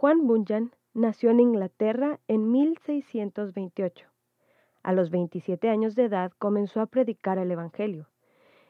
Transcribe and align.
Juan 0.00 0.28
Bunyan 0.28 0.70
nació 0.94 1.30
en 1.30 1.40
Inglaterra 1.40 2.20
en 2.28 2.52
1628. 2.52 4.06
A 4.84 4.92
los 4.92 5.10
27 5.10 5.68
años 5.68 5.96
de 5.96 6.04
edad 6.04 6.30
comenzó 6.38 6.80
a 6.80 6.86
predicar 6.86 7.36
el 7.38 7.50
Evangelio, 7.50 8.06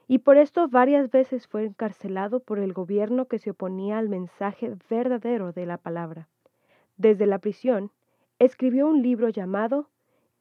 y 0.06 0.20
por 0.20 0.38
esto 0.38 0.68
varias 0.68 1.10
veces 1.10 1.46
fue 1.46 1.66
encarcelado 1.66 2.40
por 2.40 2.58
el 2.58 2.72
gobierno 2.72 3.26
que 3.26 3.38
se 3.38 3.50
oponía 3.50 3.98
al 3.98 4.08
mensaje 4.08 4.74
verdadero 4.88 5.52
de 5.52 5.66
la 5.66 5.76
palabra. 5.76 6.28
Desde 6.96 7.26
la 7.26 7.40
prisión, 7.40 7.90
escribió 8.38 8.86
un 8.86 9.02
libro 9.02 9.28
llamado 9.28 9.90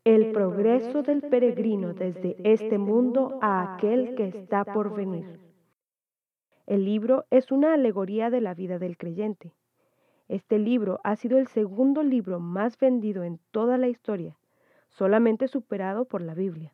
El 0.06 0.32
progreso 0.32 1.04
del 1.04 1.22
peregrino 1.22 1.96
desde 1.96 2.30
este, 2.30 2.54
este 2.54 2.78
mundo 2.78 3.38
a 3.42 3.76
aquel 3.76 4.16
que 4.16 4.30
está 4.30 4.64
por 4.64 4.96
venir. 4.96 5.38
El 6.66 6.86
libro 6.86 7.26
es 7.30 7.52
una 7.52 7.74
alegoría 7.74 8.30
de 8.30 8.40
la 8.40 8.54
vida 8.54 8.80
del 8.80 8.96
creyente. 8.96 9.52
Este 10.30 10.60
libro 10.60 11.00
ha 11.06 11.16
sido 11.16 11.38
el 11.38 11.48
segundo 11.48 12.04
libro 12.04 12.42
más 12.42 12.78
vendido 12.78 13.24
en 13.24 13.40
toda 13.52 13.78
la 13.78 13.88
historia, 13.88 14.38
solamente 14.90 15.48
superado 15.48 16.04
por 16.04 16.22
la 16.22 16.34
Biblia. 16.34 16.74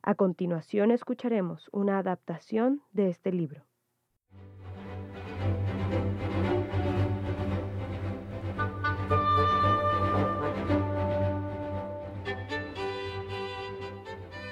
A 0.00 0.14
continuación 0.14 0.90
escucharemos 0.90 1.68
una 1.72 1.98
adaptación 1.98 2.80
de 2.92 3.10
este 3.10 3.30
libro. 3.30 3.62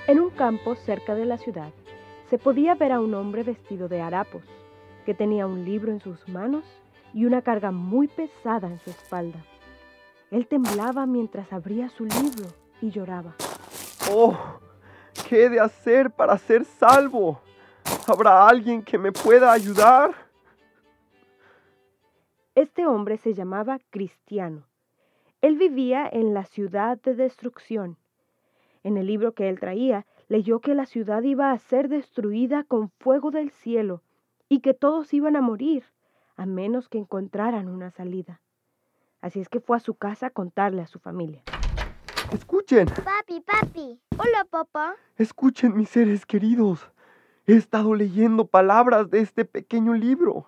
En 0.06 0.20
un 0.20 0.30
campo 0.30 0.74
cerca 0.74 1.14
de 1.14 1.24
la 1.24 1.38
ciudad 1.38 1.72
se 2.28 2.36
podía 2.36 2.74
ver 2.74 2.92
a 2.92 3.00
un 3.00 3.14
hombre 3.14 3.44
vestido 3.44 3.88
de 3.88 4.02
harapos, 4.02 4.44
que 5.06 5.14
tenía 5.14 5.46
un 5.46 5.64
libro 5.64 5.90
en 5.90 6.00
sus 6.00 6.28
manos 6.28 6.64
y 7.12 7.24
una 7.24 7.42
carga 7.42 7.70
muy 7.70 8.08
pesada 8.08 8.68
en 8.68 8.78
su 8.80 8.90
espalda. 8.90 9.44
Él 10.30 10.46
temblaba 10.46 11.06
mientras 11.06 11.52
abría 11.52 11.88
su 11.88 12.04
libro 12.04 12.46
y 12.80 12.90
lloraba. 12.90 13.34
¡Oh! 14.12 14.36
¿Qué 15.28 15.44
he 15.44 15.48
de 15.48 15.60
hacer 15.60 16.10
para 16.10 16.38
ser 16.38 16.64
salvo? 16.64 17.40
¿Habrá 18.06 18.46
alguien 18.48 18.82
que 18.82 18.98
me 18.98 19.12
pueda 19.12 19.52
ayudar? 19.52 20.14
Este 22.54 22.86
hombre 22.86 23.16
se 23.16 23.34
llamaba 23.34 23.78
Cristiano. 23.90 24.66
Él 25.40 25.56
vivía 25.56 26.08
en 26.12 26.34
la 26.34 26.44
ciudad 26.44 27.00
de 27.00 27.14
destrucción. 27.14 27.96
En 28.82 28.96
el 28.96 29.06
libro 29.06 29.32
que 29.32 29.48
él 29.48 29.58
traía, 29.58 30.06
leyó 30.28 30.60
que 30.60 30.74
la 30.74 30.86
ciudad 30.86 31.22
iba 31.22 31.52
a 31.52 31.58
ser 31.58 31.88
destruida 31.88 32.64
con 32.64 32.90
fuego 32.98 33.30
del 33.30 33.50
cielo 33.50 34.02
y 34.48 34.60
que 34.60 34.74
todos 34.74 35.12
iban 35.12 35.36
a 35.36 35.40
morir 35.40 35.84
a 36.40 36.46
menos 36.46 36.88
que 36.88 36.96
encontraran 36.96 37.68
una 37.68 37.90
salida. 37.90 38.40
Así 39.20 39.40
es 39.40 39.50
que 39.50 39.60
fue 39.60 39.76
a 39.76 39.80
su 39.80 39.92
casa 39.92 40.28
a 40.28 40.30
contarle 40.30 40.80
a 40.80 40.86
su 40.86 40.98
familia. 40.98 41.42
Escuchen. 42.32 42.86
Papi, 42.86 43.42
papi. 43.42 44.00
Hola, 44.16 44.46
papá. 44.48 44.96
Escuchen, 45.18 45.76
mis 45.76 45.90
seres 45.90 46.24
queridos. 46.24 46.90
He 47.46 47.56
estado 47.56 47.94
leyendo 47.94 48.46
palabras 48.46 49.10
de 49.10 49.20
este 49.20 49.44
pequeño 49.44 49.92
libro. 49.92 50.46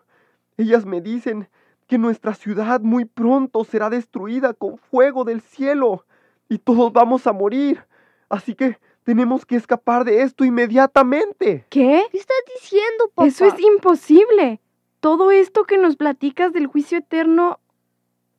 Ellas 0.56 0.86
me 0.86 1.02
dicen 1.02 1.50
que 1.86 1.98
nuestra 1.98 2.32
ciudad 2.32 2.80
muy 2.80 3.04
pronto 3.04 3.62
será 3.62 3.90
destruida 3.90 4.54
con 4.54 4.78
fuego 4.78 5.24
del 5.24 5.42
cielo 5.42 6.06
y 6.48 6.56
todos 6.56 6.90
vamos 6.94 7.26
a 7.26 7.34
morir. 7.34 7.84
Así 8.30 8.54
que 8.54 8.78
tenemos 9.04 9.44
que 9.44 9.56
escapar 9.56 10.06
de 10.06 10.22
esto 10.22 10.42
inmediatamente. 10.46 11.66
¿Qué? 11.68 12.06
¿Qué 12.10 12.16
estás 12.16 12.42
diciendo, 12.54 13.08
papá? 13.14 13.28
Eso 13.28 13.44
es 13.44 13.60
imposible 13.60 14.61
todo 15.03 15.33
esto 15.33 15.64
que 15.64 15.78
nos 15.78 15.97
platicas 15.97 16.53
del 16.53 16.69
juicio 16.69 16.98
eterno... 16.98 17.58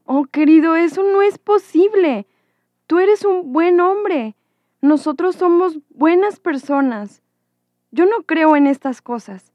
Oh, 0.05 0.23
querido, 0.23 0.77
eso 0.77 1.03
no 1.03 1.21
es 1.21 1.37
posible. 1.37 2.25
Tú 2.87 2.99
eres 2.99 3.25
un 3.25 3.51
buen 3.51 3.81
hombre. 3.81 4.37
Nosotros 4.79 5.35
somos 5.35 5.77
buenas 5.89 6.39
personas. 6.39 7.21
Yo 7.91 8.05
no 8.05 8.23
creo 8.25 8.55
en 8.55 8.67
estas 8.67 9.01
cosas. 9.01 9.51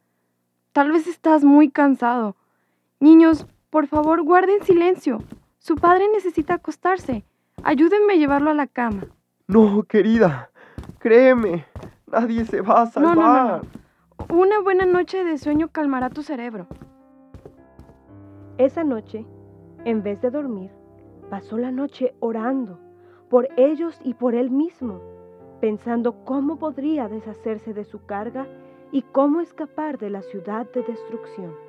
Tal 0.73 0.93
vez 0.93 1.07
estás 1.07 1.45
muy 1.45 1.71
cansado. 1.71 2.37
Niños, 3.01 3.47
por 3.71 3.87
favor, 3.87 4.23
guarden 4.23 4.63
silencio. 4.63 5.25
Su 5.61 5.77
padre 5.77 6.09
necesita 6.13 6.55
acostarse. 6.55 7.25
Ayúdenme 7.63 8.13
a 8.13 8.17
llevarlo 8.17 8.51
a 8.51 8.55
la 8.55 8.67
cama. 8.67 9.07
No, 9.47 9.83
querida. 9.85 10.51
Créeme. 10.99 11.65
Nadie 12.07 12.45
se 12.45 12.61
va 12.61 12.83
a 12.83 12.87
salvar. 12.87 13.17
No, 13.17 13.23
no, 13.23 13.57
no. 13.57 13.63
Una 14.29 14.61
buena 14.61 14.85
noche 14.85 15.25
de 15.25 15.39
sueño 15.39 15.69
calmará 15.69 16.11
tu 16.11 16.23
cerebro. 16.23 16.69
Esa 18.59 18.83
noche, 18.83 19.25
en 19.85 20.03
vez 20.03 20.21
de 20.21 20.31
dormir, 20.31 20.73
pasó 21.31 21.59
la 21.59 21.71
noche 21.71 22.17
orando 22.19 22.81
por 23.31 23.49
ellos 23.57 24.01
y 24.03 24.15
por 24.15 24.35
él 24.35 24.51
mismo, 24.51 25.01
pensando 25.61 26.25
cómo 26.25 26.59
podría 26.59 27.09
deshacerse 27.09 27.73
de 27.73 27.85
su 27.85 28.05
carga 28.05 28.49
y 28.91 29.03
cómo 29.03 29.41
escapar 29.41 29.99
de 29.99 30.11
la 30.11 30.23
ciudad 30.23 30.67
de 30.73 30.83
destrucción. 30.83 31.68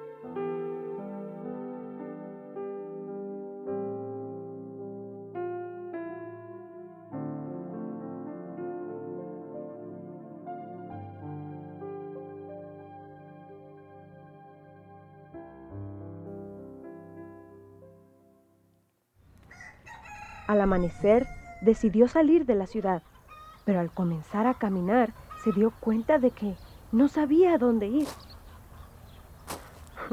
Al 20.60 20.64
amanecer, 20.64 21.26
decidió 21.62 22.10
salir 22.10 22.46
de 22.46 22.54
la 22.54 22.68
ciudad, 22.68 23.02
pero 23.64 23.80
al 23.80 23.92
comenzar 23.92 24.46
a 24.46 24.56
caminar 24.56 25.14
se 25.42 25.54
dio 25.54 25.72
cuenta 25.80 26.20
de 26.20 26.32
que 26.32 26.54
no 26.92 27.08
sabía 27.08 27.54
a 27.54 27.58
dónde 27.58 27.88
ir. 27.88 28.08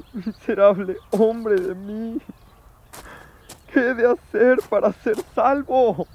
Miserable 0.12 0.98
hombre 1.10 1.56
de 1.56 1.74
mí. 1.74 2.20
¿Qué 3.72 3.88
he 3.88 3.94
de 3.94 4.08
hacer 4.08 4.58
para 4.70 4.92
ser 4.92 5.16
salvo? 5.34 6.06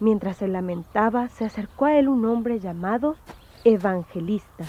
Mientras 0.00 0.36
se 0.36 0.48
lamentaba, 0.48 1.30
se 1.30 1.46
acercó 1.46 1.86
a 1.86 1.94
él 1.96 2.10
un 2.10 2.26
hombre 2.26 2.60
llamado 2.60 3.16
Evangelista. 3.64 4.66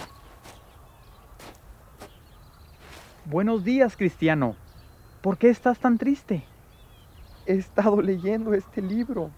Buenos 3.26 3.66
días, 3.66 3.98
cristiano. 3.98 4.56
¿Por 5.22 5.38
qué 5.38 5.50
estás 5.50 5.78
tan 5.78 5.98
triste? 5.98 6.46
He 7.46 7.54
estado 7.54 8.02
leyendo 8.02 8.54
este 8.54 8.82
libro. 8.82 9.32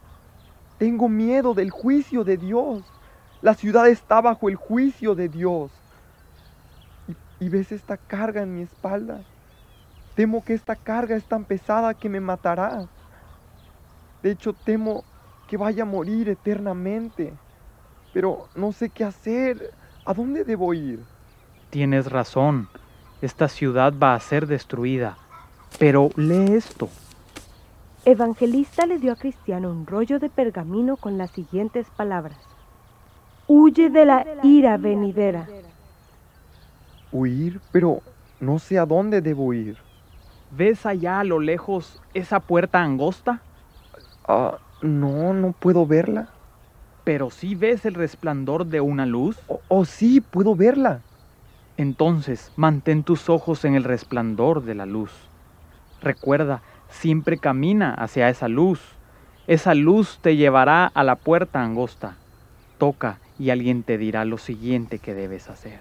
Tengo 0.78 1.10
miedo 1.10 1.54
del 1.54 1.72
juicio 1.72 2.24
de 2.24 2.38
Dios. 2.38 2.84
La 3.42 3.54
ciudad 3.54 3.88
está 3.88 4.22
bajo 4.22 4.50
el 4.50 4.56
juicio 4.56 5.16
de 5.16 5.30
Dios. 5.30 5.72
Y, 7.40 7.50
ves 7.50 7.72
esta 7.72 7.98
carga 7.98 8.42
en 8.42 8.56
mi 8.56 8.62
espalda. 8.64 9.22
Temo 10.16 10.44
que 10.44 10.54
esta 10.54 10.76
carga 10.76 11.16
es 11.16 11.26
tan 11.26 11.46
pesada 11.46 11.94
que 11.94 12.10
me 12.10 12.20
matará. 12.20 12.88
De 14.24 14.32
hecho, 14.32 14.54
temo 14.54 15.04
que 15.48 15.58
vaya 15.58 15.84
a 15.84 15.86
morir 15.86 16.30
eternamente. 16.30 17.34
Pero 18.14 18.50
no 18.56 18.72
sé 18.72 18.90
qué 18.90 19.04
hacer. 19.04 19.72
¿A 20.06 20.14
dónde 20.14 20.44
debo 20.44 20.74
ir? 20.74 21.04
Tienes 21.70 22.10
razón. 22.12 22.70
Esta 23.22 23.48
ciudad 23.48 23.94
va 24.02 24.16
a 24.16 24.20
ser 24.20 24.48
destruida. 24.48 25.18
Pero 25.80 26.10
lee 26.16 26.54
esto. 26.54 26.90
Evangelista 28.10 28.86
le 28.86 29.00
dio 29.00 29.12
a 29.12 29.18
Cristiano 29.18 29.70
un 29.70 29.86
rollo 29.86 30.18
de 30.18 30.30
pergamino 30.30 30.96
con 30.96 31.18
las 31.18 31.30
siguientes 31.32 31.90
palabras. 31.90 32.38
Huye 33.48 33.90
de 33.90 34.06
la 34.06 34.26
ira 34.44 34.78
venidera. 34.78 35.46
¿Huir? 37.12 37.60
Pero 37.74 38.02
no 38.40 38.60
sé 38.60 38.80
a 38.80 38.86
dónde 38.86 39.20
debo 39.20 39.52
ir. 39.52 39.78
¿Ves 40.52 40.86
allá 40.86 41.20
a 41.20 41.26
lo 41.26 41.42
lejos 41.42 42.02
esa 42.14 42.40
puerta 42.40 42.82
angosta? 42.82 43.42
Ah, 44.26 44.58
no, 44.82 45.34
no 45.34 45.52
puedo 45.52 45.86
verla. 45.86 46.30
Pero 47.04 47.30
sí 47.30 47.56
ves 47.56 47.86
el 47.86 47.96
resplandor 47.96 48.68
de 48.68 48.80
una 48.80 49.06
luz. 49.06 49.38
Oh, 49.48 49.60
oh, 49.68 49.84
sí, 49.84 50.22
puedo 50.22 50.56
verla. 50.56 51.02
Entonces 51.76 52.54
mantén 52.56 53.04
tus 53.04 53.30
ojos 53.30 53.66
en 53.66 53.76
el 53.76 53.84
resplandor 53.84 54.64
de 54.64 54.76
la 54.76 54.86
luz. 54.86 55.12
Recuerda 56.00 56.62
siempre 56.90 57.38
camina 57.38 57.94
hacia 57.94 58.30
esa 58.30 58.48
luz. 58.48 58.82
Esa 59.48 59.74
luz 59.74 60.20
te 60.22 60.36
llevará 60.36 60.86
a 60.86 61.04
la 61.04 61.16
puerta 61.16 61.64
angosta. 61.64 62.16
Toca 62.78 63.20
y 63.40 63.50
alguien 63.50 63.84
te 63.84 63.98
dirá 63.98 64.26
lo 64.26 64.38
siguiente 64.38 65.00
que 65.00 65.14
debes 65.14 65.50
hacer. 65.50 65.80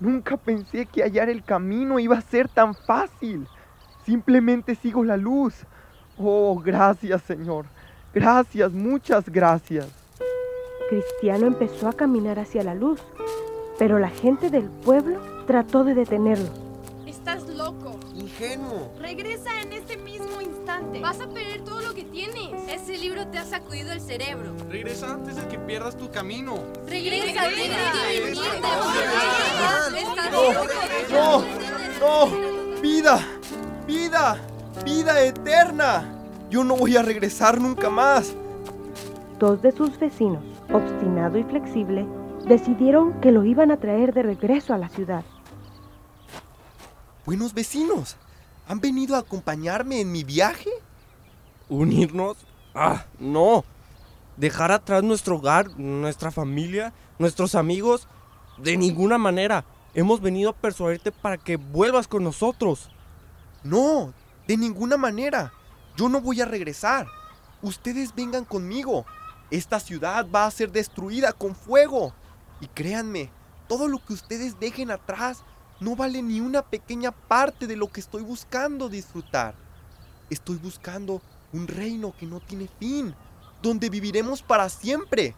Nunca 0.00 0.36
pensé 0.36 0.86
que 0.86 1.02
hallar 1.02 1.28
el 1.28 1.44
camino 1.44 1.98
iba 1.98 2.18
a 2.18 2.20
ser 2.20 2.48
tan 2.48 2.74
fácil. 2.74 3.46
Simplemente 4.04 4.74
sigo 4.74 5.04
la 5.04 5.16
luz. 5.16 5.54
Oh, 6.18 6.60
gracias 6.60 7.22
Señor. 7.22 7.66
Gracias, 8.12 8.72
muchas 8.72 9.28
gracias. 9.28 9.88
Cristiano 10.88 11.46
empezó 11.46 11.88
a 11.88 11.92
caminar 11.94 12.38
hacia 12.38 12.62
la 12.62 12.74
luz, 12.74 13.00
pero 13.78 13.98
la 13.98 14.10
gente 14.10 14.50
del 14.50 14.68
pueblo 14.68 15.18
trató 15.46 15.82
de 15.82 15.94
detenerlo. 15.94 16.50
Estás 17.06 17.48
loco. 17.48 17.98
Ingenuo. 18.44 18.90
Regresa 19.00 19.60
en 19.62 19.72
este 19.72 19.96
mismo 19.96 20.40
instante. 20.40 21.00
Vas 21.00 21.20
a 21.20 21.26
perder 21.28 21.62
todo 21.64 21.80
lo 21.80 21.94
que 21.94 22.04
tienes. 22.04 22.52
Ese 22.68 22.98
libro 22.98 23.26
te 23.28 23.38
ha 23.38 23.44
sacudido 23.44 23.92
el 23.92 24.00
cerebro. 24.00 24.54
Regresa 24.68 25.12
antes 25.12 25.36
de 25.36 25.46
que 25.48 25.58
pierdas 25.58 25.96
tu 25.96 26.10
camino. 26.10 26.58
Regresa, 26.86 27.48
No, 31.10 31.44
no, 32.00 32.80
vida, 32.80 33.20
vida, 33.86 34.36
vida 34.84 35.22
eterna. 35.22 36.10
Yo 36.50 36.64
no 36.64 36.76
voy 36.76 36.96
a 36.96 37.02
regresar 37.02 37.60
nunca 37.60 37.90
más. 37.90 38.34
Dos 39.38 39.60
de 39.62 39.72
sus 39.72 39.98
vecinos, 39.98 40.44
obstinado 40.72 41.38
y 41.38 41.44
flexible, 41.44 42.06
decidieron 42.46 43.20
que 43.20 43.32
lo 43.32 43.44
iban 43.44 43.70
a 43.70 43.78
traer 43.78 44.14
de 44.14 44.22
regreso 44.22 44.72
a 44.72 44.78
la 44.78 44.88
ciudad. 44.88 45.24
Buenos 47.26 47.54
vecinos, 47.54 48.16
¿han 48.66 48.80
venido 48.80 49.16
a 49.16 49.20
acompañarme 49.20 50.00
en 50.00 50.12
mi 50.12 50.24
viaje? 50.24 50.70
¿Unirnos? 51.68 52.36
Ah, 52.74 53.06
no. 53.18 53.64
Dejar 54.36 54.72
atrás 54.72 55.02
nuestro 55.02 55.36
hogar, 55.36 55.78
nuestra 55.78 56.30
familia, 56.30 56.92
nuestros 57.18 57.54
amigos. 57.54 58.08
De 58.58 58.76
ninguna 58.76 59.18
manera. 59.18 59.64
Hemos 59.94 60.20
venido 60.20 60.50
a 60.50 60.56
persuadirte 60.56 61.12
para 61.12 61.38
que 61.38 61.56
vuelvas 61.56 62.08
con 62.08 62.24
nosotros. 62.24 62.90
No, 63.62 64.12
de 64.46 64.56
ninguna 64.56 64.96
manera. 64.96 65.52
Yo 65.96 66.08
no 66.08 66.20
voy 66.20 66.40
a 66.40 66.46
regresar. 66.46 67.06
Ustedes 67.62 68.14
vengan 68.14 68.44
conmigo. 68.44 69.06
Esta 69.50 69.78
ciudad 69.78 70.26
va 70.34 70.46
a 70.46 70.50
ser 70.50 70.72
destruida 70.72 71.32
con 71.32 71.54
fuego. 71.54 72.12
Y 72.60 72.66
créanme, 72.66 73.30
todo 73.68 73.88
lo 73.88 74.04
que 74.04 74.12
ustedes 74.12 74.58
dejen 74.58 74.90
atrás 74.90 75.44
no 75.84 75.94
vale 75.94 76.22
ni 76.22 76.40
una 76.40 76.62
pequeña 76.62 77.12
parte 77.12 77.66
de 77.66 77.76
lo 77.76 77.92
que 77.92 78.00
estoy 78.00 78.22
buscando 78.22 78.88
disfrutar. 78.88 79.54
Estoy 80.30 80.56
buscando 80.56 81.20
un 81.52 81.68
reino 81.68 82.14
que 82.18 82.24
no 82.24 82.40
tiene 82.40 82.70
fin, 82.80 83.14
donde 83.60 83.90
viviremos 83.90 84.42
para 84.42 84.70
siempre, 84.70 85.34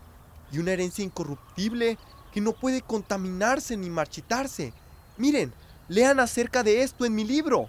y 0.53 0.59
una 0.61 0.71
herencia 0.71 1.05
incorruptible 1.05 1.99
que 2.33 2.41
no 2.41 2.53
puede 2.53 2.81
contaminarse 2.81 3.77
ni 3.77 3.91
marchitarse. 3.91 4.73
Miren, 5.17 5.53
lean 5.89 6.21
acerca 6.21 6.63
de 6.63 6.83
esto 6.83 7.05
en 7.05 7.17
mi 7.17 7.25
libro. 7.25 7.69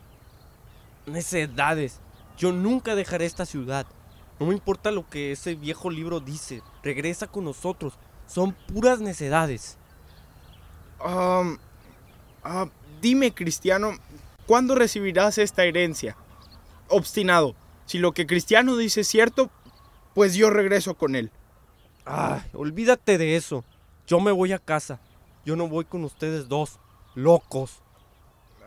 Necedades. 1.07 1.99
Yo 2.37 2.51
nunca 2.51 2.93
dejaré 2.93 3.25
esta 3.25 3.47
ciudad. 3.47 3.87
No 4.39 4.45
me 4.45 4.53
importa 4.53 4.91
lo 4.91 5.09
que 5.09 5.31
ese 5.31 5.55
viejo 5.55 5.89
libro 5.89 6.19
dice. 6.19 6.61
Regresa 6.83 7.25
con 7.25 7.45
nosotros. 7.45 7.93
Son 8.27 8.53
puras 8.67 8.99
necedades. 8.99 9.77
Um, 11.03 11.57
ah, 12.47 12.69
dime, 13.01 13.33
Cristiano, 13.33 13.91
¿cuándo 14.45 14.75
recibirás 14.75 15.37
esta 15.37 15.65
herencia? 15.65 16.15
Obstinado. 16.87 17.55
Si 17.85 17.99
lo 17.99 18.13
que 18.13 18.25
Cristiano 18.25 18.75
dice 18.77 19.01
es 19.01 19.07
cierto, 19.07 19.49
pues 20.13 20.35
yo 20.35 20.49
regreso 20.49 20.95
con 20.95 21.15
él. 21.15 21.31
Ah, 22.05 22.43
olvídate 22.53 23.17
de 23.17 23.35
eso. 23.35 23.63
Yo 24.07 24.19
me 24.19 24.31
voy 24.31 24.53
a 24.53 24.59
casa. 24.59 24.99
Yo 25.45 25.55
no 25.55 25.67
voy 25.67 25.85
con 25.85 26.03
ustedes 26.03 26.47
dos. 26.47 26.79
Locos. 27.15 27.81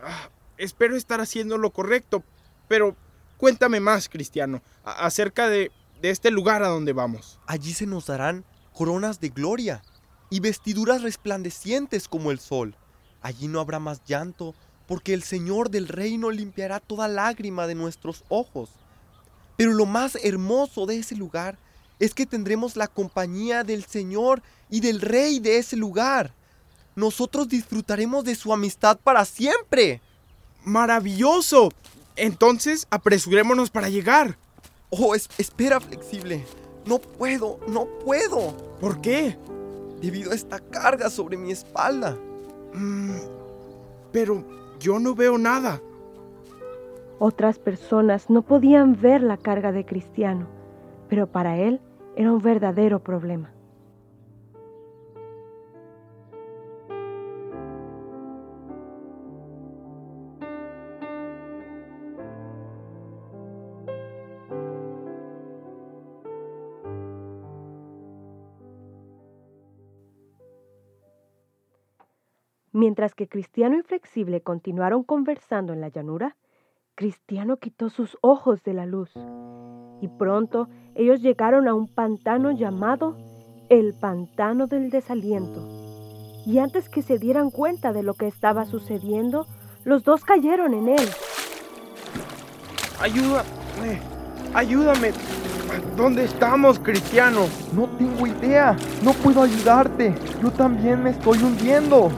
Ah, 0.03 0.29
espero 0.57 0.95
estar 0.95 1.21
haciendo 1.21 1.57
lo 1.57 1.71
correcto, 1.71 2.23
pero 2.67 2.95
cuéntame 3.37 3.79
más, 3.79 4.09
Cristiano, 4.09 4.61
acerca 4.83 5.47
de, 5.47 5.71
de 6.01 6.09
este 6.09 6.31
lugar 6.31 6.63
a 6.63 6.67
donde 6.67 6.93
vamos. 6.93 7.39
Allí 7.47 7.73
se 7.73 7.85
nos 7.87 8.07
darán 8.07 8.43
coronas 8.73 9.19
de 9.19 9.29
gloria 9.29 9.81
y 10.29 10.39
vestiduras 10.39 11.01
resplandecientes 11.01 12.07
como 12.07 12.31
el 12.31 12.39
sol. 12.39 12.75
Allí 13.21 13.47
no 13.47 13.59
habrá 13.59 13.79
más 13.79 14.01
llanto, 14.05 14.55
porque 14.87 15.13
el 15.13 15.23
Señor 15.23 15.69
del 15.69 15.87
reino 15.87 16.31
limpiará 16.31 16.79
toda 16.79 17.07
lágrima 17.07 17.67
de 17.67 17.75
nuestros 17.75 18.23
ojos. 18.29 18.69
Pero 19.57 19.73
lo 19.73 19.85
más 19.85 20.17
hermoso 20.23 20.85
de 20.85 20.97
ese 20.97 21.15
lugar 21.15 21.57
es 21.99 22.13
que 22.13 22.25
tendremos 22.25 22.75
la 22.75 22.87
compañía 22.87 23.63
del 23.63 23.85
Señor 23.85 24.41
y 24.69 24.79
del 24.79 25.01
Rey 25.01 25.39
de 25.39 25.57
ese 25.59 25.75
lugar. 25.75 26.33
Nosotros 26.95 27.47
disfrutaremos 27.47 28.23
de 28.25 28.35
su 28.35 28.51
amistad 28.53 28.97
para 28.97 29.23
siempre. 29.25 30.01
¡Maravilloso! 30.65 31.71
Entonces, 32.15 32.87
apresurémonos 32.89 33.69
para 33.69 33.89
llegar. 33.89 34.37
Oh, 34.89 35.15
es- 35.15 35.29
espera, 35.37 35.79
flexible. 35.79 36.43
No 36.85 36.99
puedo, 36.99 37.59
no 37.67 37.85
puedo. 38.03 38.57
¿Por 38.79 38.99
qué? 38.99 39.37
Debido 40.01 40.31
a 40.31 40.35
esta 40.35 40.59
carga 40.59 41.09
sobre 41.09 41.37
mi 41.37 41.51
espalda. 41.51 42.17
Mm, 42.73 43.17
pero 44.11 44.43
yo 44.79 44.99
no 44.99 45.15
veo 45.15 45.37
nada. 45.37 45.81
Otras 47.19 47.59
personas 47.59 48.29
no 48.29 48.41
podían 48.41 48.99
ver 48.99 49.21
la 49.21 49.37
carga 49.37 49.71
de 49.71 49.85
Cristiano, 49.85 50.47
pero 51.07 51.27
para 51.27 51.57
él 51.57 51.79
era 52.15 52.31
un 52.31 52.41
verdadero 52.41 52.99
problema. 52.99 53.51
Mientras 72.81 73.13
que 73.13 73.27
Cristiano 73.27 73.77
y 73.77 73.83
Flexible 73.83 74.41
continuaron 74.41 75.03
conversando 75.03 75.71
en 75.71 75.81
la 75.81 75.89
llanura, 75.89 76.35
Cristiano 76.95 77.57
quitó 77.57 77.91
sus 77.91 78.17
ojos 78.21 78.63
de 78.63 78.73
la 78.73 78.87
luz 78.87 79.11
y 80.01 80.07
pronto 80.07 80.67
ellos 80.95 81.21
llegaron 81.21 81.67
a 81.67 81.75
un 81.75 81.87
pantano 81.87 82.49
llamado 82.49 83.19
el 83.69 83.93
pantano 83.93 84.65
del 84.65 84.89
desaliento. 84.89 85.63
Y 86.47 86.57
antes 86.57 86.89
que 86.89 87.03
se 87.03 87.19
dieran 87.19 87.51
cuenta 87.51 87.93
de 87.93 88.01
lo 88.01 88.15
que 88.15 88.25
estaba 88.25 88.65
sucediendo, 88.65 89.45
los 89.83 90.03
dos 90.03 90.25
cayeron 90.25 90.73
en 90.73 90.89
él. 90.89 91.07
Ayúdame, 92.99 94.01
ayúdame. 94.55 95.11
¿Dónde 95.95 96.23
estamos, 96.23 96.79
Cristiano? 96.79 97.41
No 97.75 97.87
tengo 97.99 98.25
idea. 98.25 98.75
No 99.03 99.13
puedo 99.13 99.43
ayudarte. 99.43 100.15
Yo 100.41 100.49
también 100.49 101.03
me 101.03 101.11
estoy 101.11 101.43
hundiendo. 101.43 102.09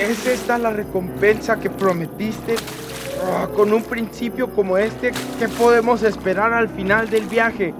¿Es 0.00 0.26
esta 0.26 0.56
la 0.56 0.70
recompensa 0.70 1.60
que 1.60 1.68
prometiste? 1.68 2.56
Ah, 3.22 3.46
con 3.54 3.70
un 3.70 3.82
principio 3.82 4.48
como 4.50 4.78
este, 4.78 5.12
¿qué 5.38 5.46
podemos 5.46 6.02
esperar 6.02 6.54
al 6.54 6.70
final 6.70 7.10
del 7.10 7.26
viaje? 7.26 7.74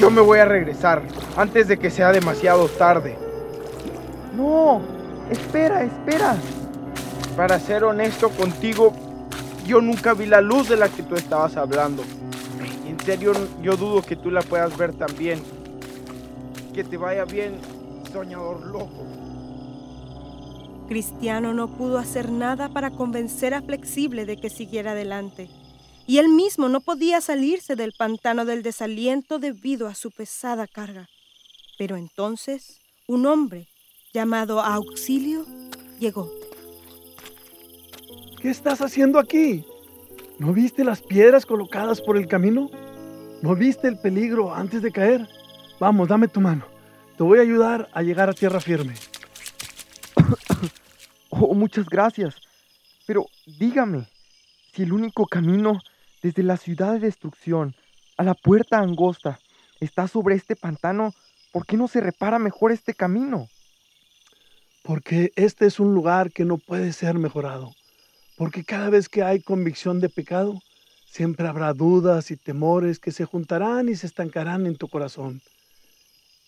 Yo 0.00 0.08
me 0.08 0.20
voy 0.20 0.38
a 0.38 0.44
regresar 0.44 1.02
antes 1.36 1.66
de 1.66 1.76
que 1.76 1.90
sea 1.90 2.12
demasiado 2.12 2.68
tarde. 2.68 3.18
No. 4.36 4.80
Espera, 5.32 5.82
espera. 5.82 6.36
Para 7.36 7.58
ser 7.58 7.82
honesto 7.82 8.30
contigo, 8.30 8.92
yo 9.66 9.80
nunca 9.80 10.14
vi 10.14 10.26
la 10.26 10.40
luz 10.40 10.68
de 10.68 10.76
la 10.76 10.88
que 10.88 11.02
tú 11.02 11.16
estabas 11.16 11.56
hablando. 11.56 12.04
En 12.86 13.00
serio, 13.00 13.32
yo 13.60 13.76
dudo 13.76 14.00
que 14.00 14.14
tú 14.14 14.30
la 14.30 14.42
puedas 14.42 14.78
ver 14.78 14.92
también. 14.92 15.42
Que 16.72 16.84
te 16.84 16.96
vaya 16.96 17.24
bien, 17.24 17.56
soñador 18.12 18.64
loco. 18.64 19.17
Cristiano 20.88 21.52
no 21.52 21.68
pudo 21.68 21.98
hacer 21.98 22.30
nada 22.30 22.70
para 22.70 22.90
convencer 22.90 23.52
a 23.52 23.60
Flexible 23.60 24.24
de 24.24 24.38
que 24.38 24.48
siguiera 24.48 24.92
adelante, 24.92 25.48
y 26.06 26.16
él 26.18 26.30
mismo 26.30 26.70
no 26.70 26.80
podía 26.80 27.20
salirse 27.20 27.76
del 27.76 27.92
pantano 27.92 28.46
del 28.46 28.62
desaliento 28.62 29.38
debido 29.38 29.86
a 29.86 29.94
su 29.94 30.10
pesada 30.10 30.66
carga. 30.66 31.06
Pero 31.76 31.96
entonces 31.96 32.80
un 33.06 33.26
hombre 33.26 33.68
llamado 34.14 34.60
Auxilio 34.60 35.44
llegó. 36.00 36.32
¿Qué 38.40 38.48
estás 38.48 38.80
haciendo 38.80 39.18
aquí? 39.18 39.66
¿No 40.38 40.54
viste 40.54 40.84
las 40.84 41.02
piedras 41.02 41.44
colocadas 41.44 42.00
por 42.00 42.16
el 42.16 42.26
camino? 42.26 42.70
¿No 43.42 43.54
viste 43.54 43.88
el 43.88 43.98
peligro 43.98 44.54
antes 44.54 44.80
de 44.80 44.90
caer? 44.90 45.28
Vamos, 45.78 46.08
dame 46.08 46.28
tu 46.28 46.40
mano. 46.40 46.64
Te 47.18 47.24
voy 47.24 47.40
a 47.40 47.42
ayudar 47.42 47.88
a 47.92 48.02
llegar 48.02 48.30
a 48.30 48.32
tierra 48.32 48.60
firme. 48.60 48.94
Oh, 51.30 51.54
muchas 51.54 51.86
gracias. 51.86 52.36
Pero 53.06 53.26
dígame, 53.46 54.06
si 54.72 54.82
el 54.82 54.92
único 54.92 55.26
camino 55.26 55.80
desde 56.22 56.42
la 56.42 56.56
ciudad 56.56 56.94
de 56.94 57.00
destrucción 57.00 57.74
a 58.16 58.22
la 58.22 58.34
puerta 58.34 58.78
angosta 58.78 59.38
está 59.78 60.08
sobre 60.08 60.34
este 60.36 60.56
pantano, 60.56 61.14
¿por 61.52 61.66
qué 61.66 61.76
no 61.76 61.86
se 61.86 62.00
repara 62.00 62.38
mejor 62.38 62.72
este 62.72 62.94
camino? 62.94 63.48
Porque 64.82 65.32
este 65.36 65.66
es 65.66 65.78
un 65.80 65.94
lugar 65.94 66.32
que 66.32 66.44
no 66.44 66.56
puede 66.56 66.92
ser 66.92 67.18
mejorado. 67.18 67.74
Porque 68.36 68.64
cada 68.64 68.88
vez 68.88 69.08
que 69.08 69.22
hay 69.22 69.40
convicción 69.40 70.00
de 70.00 70.08
pecado, 70.08 70.62
siempre 71.10 71.46
habrá 71.46 71.74
dudas 71.74 72.30
y 72.30 72.36
temores 72.36 72.98
que 72.98 73.12
se 73.12 73.26
juntarán 73.26 73.88
y 73.88 73.96
se 73.96 74.06
estancarán 74.06 74.66
en 74.66 74.76
tu 74.76 74.88
corazón. 74.88 75.42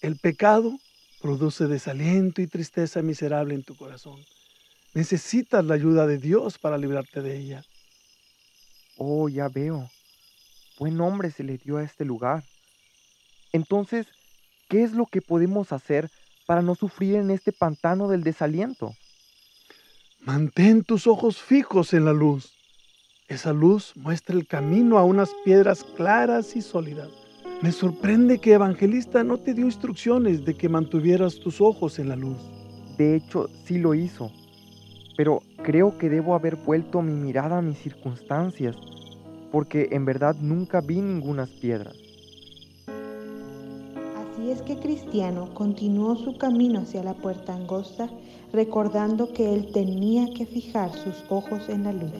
El 0.00 0.16
pecado 0.16 0.78
produce 1.20 1.66
desaliento 1.66 2.40
y 2.40 2.46
tristeza 2.46 3.02
miserable 3.02 3.54
en 3.54 3.62
tu 3.62 3.76
corazón. 3.76 4.24
Necesitas 4.94 5.64
la 5.64 5.74
ayuda 5.74 6.06
de 6.06 6.18
Dios 6.18 6.58
para 6.58 6.78
librarte 6.78 7.20
de 7.20 7.36
ella. 7.36 7.64
Oh, 8.96 9.28
ya 9.28 9.48
veo. 9.48 9.88
Buen 10.78 10.96
nombre 10.96 11.30
se 11.30 11.44
le 11.44 11.58
dio 11.58 11.76
a 11.76 11.84
este 11.84 12.04
lugar. 12.04 12.42
Entonces, 13.52 14.06
¿qué 14.68 14.82
es 14.82 14.92
lo 14.92 15.06
que 15.06 15.20
podemos 15.20 15.72
hacer 15.72 16.10
para 16.46 16.62
no 16.62 16.74
sufrir 16.74 17.16
en 17.16 17.30
este 17.30 17.52
pantano 17.52 18.08
del 18.08 18.22
desaliento? 18.22 18.94
Mantén 20.20 20.84
tus 20.84 21.06
ojos 21.06 21.40
fijos 21.40 21.92
en 21.92 22.04
la 22.04 22.12
luz. 22.12 22.52
Esa 23.28 23.52
luz 23.52 23.92
muestra 23.94 24.34
el 24.34 24.46
camino 24.46 24.98
a 24.98 25.04
unas 25.04 25.30
piedras 25.44 25.84
claras 25.96 26.56
y 26.56 26.62
sólidas. 26.62 27.19
Me 27.62 27.72
sorprende 27.72 28.38
que 28.38 28.54
Evangelista 28.54 29.22
no 29.22 29.36
te 29.36 29.52
dio 29.52 29.66
instrucciones 29.66 30.46
de 30.46 30.54
que 30.54 30.70
mantuvieras 30.70 31.34
tus 31.40 31.60
ojos 31.60 31.98
en 31.98 32.08
la 32.08 32.16
luz. 32.16 32.38
De 32.96 33.14
hecho, 33.14 33.50
sí 33.66 33.76
lo 33.76 33.92
hizo. 33.92 34.30
Pero 35.14 35.42
creo 35.62 35.98
que 35.98 36.08
debo 36.08 36.34
haber 36.34 36.56
vuelto 36.56 37.02
mi 37.02 37.12
mirada 37.12 37.58
a 37.58 37.62
mis 37.62 37.76
circunstancias, 37.76 38.76
porque 39.52 39.88
en 39.92 40.06
verdad 40.06 40.36
nunca 40.40 40.80
vi 40.80 41.02
ningunas 41.02 41.50
piedras. 41.50 41.96
Así 44.16 44.50
es 44.50 44.62
que 44.62 44.78
Cristiano 44.78 45.52
continuó 45.52 46.16
su 46.16 46.38
camino 46.38 46.80
hacia 46.80 47.04
la 47.04 47.12
puerta 47.12 47.54
angosta, 47.54 48.08
recordando 48.54 49.34
que 49.34 49.52
él 49.52 49.70
tenía 49.70 50.32
que 50.32 50.46
fijar 50.46 50.92
sus 50.94 51.26
ojos 51.28 51.68
en 51.68 51.84
la 51.84 51.92
luz. 51.92 52.10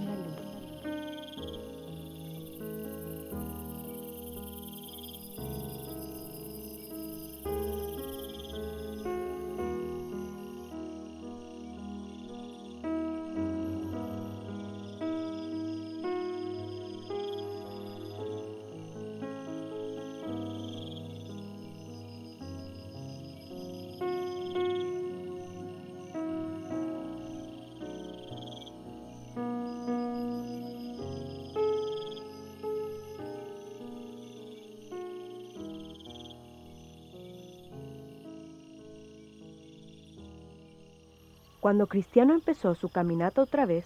Cuando 41.60 41.88
Cristiano 41.88 42.32
empezó 42.32 42.74
su 42.74 42.88
caminata 42.88 43.42
otra 43.42 43.66
vez, 43.66 43.84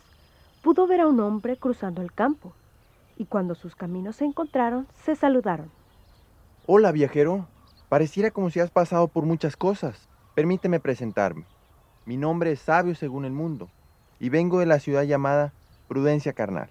pudo 0.62 0.86
ver 0.86 1.00
a 1.00 1.08
un 1.08 1.18
hombre 1.18 1.56
cruzando 1.56 2.02
el 2.02 2.12
campo, 2.12 2.52
y 3.16 3.24
cuando 3.24 3.56
sus 3.56 3.74
caminos 3.74 4.14
se 4.16 4.24
encontraron, 4.24 4.86
se 5.04 5.16
saludaron. 5.16 5.70
Hola, 6.66 6.92
viajero. 6.92 7.48
Pareciera 7.88 8.30
como 8.30 8.50
si 8.50 8.60
has 8.60 8.70
pasado 8.70 9.08
por 9.08 9.24
muchas 9.24 9.56
cosas. 9.56 10.08
Permíteme 10.36 10.78
presentarme. 10.78 11.46
Mi 12.06 12.16
nombre 12.16 12.52
es 12.52 12.60
Sabio 12.60 12.94
según 12.94 13.24
el 13.24 13.32
mundo, 13.32 13.68
y 14.20 14.28
vengo 14.28 14.60
de 14.60 14.66
la 14.66 14.78
ciudad 14.78 15.02
llamada 15.02 15.52
Prudencia 15.88 16.32
Carnal. 16.32 16.70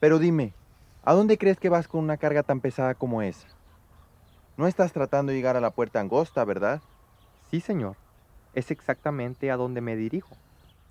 Pero 0.00 0.18
dime, 0.18 0.52
¿a 1.04 1.14
dónde 1.14 1.38
crees 1.38 1.60
que 1.60 1.68
vas 1.68 1.86
con 1.86 2.00
una 2.02 2.16
carga 2.16 2.42
tan 2.42 2.60
pesada 2.60 2.94
como 2.94 3.22
esa? 3.22 3.46
No 4.56 4.66
estás 4.66 4.92
tratando 4.92 5.30
de 5.30 5.38
llegar 5.38 5.56
a 5.56 5.60
la 5.60 5.70
puerta 5.70 6.00
angosta, 6.00 6.44
¿verdad? 6.44 6.82
Sí, 7.50 7.60
señor 7.60 8.01
es 8.54 8.70
exactamente 8.70 9.50
a 9.50 9.56
donde 9.56 9.80
me 9.80 9.96
dirijo. 9.96 10.36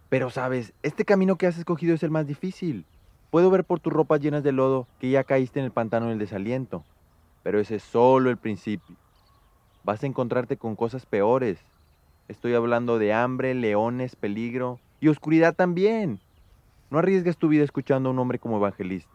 Pero 0.09 0.29
sabes, 0.29 0.73
este 0.83 1.05
camino 1.05 1.37
que 1.37 1.47
has 1.47 1.57
escogido 1.57 1.95
es 1.95 2.03
el 2.03 2.11
más 2.11 2.27
difícil. 2.27 2.85
Puedo 3.29 3.49
ver 3.49 3.63
por 3.63 3.79
tus 3.79 3.93
ropas 3.93 4.19
llenas 4.19 4.43
de 4.43 4.51
lodo 4.51 4.87
que 4.99 5.09
ya 5.09 5.23
caíste 5.23 5.59
en 5.59 5.65
el 5.65 5.71
pantano 5.71 6.07
del 6.07 6.19
desaliento. 6.19 6.83
Pero 7.43 7.59
ese 7.59 7.75
es 7.75 7.83
solo 7.83 8.29
el 8.29 8.37
principio. 8.37 8.95
Vas 9.83 10.03
a 10.03 10.07
encontrarte 10.07 10.57
con 10.57 10.75
cosas 10.75 11.05
peores. 11.05 11.59
Estoy 12.27 12.53
hablando 12.53 12.99
de 12.99 13.13
hambre, 13.13 13.53
leones, 13.55 14.15
peligro 14.15 14.79
y 14.99 15.07
oscuridad 15.07 15.55
también. 15.55 16.19
No 16.89 16.99
arriesgues 16.99 17.37
tu 17.37 17.47
vida 17.47 17.63
escuchando 17.63 18.09
a 18.09 18.11
un 18.11 18.19
hombre 18.19 18.37
como 18.37 18.57
evangelista. 18.57 19.09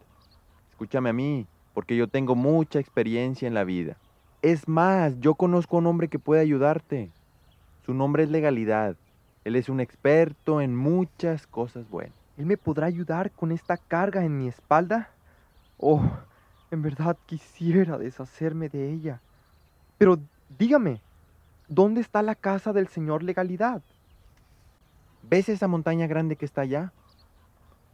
Escúchame 0.71 1.09
a 1.09 1.13
mí, 1.13 1.45
porque 1.73 1.95
yo 1.95 2.07
tengo 2.07 2.35
mucha 2.35 2.79
experiencia 2.79 3.47
en 3.47 3.53
la 3.53 3.63
vida. 3.63 3.97
Es 4.41 4.67
más, 4.67 5.19
yo 5.19 5.35
conozco 5.35 5.75
a 5.75 5.79
un 5.79 5.87
hombre 5.87 6.07
que 6.07 6.17
puede 6.19 6.41
ayudarte. 6.41 7.11
Su 7.87 7.93
nombre 7.93 8.23
es 8.23 8.29
legalidad. 8.29 8.97
Él 9.45 9.55
es 9.55 9.69
un 9.69 9.79
experto 9.79 10.59
en 10.59 10.75
muchas 10.75 11.47
cosas 11.47 11.89
buenas. 11.89 12.17
¿Él 12.37 12.45
me 12.45 12.57
podrá 12.57 12.85
ayudar 12.85 13.31
con 13.31 13.53
esta 13.53 13.77
carga 13.77 14.25
en 14.25 14.37
mi 14.37 14.49
espalda? 14.49 15.09
Oh, 15.77 16.01
en 16.69 16.81
verdad 16.81 17.15
quisiera 17.25 17.97
deshacerme 17.97 18.67
de 18.67 18.91
ella. 18.91 19.21
Pero 19.97 20.19
dígame, 20.59 20.99
¿dónde 21.69 22.01
está 22.01 22.21
la 22.21 22.35
casa 22.35 22.73
del 22.73 22.89
señor 22.89 23.23
legalidad? 23.23 23.81
¿Ves 25.23 25.47
esa 25.47 25.69
montaña 25.69 26.07
grande 26.07 26.35
que 26.35 26.43
está 26.43 26.63
allá? 26.63 26.91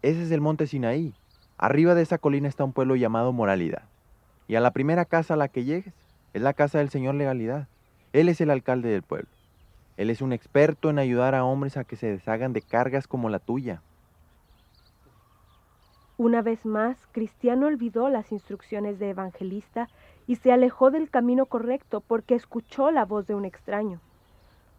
Ese 0.01 0.23
es 0.23 0.31
el 0.31 0.41
monte 0.41 0.65
Sinaí. 0.65 1.13
Arriba 1.59 1.93
de 1.93 2.01
esa 2.01 2.17
colina 2.17 2.47
está 2.47 2.63
un 2.63 2.73
pueblo 2.73 2.95
llamado 2.95 3.31
Moralidad. 3.31 3.83
Y 4.47 4.55
a 4.55 4.59
la 4.59 4.71
primera 4.71 5.05
casa 5.05 5.35
a 5.35 5.37
la 5.37 5.49
que 5.49 5.65
llegues 5.65 5.93
es 6.33 6.41
la 6.41 6.55
casa 6.55 6.79
del 6.79 6.89
señor 6.89 7.13
legalidad. 7.13 7.67
Él 8.11 8.27
es 8.27 8.41
el 8.41 8.49
alcalde 8.49 8.89
del 8.89 9.03
pueblo. 9.03 9.29
Él 9.97 10.09
es 10.09 10.21
un 10.21 10.33
experto 10.33 10.89
en 10.89 10.99
ayudar 10.99 11.35
a 11.35 11.45
hombres 11.45 11.77
a 11.77 11.83
que 11.83 11.95
se 11.95 12.07
deshagan 12.07 12.53
de 12.53 12.61
cargas 12.61 13.07
como 13.07 13.29
la 13.29 13.39
tuya. 13.39 13.81
Una 16.17 16.41
vez 16.41 16.65
más, 16.65 16.97
Cristiano 17.11 17.67
olvidó 17.67 18.09
las 18.09 18.31
instrucciones 18.31 18.99
de 18.99 19.09
evangelista 19.09 19.89
y 20.27 20.35
se 20.35 20.51
alejó 20.51 20.91
del 20.91 21.09
camino 21.09 21.47
correcto 21.47 22.01
porque 22.01 22.35
escuchó 22.35 22.91
la 22.91 23.05
voz 23.05 23.27
de 23.27 23.35
un 23.35 23.45
extraño. 23.45 23.99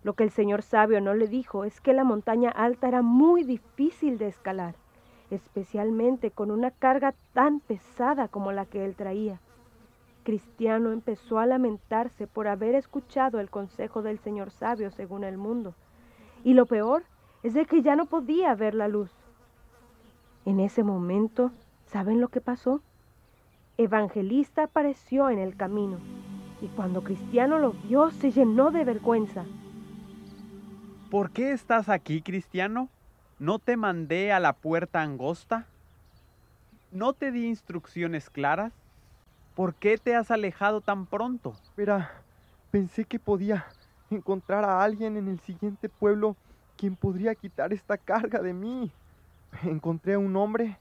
Lo 0.05 0.15
que 0.15 0.25
el 0.25 0.31
señor 0.31 0.63
sabio 0.63 1.01
no 1.01 1.15
le 1.15 1.27
dijo 1.29 1.65
es 1.65 1.81
que 1.81 1.93
la 1.93 2.05
montaña 2.05 2.51
alta 2.51 2.89
era 2.89 3.03
muy 3.03 3.43
difícil 3.43 4.19
de 4.19 4.29
escalar, 4.29 4.75
especialmente 5.31 6.31
con 6.31 6.51
una 6.51 6.71
carga 6.71 7.15
tan 7.33 7.61
pesada 7.61 8.29
como 8.29 8.53
la 8.53 8.67
que 8.67 8.85
él 8.85 8.95
traía. 8.95 9.41
Cristiano 10.25 10.91
empezó 10.91 11.39
a 11.39 11.47
lamentarse 11.47 12.27
por 12.27 12.49
haber 12.49 12.75
escuchado 12.75 13.39
el 13.41 13.51
consejo 13.51 14.03
del 14.03 14.19
Señor 14.19 14.51
sabio 14.51 14.91
según 14.91 15.23
el 15.23 15.37
mundo. 15.37 15.75
Y 16.43 16.55
lo 16.55 16.67
peor 16.67 17.05
es 17.43 17.55
de 17.55 17.67
que 17.67 17.83
ya 17.83 17.95
no 17.95 18.07
podía 18.07 18.55
ver 18.55 18.75
la 18.75 18.89
luz. 18.89 19.11
En 20.47 20.61
ese 20.61 20.83
momento, 20.83 21.53
¿saben 21.87 22.21
lo 22.21 22.29
que 22.29 22.41
pasó? 22.41 22.81
Evangelista 23.77 24.65
apareció 24.65 25.31
en 25.31 25.39
el 25.39 25.57
camino 25.57 25.99
y 26.61 26.69
cuando 26.69 27.05
Cristiano 27.05 27.59
lo 27.59 27.73
vio 27.73 28.11
se 28.11 28.31
llenó 28.31 28.71
de 28.71 28.85
vergüenza. 28.85 29.45
¿Por 31.11 31.31
qué 31.31 31.53
estás 31.53 31.89
aquí, 31.89 32.23
Cristiano? 32.23 32.89
¿No 33.39 33.59
te 33.59 33.77
mandé 33.77 34.33
a 34.33 34.41
la 34.41 34.55
puerta 34.55 35.03
angosta? 35.03 35.67
¿No 36.93 37.13
te 37.13 37.31
di 37.31 37.47
instrucciones 37.47 38.31
claras? 38.31 38.73
¿Por 39.55 39.77
qué 39.77 39.99
te 39.99 40.17
has 40.17 40.33
alejado 40.33 40.81
tan 40.81 41.07
pronto? 41.07 41.55
Verá, 41.77 42.11
pensé 42.73 43.05
que 43.05 43.21
podía 43.21 43.67
encontrar 44.11 44.65
a 44.65 44.83
alguien 44.83 45.17
en 45.17 45.29
el 45.29 45.39
siguiente 45.41 45.89
pueblo 45.89 46.37
quien 46.77 46.97
podría 46.97 47.37
quitar 47.37 47.73
esta 47.73 47.97
carga 47.97 48.43
de 48.43 48.53
mí. 48.53 48.91
Encontré 49.63 50.15
a 50.15 50.19
un 50.19 50.35
hombre 50.37 50.77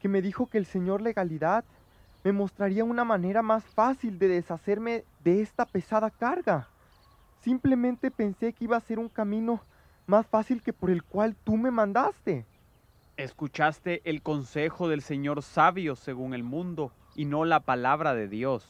que 0.00 0.08
me 0.08 0.22
dijo 0.22 0.46
que 0.46 0.56
el 0.56 0.64
señor 0.64 1.02
legalidad 1.02 1.64
me 2.22 2.32
mostraría 2.32 2.82
una 2.84 3.04
manera 3.04 3.42
más 3.42 3.62
fácil 3.62 4.18
de 4.18 4.28
deshacerme 4.28 5.04
de 5.22 5.42
esta 5.42 5.66
pesada 5.66 6.08
carga. 6.08 6.66
Simplemente 7.42 8.10
pensé 8.10 8.54
que 8.54 8.64
iba 8.64 8.78
a 8.78 8.80
ser 8.80 8.98
un 8.98 9.10
camino 9.10 9.60
más 10.06 10.26
fácil 10.26 10.62
que 10.62 10.72
por 10.72 10.88
el 10.90 11.02
cual 11.02 11.36
tú 11.44 11.58
me 11.58 11.70
mandaste. 11.70 12.46
Escuchaste 13.18 14.00
el 14.08 14.22
consejo 14.22 14.88
del 14.88 15.02
Señor 15.02 15.42
sabio 15.42 15.94
según 15.94 16.32
el 16.32 16.42
mundo 16.42 16.90
y 17.14 17.24
no 17.24 17.44
la 17.44 17.60
palabra 17.60 18.14
de 18.14 18.28
Dios. 18.28 18.68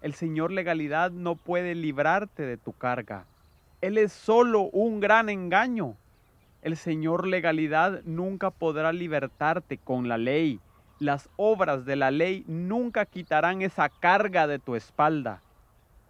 El 0.00 0.14
Señor 0.14 0.52
legalidad 0.52 1.10
no 1.10 1.34
puede 1.34 1.74
librarte 1.74 2.44
de 2.44 2.56
tu 2.56 2.72
carga. 2.72 3.24
Él 3.80 3.98
es 3.98 4.12
solo 4.12 4.62
un 4.62 5.00
gran 5.00 5.28
engaño. 5.28 5.96
El 6.62 6.76
Señor 6.76 7.26
legalidad 7.26 8.02
nunca 8.04 8.50
podrá 8.50 8.92
libertarte 8.92 9.78
con 9.78 10.08
la 10.08 10.18
ley. 10.18 10.60
Las 10.98 11.28
obras 11.36 11.84
de 11.84 11.96
la 11.96 12.10
ley 12.10 12.44
nunca 12.46 13.06
quitarán 13.06 13.62
esa 13.62 13.88
carga 13.88 14.46
de 14.46 14.58
tu 14.58 14.74
espalda. 14.74 15.42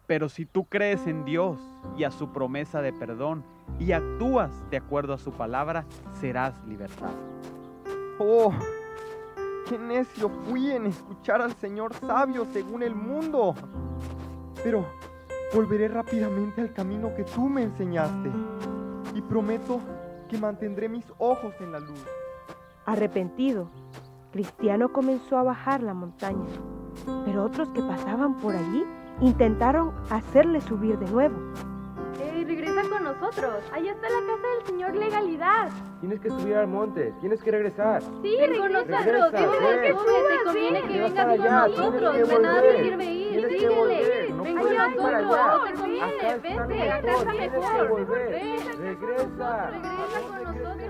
Pero 0.07 0.31
si 0.31 0.47
tú 0.47 0.65
crees 0.65 1.07
en 1.07 1.25
Dios 1.27 1.59
y 1.99 2.05
a 2.05 2.11
su 2.11 2.33
promesa 2.33 2.81
de 2.81 2.95
perdón 2.95 3.45
y 3.79 3.93
actúas 3.93 4.51
de 4.71 4.79
acuerdo 4.79 5.13
a 5.13 5.19
su 5.19 5.33
palabra, 5.33 5.85
serás 6.15 6.55
libertado. 6.67 7.17
Oh, 8.19 8.53
qué 9.69 9.79
necio 9.79 10.31
fui 10.45 10.71
en 10.71 10.87
escuchar 10.87 11.43
al 11.43 11.53
Señor 11.57 11.93
sabio 11.95 12.47
según 12.53 12.83
el 12.83 12.95
mundo. 12.95 13.55
Pero 14.63 14.87
volveré 15.55 15.89
rápidamente 15.89 16.63
al 16.63 16.73
camino 16.73 17.15
que 17.15 17.25
tú 17.25 17.49
me 17.49 17.63
enseñaste 17.63 18.31
y 19.15 19.21
prometo 19.21 19.81
que 20.29 20.39
mantendré 20.39 20.89
mis 20.89 21.05
ojos 21.19 21.55
en 21.61 21.73
la 21.73 21.81
luz. 21.81 22.03
Arrepentido, 22.87 23.69
Cristiano 24.33 24.93
comenzó 24.93 25.37
a 25.37 25.43
bajar 25.43 25.83
la 25.83 25.93
montaña, 25.93 26.47
pero 27.25 27.45
otros 27.45 27.69
que 27.71 27.83
pasaban 27.83 28.37
por 28.39 28.57
allí 28.57 28.85
intentaron 29.21 29.93
hacerle 30.11 30.61
subir 30.63 30.99
de 30.99 31.11
nuevo. 31.11 31.37
¡Ey, 32.79 32.85
regresa 32.85 32.89
con 32.89 33.05
nosotros! 33.05 33.55
Allá 33.73 33.93
está 33.93 34.09
la 34.09 34.21
casa 34.21 34.49
del 34.57 34.67
señor 34.67 34.95
Legalidad. 34.95 35.69
Tienes 36.01 36.21
que 36.21 36.29
subir 36.29 36.55
al 36.55 36.69
monte, 36.69 37.13
tienes 37.21 37.43
que 37.43 37.51
regresar. 37.51 38.03
Sí, 38.23 38.37
ven 38.39 38.59
con 38.59 38.73
nosotros. 38.73 38.99
Dime 39.33 39.81
que 39.81 39.93
subes, 39.93 40.39
te 40.39 40.45
conviene 40.45 40.83
que 40.83 40.99
Ven 40.99 41.25
vengas 41.25 41.71
con 41.71 41.77
nosotros. 41.77 42.29
De 42.29 42.39
nada 42.39 42.63
te 42.63 42.83
sirve 42.83 43.05
ir. 43.05 43.31
Tienes 43.31 43.51
que 43.51 43.59
Síguele. 43.59 44.33
Ven 44.43 44.57
con 44.57 45.13
nosotros. 45.13 45.65
te 45.65 45.73
conviene. 45.75 46.21
Acá 46.21 46.35
está 46.37 47.33
Vente, 47.33 47.51
mejor. 47.51 48.07
Ven. 48.07 48.79
Regresa. 48.79 49.71
Regresa 49.71 50.21
con 50.29 50.45
nosotros. 50.45 50.89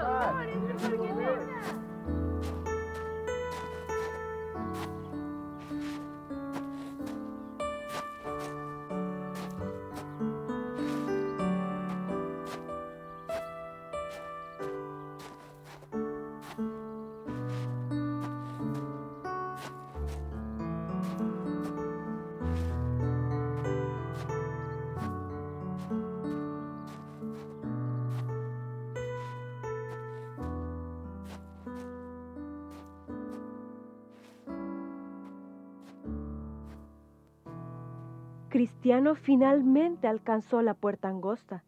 Cristiano 38.88 39.16
finalmente 39.16 40.08
alcanzó 40.08 40.62
la 40.62 40.72
puerta 40.72 41.08
angosta. 41.08 41.62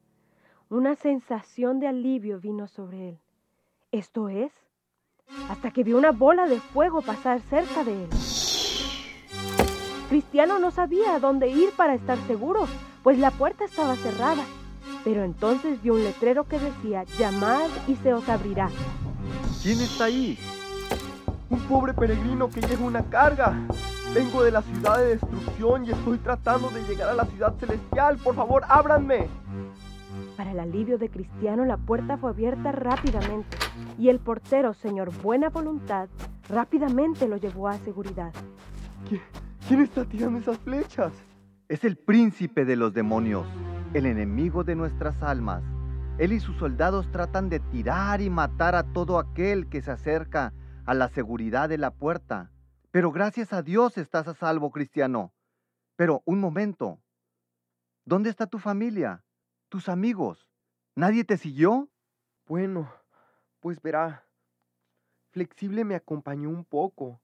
Una 0.71 0.95
sensación 0.95 1.79
de 1.79 1.87
alivio 1.87 2.41
vino 2.41 2.67
sobre 2.67 3.11
él. 3.11 3.19
Esto 3.93 4.31
es, 4.31 4.51
hasta 5.51 5.71
que 5.71 5.85
vio 5.85 5.99
una 5.99 6.13
bola 6.13 6.47
de 6.47 6.59
fuego 6.61 7.03
pasar 7.03 7.43
cerca 7.43 7.85
de 7.85 8.05
él. 8.05 8.09
Cristiano 10.09 10.59
no 10.59 10.71
sabía 10.71 11.15
a 11.15 11.21
dónde 11.21 11.49
ir 11.49 11.73
para 11.77 11.93
estar 11.93 12.17
seguro, 12.27 12.67
pues 13.03 13.19
la 13.19 13.31
puerta 13.31 13.67
estaba 13.67 13.97
cerrada. 13.97 14.43
Pero 15.05 15.23
entonces 15.23 15.83
vio 15.83 15.97
un 15.97 16.05
letrero 16.05 16.45
que 16.45 16.59
decía, 16.59 17.05
llamad 17.19 17.69
y 17.87 17.97
se 17.97 18.15
os 18.15 18.27
abrirá. 18.31 18.71
¿Quién 19.63 19.79
está 19.79 20.05
ahí? 20.05 20.39
Un 21.51 21.61
pobre 21.69 21.93
peregrino 21.93 22.49
que 22.49 22.63
lleva 22.63 22.87
una 22.87 23.05
carga. 23.11 23.59
Vengo 24.15 24.43
de 24.43 24.51
la 24.51 24.63
ciudad 24.63 24.99
de 24.99 25.17
destrucción 25.17 25.85
y 25.85 25.91
estoy 25.91 26.19
tratando 26.19 26.69
de 26.71 26.83
llegar 26.83 27.11
a 27.11 27.15
la 27.15 27.27
ciudad 27.27 27.55
celestial. 27.61 28.17
Por 28.17 28.35
favor, 28.35 28.65
ábranme. 28.69 29.29
Para 30.37 30.51
el 30.51 30.59
alivio 30.59 30.99
de 30.99 31.09
Cristiano, 31.09 31.65
la 31.65 31.77
puerta 31.77 32.17
fue 32.19 32.31
abierta 32.31 32.73
rápidamente 32.73 33.57
y 33.99 34.09
el 34.09 34.19
portero, 34.19 34.75
señor 34.75 35.13
Buena 35.23 35.51
Voluntad, 35.51 36.09
rápidamente 36.49 37.29
lo 37.29 37.37
llevó 37.37 37.69
a 37.69 37.79
seguridad. 37.79 38.33
¿Quién 39.69 39.83
está 39.83 40.05
tirando 40.05 40.41
esas 40.41 40.59
flechas? 40.59 41.13
Es 41.69 41.85
el 41.85 41.97
príncipe 41.97 42.65
de 42.65 42.75
los 42.75 42.93
demonios, 42.93 43.47
el 43.95 44.07
enemigo 44.07 44.65
de 44.65 44.75
nuestras 44.75 45.23
almas. 45.23 45.63
Él 46.19 46.33
y 46.33 46.41
sus 46.41 46.57
soldados 46.57 47.09
tratan 47.13 47.49
de 47.49 47.61
tirar 47.61 48.21
y 48.21 48.29
matar 48.29 48.75
a 48.75 48.83
todo 48.83 49.21
aquel 49.21 49.69
que 49.69 49.83
se 49.83 49.93
acerca 49.93 50.53
a 50.85 50.95
la 50.95 51.09
seguridad 51.11 51.69
de 51.69 51.79
la 51.79 51.93
puerta. 51.93 52.51
Pero 52.91 53.13
gracias 53.13 53.53
a 53.53 53.63
Dios 53.63 53.97
estás 53.99 54.27
a 54.27 54.35
salvo, 54.35 54.71
cristiano. 54.71 55.33
Pero 55.97 56.23
un 56.25 56.41
momento. 56.41 57.01
¿Dónde 58.05 58.31
está 58.31 58.47
tu 58.47 58.59
familia? 58.59 59.25
¿Tus 59.69 59.89
amigos? 59.89 60.49
¿Nadie 60.97 61.25
te 61.25 61.37
siguió? 61.37 61.89
Bueno, 62.47 62.93
pues 63.61 63.81
verá. 63.81 64.27
Flexible 65.31 65.85
me 65.85 65.95
acompañó 65.95 66.49
un 66.49 66.65
poco, 66.65 67.21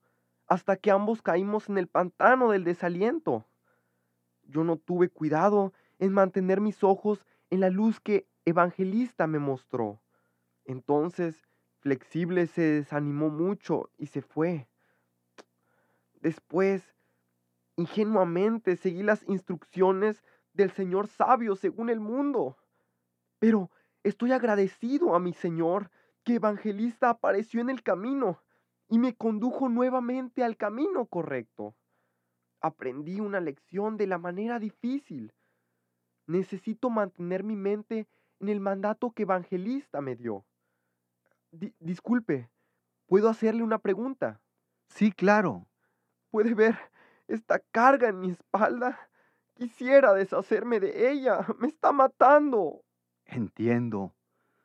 hasta 0.46 0.76
que 0.76 0.92
ambos 0.92 1.22
caímos 1.22 1.68
en 1.68 1.79
el 1.79 1.88
pantano 1.88 2.52
del 2.52 2.62
desaliento. 2.62 3.48
Yo 4.44 4.62
no 4.62 4.76
tuve 4.76 5.09
cuidado 5.09 5.72
en 5.98 6.12
mantener 6.12 6.61
mis 6.61 6.85
ojos 6.85 7.26
en 7.50 7.59
la 7.59 7.70
luz 7.70 7.98
que 7.98 8.29
Evangelista 8.44 9.26
me 9.26 9.40
mostró. 9.40 10.00
Entonces, 10.64 11.48
Flexible 11.81 12.46
se 12.46 12.62
desanimó 12.62 13.29
mucho 13.29 13.90
y 13.98 14.07
se 14.07 14.22
fue. 14.22 14.68
Después, 16.20 16.94
ingenuamente 17.76 18.76
seguí 18.76 19.02
las 19.02 19.22
instrucciones 19.29 20.22
del 20.52 20.70
Señor 20.72 21.09
sabio 21.09 21.57
según 21.57 21.90
el 21.90 22.00
mundo. 22.00 22.59
Pero 23.38 23.70
estoy 24.02 24.33
agradecido 24.33 25.14
a 25.14 25.20
mi 25.20 25.33
Señor 25.35 25.90
que 26.24 26.35
Evangelista 26.35 27.11
apareció 27.11 27.61
en 27.61 27.70
el 27.70 27.83
camino 27.83 28.42
y 28.88 28.98
me 28.98 29.14
condujo 29.14 29.68
nuevamente 29.68 30.44
al 30.44 30.57
camino 30.57 31.07
correcto. 31.07 31.76
Aprendí 32.61 33.20
una 33.20 33.40
lección 33.40 33.96
de 33.96 34.07
la 34.07 34.18
manera 34.18 34.59
difícil. 34.59 35.35
Necesito 36.26 36.90
mantener 36.90 37.44
mi 37.44 37.57
mente 37.57 38.09
en 38.40 38.48
el 38.48 38.61
mandato 38.61 39.12
que 39.12 39.22
Evangelista 39.22 40.00
me 40.00 40.16
dio. 40.16 40.46
Di- 41.50 41.74
disculpe, 41.81 42.50
¿puedo 43.07 43.29
hacerle 43.29 43.62
una 43.62 43.79
pregunta? 43.79 44.42
Sí, 44.88 45.12
claro. 45.12 45.68
¿Puede 46.37 46.53
ver 46.53 46.77
esta 47.29 47.61
carga 47.72 48.11
en 48.11 48.20
mi 48.20 48.29
espalda? 48.29 49.09
Quisiera 49.55 50.12
deshacerme 50.12 50.81
de 50.81 51.11
ella. 51.11 51.46
Me 51.59 51.66
está 51.66 51.92
matando. 51.92 52.83
Entiendo. 53.25 54.14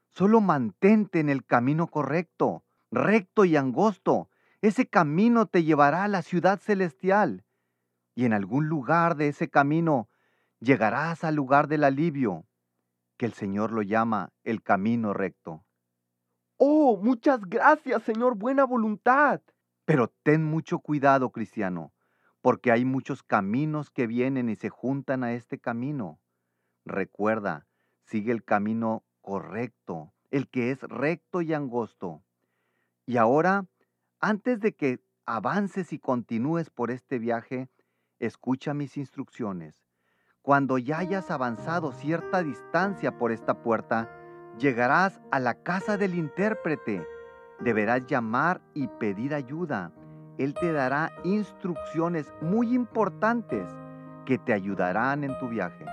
Solo 0.10 0.42
mantente 0.42 1.22
en 1.22 1.30
el 1.30 1.46
camino 1.46 1.88
correcto, 1.88 2.66
recto 2.92 3.46
y 3.46 3.56
angosto. 3.56 4.30
Ese 4.60 4.90
camino 4.90 5.46
te 5.46 5.64
llevará 5.64 6.04
a 6.04 6.10
la 6.10 6.24
ciudad 6.24 6.60
celestial. 6.60 7.46
Y 8.16 8.26
en 8.26 8.34
algún 8.34 8.68
lugar 8.68 9.16
de 9.16 9.30
ese 9.30 9.50
camino 9.50 10.10
llegarás 10.60 11.24
al 11.24 11.36
lugar 11.36 11.70
del 11.70 11.86
alivio, 11.86 12.44
que 13.16 13.26
el 13.26 13.32
Señor 13.32 13.72
lo 13.72 13.82
llama 13.82 14.34
el 14.44 14.62
camino 14.62 15.14
recto. 15.14 15.64
Oh, 16.58 16.98
muchas 16.98 17.40
gracias, 17.46 18.04
Señor 18.04 18.36
Buena 18.36 18.66
Voluntad. 18.66 19.40
Pero 19.86 20.10
ten 20.24 20.44
mucho 20.44 20.80
cuidado, 20.80 21.32
cristiano, 21.32 21.94
porque 22.42 22.72
hay 22.72 22.86
muchos 22.86 23.24
caminos 23.24 23.90
que 23.90 24.08
vienen 24.08 24.50
y 24.50 24.56
se 24.56 24.70
juntan 24.70 25.24
a 25.24 25.34
este 25.34 25.60
camino. 25.60 26.20
Recuerda, 26.86 27.68
sigue 28.04 28.32
el 28.32 28.44
camino 28.44 29.04
correcto, 29.22 30.14
el 30.30 30.50
que 30.50 30.72
es 30.72 30.82
recto 30.84 31.42
y 31.42 31.54
angosto. 31.54 32.24
Y 33.06 33.18
ahora, 33.18 33.66
antes 34.20 34.60
de 34.60 34.74
que 34.74 35.00
avances 35.26 35.94
y 35.94 36.00
continúes 36.00 36.70
por 36.70 36.92
este 36.92 37.20
viaje, 37.20 37.70
escucha 38.20 38.74
mis 38.74 38.98
instrucciones. 38.98 39.84
Cuando 40.42 40.78
ya 40.78 41.00
hayas 41.00 41.30
avanzado 41.30 41.92
cierta 41.92 42.42
distancia 42.44 43.18
por 43.18 43.32
esta 43.32 43.62
puerta, 43.62 44.10
llegarás 44.58 45.22
a 45.32 45.40
la 45.40 45.62
casa 45.62 45.98
del 45.98 46.16
intérprete. 46.16 47.06
Deberás 47.64 48.06
llamar 48.08 48.62
y 48.74 48.88
pedir 48.88 49.34
ayuda. 49.34 49.92
Él 50.38 50.54
te 50.54 50.72
dará 50.72 51.12
instrucciones 51.24 52.34
muy 52.42 52.74
importantes 52.74 53.68
que 54.26 54.38
te 54.38 54.54
ayudarán 54.54 55.24
en 55.24 55.38
tu 55.40 55.48
viaje. 55.50 55.86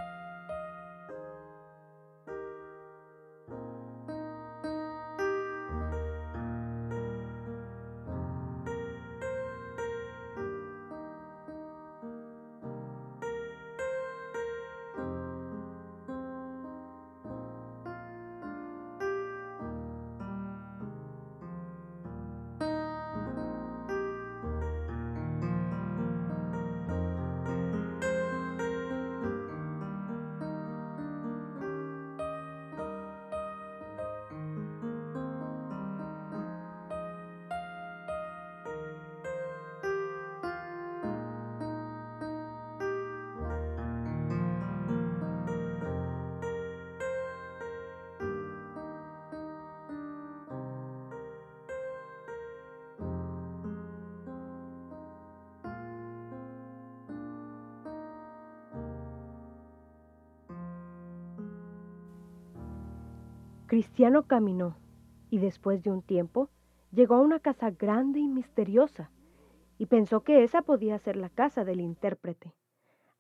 Cristiano 63.79 64.27
caminó 64.27 64.77
y 65.31 65.39
después 65.39 65.85
de 65.85 65.93
un 65.93 66.03
tiempo 66.03 66.51
llegó 66.91 67.15
a 67.15 67.21
una 67.21 67.39
casa 67.39 67.71
grande 67.71 68.19
y 68.19 68.27
misteriosa 68.27 69.13
y 69.79 69.87
pensó 69.87 70.25
que 70.25 70.43
esa 70.43 70.63
podía 70.63 70.99
ser 70.99 71.15
la 71.15 71.31
casa 71.31 71.63
del 71.65 71.79
intérprete. 71.79 72.57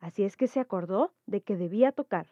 Así 0.00 0.24
es 0.24 0.36
que 0.36 0.48
se 0.48 0.58
acordó 0.58 1.14
de 1.26 1.42
que 1.42 1.56
debía 1.56 1.92
tocar. 1.92 2.26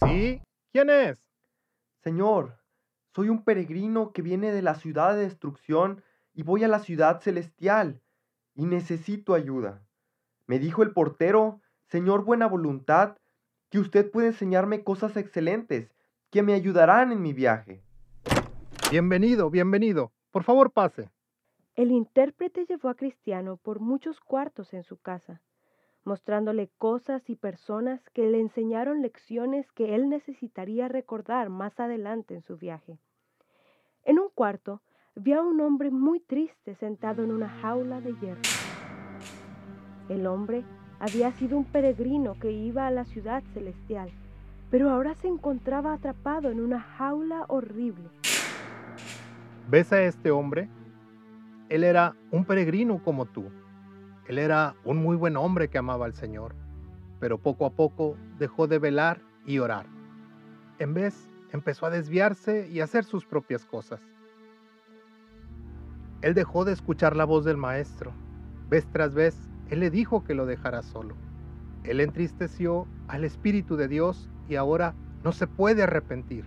¿Sí? 0.00 0.40
¿Quién 0.72 0.88
es? 0.88 1.22
Señor, 2.02 2.56
soy 3.14 3.28
un 3.28 3.44
peregrino 3.44 4.12
que 4.12 4.22
viene 4.22 4.52
de 4.52 4.62
la 4.62 4.74
ciudad 4.74 5.14
de 5.16 5.24
destrucción 5.24 6.02
y 6.32 6.44
voy 6.44 6.64
a 6.64 6.68
la 6.68 6.78
ciudad 6.78 7.20
celestial 7.20 8.00
y 8.54 8.64
necesito 8.64 9.34
ayuda. 9.34 9.86
Me 10.46 10.58
dijo 10.58 10.82
el 10.82 10.92
portero, 10.92 11.60
Señor 11.88 12.24
buena 12.24 12.46
voluntad, 12.46 13.18
que 13.70 13.78
usted 13.78 14.10
puede 14.10 14.28
enseñarme 14.28 14.84
cosas 14.84 15.16
excelentes 15.16 15.90
que 16.30 16.42
me 16.42 16.54
ayudarán 16.54 17.12
en 17.12 17.22
mi 17.22 17.32
viaje. 17.32 17.82
Bienvenido, 18.90 19.50
bienvenido. 19.50 20.12
Por 20.30 20.44
favor, 20.44 20.70
pase. 20.70 21.10
El 21.74 21.90
intérprete 21.90 22.64
llevó 22.66 22.88
a 22.88 22.94
Cristiano 22.94 23.56
por 23.58 23.80
muchos 23.80 24.20
cuartos 24.20 24.72
en 24.72 24.82
su 24.82 24.96
casa, 24.96 25.42
mostrándole 26.04 26.70
cosas 26.78 27.28
y 27.28 27.36
personas 27.36 28.00
que 28.10 28.26
le 28.26 28.40
enseñaron 28.40 29.02
lecciones 29.02 29.70
que 29.72 29.94
él 29.94 30.08
necesitaría 30.08 30.88
recordar 30.88 31.50
más 31.50 31.78
adelante 31.80 32.34
en 32.34 32.42
su 32.42 32.56
viaje. 32.56 32.98
En 34.04 34.18
un 34.18 34.28
cuarto 34.30 34.82
vio 35.16 35.40
a 35.40 35.42
un 35.42 35.60
hombre 35.60 35.90
muy 35.90 36.20
triste 36.20 36.74
sentado 36.76 37.24
en 37.24 37.32
una 37.32 37.48
jaula 37.48 38.00
de 38.00 38.14
hierro. 38.20 38.42
El 40.08 40.26
hombre 40.26 40.64
había 40.98 41.32
sido 41.32 41.58
un 41.58 41.64
peregrino 41.64 42.38
que 42.38 42.50
iba 42.50 42.86
a 42.86 42.90
la 42.90 43.04
ciudad 43.04 43.42
celestial, 43.54 44.10
pero 44.70 44.90
ahora 44.90 45.14
se 45.14 45.28
encontraba 45.28 45.92
atrapado 45.92 46.50
en 46.50 46.60
una 46.60 46.80
jaula 46.80 47.44
horrible. 47.48 48.08
¿Ves 49.68 49.92
a 49.92 50.02
este 50.02 50.30
hombre? 50.30 50.68
Él 51.68 51.84
era 51.84 52.14
un 52.30 52.44
peregrino 52.44 53.02
como 53.02 53.26
tú. 53.26 53.50
Él 54.28 54.38
era 54.38 54.74
un 54.84 54.98
muy 54.98 55.16
buen 55.16 55.36
hombre 55.36 55.68
que 55.68 55.78
amaba 55.78 56.06
al 56.06 56.14
Señor, 56.14 56.54
pero 57.20 57.38
poco 57.38 57.66
a 57.66 57.70
poco 57.70 58.16
dejó 58.38 58.66
de 58.66 58.78
velar 58.78 59.20
y 59.44 59.58
orar. 59.58 59.86
En 60.78 60.94
vez, 60.94 61.28
empezó 61.52 61.86
a 61.86 61.90
desviarse 61.90 62.68
y 62.68 62.80
a 62.80 62.84
hacer 62.84 63.04
sus 63.04 63.24
propias 63.24 63.64
cosas. 63.64 64.00
Él 66.22 66.34
dejó 66.34 66.64
de 66.64 66.72
escuchar 66.72 67.14
la 67.16 67.24
voz 67.24 67.44
del 67.44 67.56
Maestro. 67.56 68.12
Vez 68.68 68.86
tras 68.90 69.14
vez, 69.14 69.45
Él 69.70 69.80
le 69.80 69.90
dijo 69.90 70.24
que 70.24 70.34
lo 70.34 70.46
dejara 70.46 70.82
solo. 70.82 71.16
Él 71.84 72.00
entristeció 72.00 72.86
al 73.08 73.24
Espíritu 73.24 73.76
de 73.76 73.88
Dios 73.88 74.28
y 74.48 74.56
ahora 74.56 74.94
no 75.24 75.32
se 75.32 75.46
puede 75.46 75.82
arrepentir. 75.82 76.44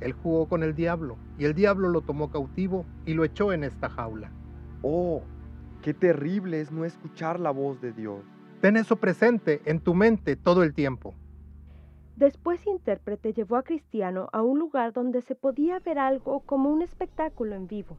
Él 0.00 0.12
jugó 0.12 0.48
con 0.48 0.62
el 0.62 0.74
diablo 0.74 1.16
y 1.38 1.44
el 1.44 1.54
diablo 1.54 1.88
lo 1.88 2.02
tomó 2.02 2.30
cautivo 2.30 2.84
y 3.04 3.14
lo 3.14 3.24
echó 3.24 3.52
en 3.52 3.64
esta 3.64 3.88
jaula. 3.88 4.30
Oh, 4.82 5.22
qué 5.82 5.94
terrible 5.94 6.60
es 6.60 6.70
no 6.70 6.84
escuchar 6.84 7.40
la 7.40 7.50
voz 7.50 7.80
de 7.80 7.92
Dios. 7.92 8.24
Ten 8.60 8.76
eso 8.76 8.96
presente 8.96 9.60
en 9.64 9.80
tu 9.80 9.94
mente 9.94 10.36
todo 10.36 10.62
el 10.62 10.74
tiempo. 10.74 11.14
Después 12.16 12.66
intérprete 12.66 13.32
llevó 13.32 13.56
a 13.56 13.62
Cristiano 13.62 14.28
a 14.32 14.42
un 14.42 14.58
lugar 14.58 14.92
donde 14.92 15.20
se 15.20 15.34
podía 15.34 15.78
ver 15.80 15.98
algo 15.98 16.40
como 16.40 16.70
un 16.70 16.82
espectáculo 16.82 17.54
en 17.54 17.66
vivo. 17.66 17.98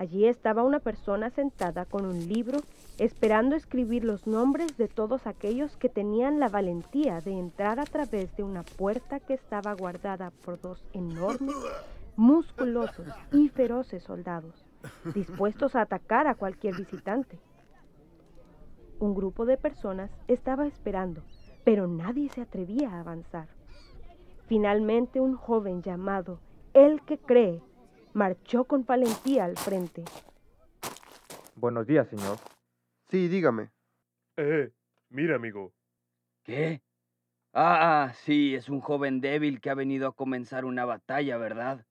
Allí 0.00 0.24
estaba 0.24 0.62
una 0.62 0.80
persona 0.80 1.28
sentada 1.28 1.84
con 1.84 2.06
un 2.06 2.26
libro 2.26 2.60
esperando 2.96 3.54
escribir 3.54 4.02
los 4.02 4.26
nombres 4.26 4.78
de 4.78 4.88
todos 4.88 5.26
aquellos 5.26 5.76
que 5.76 5.90
tenían 5.90 6.40
la 6.40 6.48
valentía 6.48 7.20
de 7.20 7.32
entrar 7.32 7.78
a 7.78 7.84
través 7.84 8.34
de 8.34 8.42
una 8.42 8.62
puerta 8.62 9.20
que 9.20 9.34
estaba 9.34 9.74
guardada 9.74 10.32
por 10.42 10.58
dos 10.58 10.82
enormes, 10.94 11.54
musculosos 12.16 13.08
y 13.30 13.50
feroces 13.50 14.02
soldados, 14.02 14.64
dispuestos 15.14 15.76
a 15.76 15.82
atacar 15.82 16.28
a 16.28 16.34
cualquier 16.34 16.76
visitante. 16.76 17.38
Un 19.00 19.14
grupo 19.14 19.44
de 19.44 19.58
personas 19.58 20.10
estaba 20.28 20.66
esperando, 20.66 21.20
pero 21.62 21.86
nadie 21.86 22.30
se 22.30 22.40
atrevía 22.40 22.88
a 22.90 23.00
avanzar. 23.00 23.48
Finalmente 24.46 25.20
un 25.20 25.36
joven 25.36 25.82
llamado 25.82 26.40
El 26.72 27.02
que 27.02 27.18
cree 27.18 27.60
marchó 28.12 28.64
con 28.64 28.84
valentía 28.84 29.44
al 29.44 29.56
frente. 29.56 30.04
Buenos 31.54 31.86
días, 31.86 32.08
señor. 32.08 32.38
Sí, 33.08 33.28
dígame. 33.28 33.70
Eh, 34.36 34.70
mira, 35.10 35.36
amigo. 35.36 35.72
¿Qué? 36.42 36.82
Ah, 37.52 38.12
sí, 38.14 38.54
es 38.54 38.68
un 38.68 38.80
joven 38.80 39.20
débil 39.20 39.60
que 39.60 39.70
ha 39.70 39.74
venido 39.74 40.08
a 40.08 40.14
comenzar 40.14 40.64
una 40.64 40.84
batalla, 40.84 41.36
¿verdad? 41.36 41.84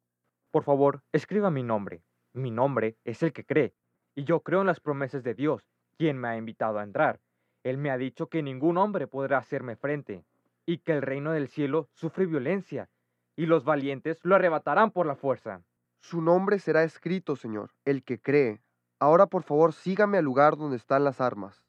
Por 0.52 0.64
favor, 0.64 1.04
escriba 1.12 1.52
mi 1.52 1.64
nombre. 1.64 2.02
Mi 2.34 2.50
nombre 2.52 2.98
es 3.04 3.22
el 3.24 3.34
que 3.34 3.46
cree, 3.46 3.74
y 4.16 4.24
yo 4.24 4.42
creo 4.42 4.62
en 4.62 4.68
las 4.68 4.80
promesas 4.80 5.24
de 5.24 5.34
Dios, 5.34 5.64
quien 5.98 6.18
me 6.18 6.30
ha 6.30 6.38
invitado 6.38 6.80
a 6.80 6.84
entrar. 6.84 7.20
Él 7.64 7.78
me 7.78 7.92
ha 7.92 7.98
dicho 7.98 8.28
que 8.28 8.42
ningún 8.42 8.78
hombre 8.78 9.08
podrá 9.08 9.38
hacerme 9.38 9.76
frente, 9.76 10.24
y 10.66 10.78
que 10.78 10.94
el 10.94 11.02
reino 11.02 11.34
del 11.34 11.50
cielo 11.50 11.90
sufre 11.92 12.26
violencia, 12.26 12.90
y 13.36 13.46
los 13.46 13.66
valientes 13.66 14.20
lo 14.24 14.36
arrebatarán 14.36 14.92
por 14.92 15.06
la 15.06 15.16
fuerza. 15.16 15.64
Su 16.00 16.22
nombre 16.22 16.60
será 16.60 16.84
escrito, 16.84 17.36
Señor, 17.36 17.72
el 17.86 18.04
que 18.04 18.20
cree. 18.20 18.62
Ahora, 19.00 19.28
por 19.28 19.44
favor, 19.44 19.74
sígame 19.74 20.18
al 20.18 20.26
lugar 20.26 20.58
donde 20.58 20.78
están 20.78 21.04
las 21.04 21.22
armas. 21.22 21.66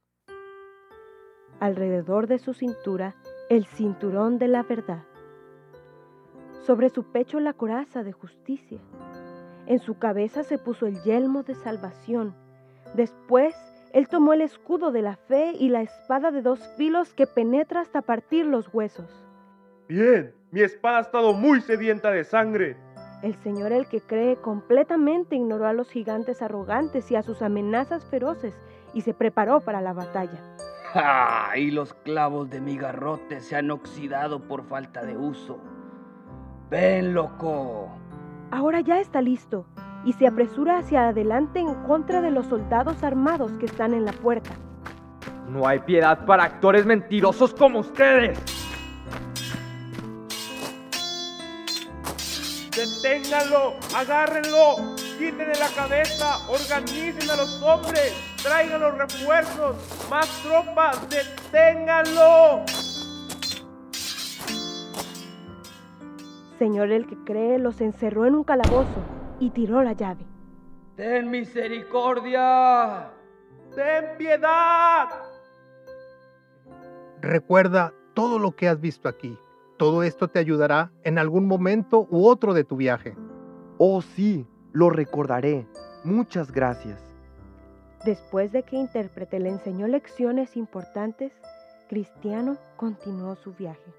Alrededor 1.58 2.26
de 2.26 2.38
su 2.38 2.54
cintura, 2.54 3.14
el 3.50 3.66
cinturón 3.66 4.38
de 4.38 4.48
la 4.48 4.62
verdad. 4.62 5.04
Sobre 6.64 6.88
su 6.88 7.04
pecho 7.10 7.40
la 7.40 7.52
coraza 7.52 8.02
de 8.02 8.12
justicia. 8.12 8.80
En 9.66 9.78
su 9.78 9.98
cabeza 9.98 10.42
se 10.42 10.58
puso 10.58 10.86
el 10.86 11.02
yelmo 11.02 11.42
de 11.42 11.54
salvación. 11.54 12.34
Después, 12.94 13.54
él 13.92 14.08
tomó 14.08 14.32
el 14.32 14.40
escudo 14.40 14.92
de 14.92 15.02
la 15.02 15.16
fe 15.16 15.52
y 15.58 15.68
la 15.68 15.82
espada 15.82 16.30
de 16.30 16.42
dos 16.42 16.60
filos 16.76 17.12
que 17.12 17.26
penetra 17.26 17.80
hasta 17.80 18.02
partir 18.02 18.46
los 18.46 18.72
huesos. 18.72 19.10
Bien, 19.88 20.32
mi 20.52 20.62
espada 20.62 20.98
ha 20.98 21.02
estado 21.02 21.32
muy 21.32 21.60
sedienta 21.60 22.10
de 22.10 22.24
sangre. 22.24 22.76
El 23.22 23.34
Señor 23.42 23.72
el 23.72 23.86
que 23.86 24.00
cree 24.00 24.36
completamente 24.36 25.36
ignoró 25.36 25.66
a 25.66 25.74
los 25.74 25.90
gigantes 25.90 26.40
arrogantes 26.40 27.10
y 27.10 27.16
a 27.16 27.22
sus 27.22 27.42
amenazas 27.42 28.04
feroces 28.06 28.54
y 28.94 29.02
se 29.02 29.12
preparó 29.12 29.60
para 29.60 29.82
la 29.82 29.92
batalla. 29.92 30.40
¡Ja! 30.92 31.50
Y 31.56 31.70
los 31.70 31.92
clavos 31.92 32.48
de 32.48 32.60
mi 32.60 32.78
garrote 32.78 33.40
se 33.40 33.56
han 33.56 33.70
oxidado 33.70 34.40
por 34.40 34.64
falta 34.64 35.04
de 35.04 35.18
uso. 35.18 35.58
¡Ven, 36.70 37.12
loco! 37.12 37.90
Ahora 38.50 38.80
ya 38.80 39.00
está 39.00 39.20
listo 39.20 39.66
y 40.04 40.14
se 40.14 40.26
apresura 40.26 40.78
hacia 40.78 41.08
adelante 41.08 41.60
en 41.60 41.74
contra 41.84 42.22
de 42.22 42.30
los 42.30 42.46
soldados 42.46 43.02
armados 43.02 43.52
que 43.52 43.66
están 43.66 43.92
en 43.92 44.06
la 44.06 44.12
puerta. 44.12 44.52
No 45.48 45.66
hay 45.66 45.80
piedad 45.80 46.24
para 46.24 46.44
actores 46.44 46.86
mentirosos 46.86 47.52
como 47.52 47.80
ustedes. 47.80 48.59
¡Deténganlo! 53.02 53.76
¡Agárrenlo! 53.96 54.94
¡Quítenle 55.18 55.54
la 55.58 55.68
cabeza! 55.74 56.46
¡Organicen 56.50 57.30
a 57.30 57.36
los 57.36 57.62
hombres! 57.62 58.12
¡Traigan 58.42 58.80
los 58.80 58.98
refuerzos! 58.98 59.76
¡Más 60.10 60.28
tropas! 60.42 61.08
¡Deténganlo! 61.08 62.62
Señor 66.58 66.90
el 66.90 67.06
que 67.06 67.16
cree 67.24 67.58
los 67.58 67.80
encerró 67.80 68.26
en 68.26 68.34
un 68.34 68.44
calabozo 68.44 69.02
y 69.38 69.48
tiró 69.48 69.82
la 69.82 69.94
llave. 69.94 70.26
¡Ten 70.96 71.30
misericordia! 71.30 73.10
¡Ten 73.74 74.18
piedad! 74.18 75.08
Recuerda 77.22 77.94
todo 78.12 78.38
lo 78.38 78.54
que 78.54 78.68
has 78.68 78.78
visto 78.78 79.08
aquí. 79.08 79.38
Todo 79.80 80.02
esto 80.02 80.28
te 80.28 80.38
ayudará 80.38 80.92
en 81.04 81.18
algún 81.18 81.46
momento 81.46 82.06
u 82.10 82.26
otro 82.26 82.52
de 82.52 82.64
tu 82.64 82.76
viaje. 82.76 83.16
Oh 83.78 84.02
sí, 84.02 84.46
lo 84.72 84.90
recordaré. 84.90 85.66
Muchas 86.04 86.52
gracias. 86.52 87.02
Después 88.04 88.52
de 88.52 88.62
que 88.62 88.76
intérprete 88.76 89.40
le 89.40 89.48
enseñó 89.48 89.86
lecciones 89.86 90.54
importantes, 90.58 91.32
Cristiano 91.88 92.58
continuó 92.76 93.36
su 93.36 93.54
viaje. 93.54 93.94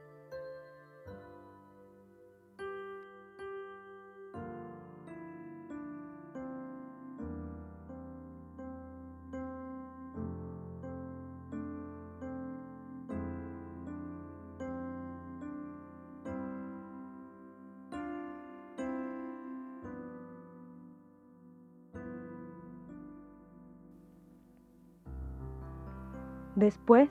Después 26.55 27.09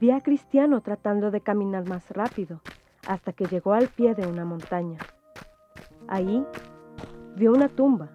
vi 0.00 0.10
a 0.10 0.22
Cristiano 0.22 0.80
tratando 0.80 1.30
de 1.30 1.40
caminar 1.40 1.88
más 1.88 2.10
rápido, 2.10 2.60
hasta 3.06 3.32
que 3.32 3.46
llegó 3.46 3.74
al 3.74 3.88
pie 3.88 4.14
de 4.14 4.26
una 4.26 4.44
montaña. 4.44 4.98
Ahí 6.08 6.46
vio 7.36 7.52
una 7.52 7.68
tumba 7.68 8.08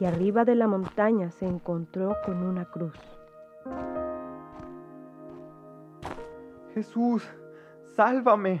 y 0.00 0.04
arriba 0.04 0.44
de 0.44 0.54
la 0.54 0.66
montaña 0.66 1.30
se 1.30 1.46
encontró 1.46 2.16
con 2.24 2.42
una 2.42 2.64
cruz. 2.64 2.98
Jesús, 6.74 7.28
sálvame. 7.94 8.60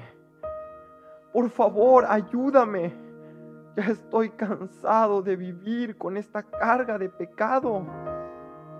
Por 1.32 1.50
favor, 1.50 2.04
ayúdame. 2.08 2.92
Ya 3.74 3.84
estoy 3.84 4.30
cansado 4.30 5.22
de 5.22 5.34
vivir 5.34 5.96
con 5.96 6.16
esta 6.16 6.42
carga 6.42 6.98
de 6.98 7.08
pecado. 7.08 7.86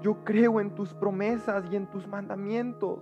Yo 0.03 0.25
creo 0.25 0.61
en 0.61 0.75
tus 0.75 0.93
promesas 0.95 1.65
y 1.71 1.77
en 1.77 1.87
tus 1.87 2.09
mandamientos. 2.09 2.99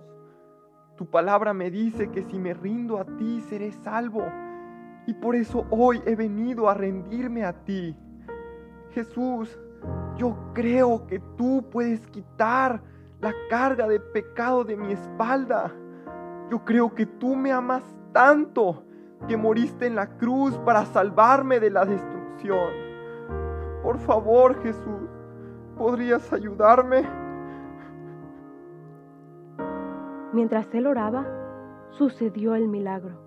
Tu 0.95 1.05
palabra 1.09 1.51
me 1.51 1.71
dice 1.71 2.11
que 2.11 2.21
si 2.21 2.37
me 2.37 2.53
rindo 2.53 2.99
a 2.99 3.05
ti 3.05 3.41
seré 3.41 3.71
salvo. 3.71 4.23
Y 5.07 5.15
por 5.15 5.35
eso 5.35 5.65
hoy 5.71 6.01
he 6.05 6.15
venido 6.15 6.69
a 6.69 6.75
rendirme 6.75 7.43
a 7.43 7.53
ti. 7.53 7.97
Jesús, 8.91 9.59
yo 10.15 10.37
creo 10.53 11.07
que 11.07 11.19
tú 11.37 11.65
puedes 11.71 12.05
quitar 12.07 12.83
la 13.19 13.33
carga 13.49 13.87
de 13.87 13.99
pecado 13.99 14.63
de 14.63 14.77
mi 14.77 14.93
espalda. 14.93 15.73
Yo 16.51 16.63
creo 16.63 16.93
que 16.93 17.07
tú 17.07 17.35
me 17.35 17.51
amas 17.51 17.83
tanto 18.11 18.83
que 19.27 19.37
moriste 19.37 19.87
en 19.87 19.95
la 19.95 20.17
cruz 20.17 20.57
para 20.59 20.85
salvarme 20.85 21.59
de 21.59 21.71
la 21.71 21.85
destrucción. 21.85 22.69
Por 23.81 23.97
favor, 23.97 24.61
Jesús, 24.61 25.09
¿podrías 25.81 26.31
ayudarme? 26.31 27.01
Mientras 30.31 30.67
él 30.75 30.85
oraba, 30.85 31.25
sucedió 31.89 32.53
el 32.53 32.67
milagro. 32.67 33.17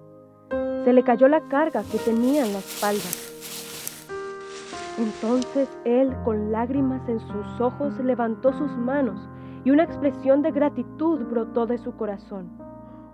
Se 0.85 0.93
le 0.93 1.03
cayó 1.03 1.27
la 1.27 1.41
carga 1.49 1.83
que 1.91 1.99
tenía 1.99 2.47
en 2.47 2.53
la 2.53 2.61
espalda. 2.61 3.11
Entonces 4.99 5.69
él, 5.85 6.15
con 6.25 6.53
lágrimas 6.53 7.09
en 7.09 7.19
sus 7.19 7.61
ojos, 7.61 7.99
levantó 7.99 8.53
sus 8.53 8.71
manos 8.79 9.29
y 9.65 9.73
una 9.73 9.83
expresión 9.83 10.41
de 10.43 10.53
gratitud 10.53 11.25
brotó 11.25 11.67
de 11.67 11.79
su 11.79 11.97
corazón. 11.97 12.51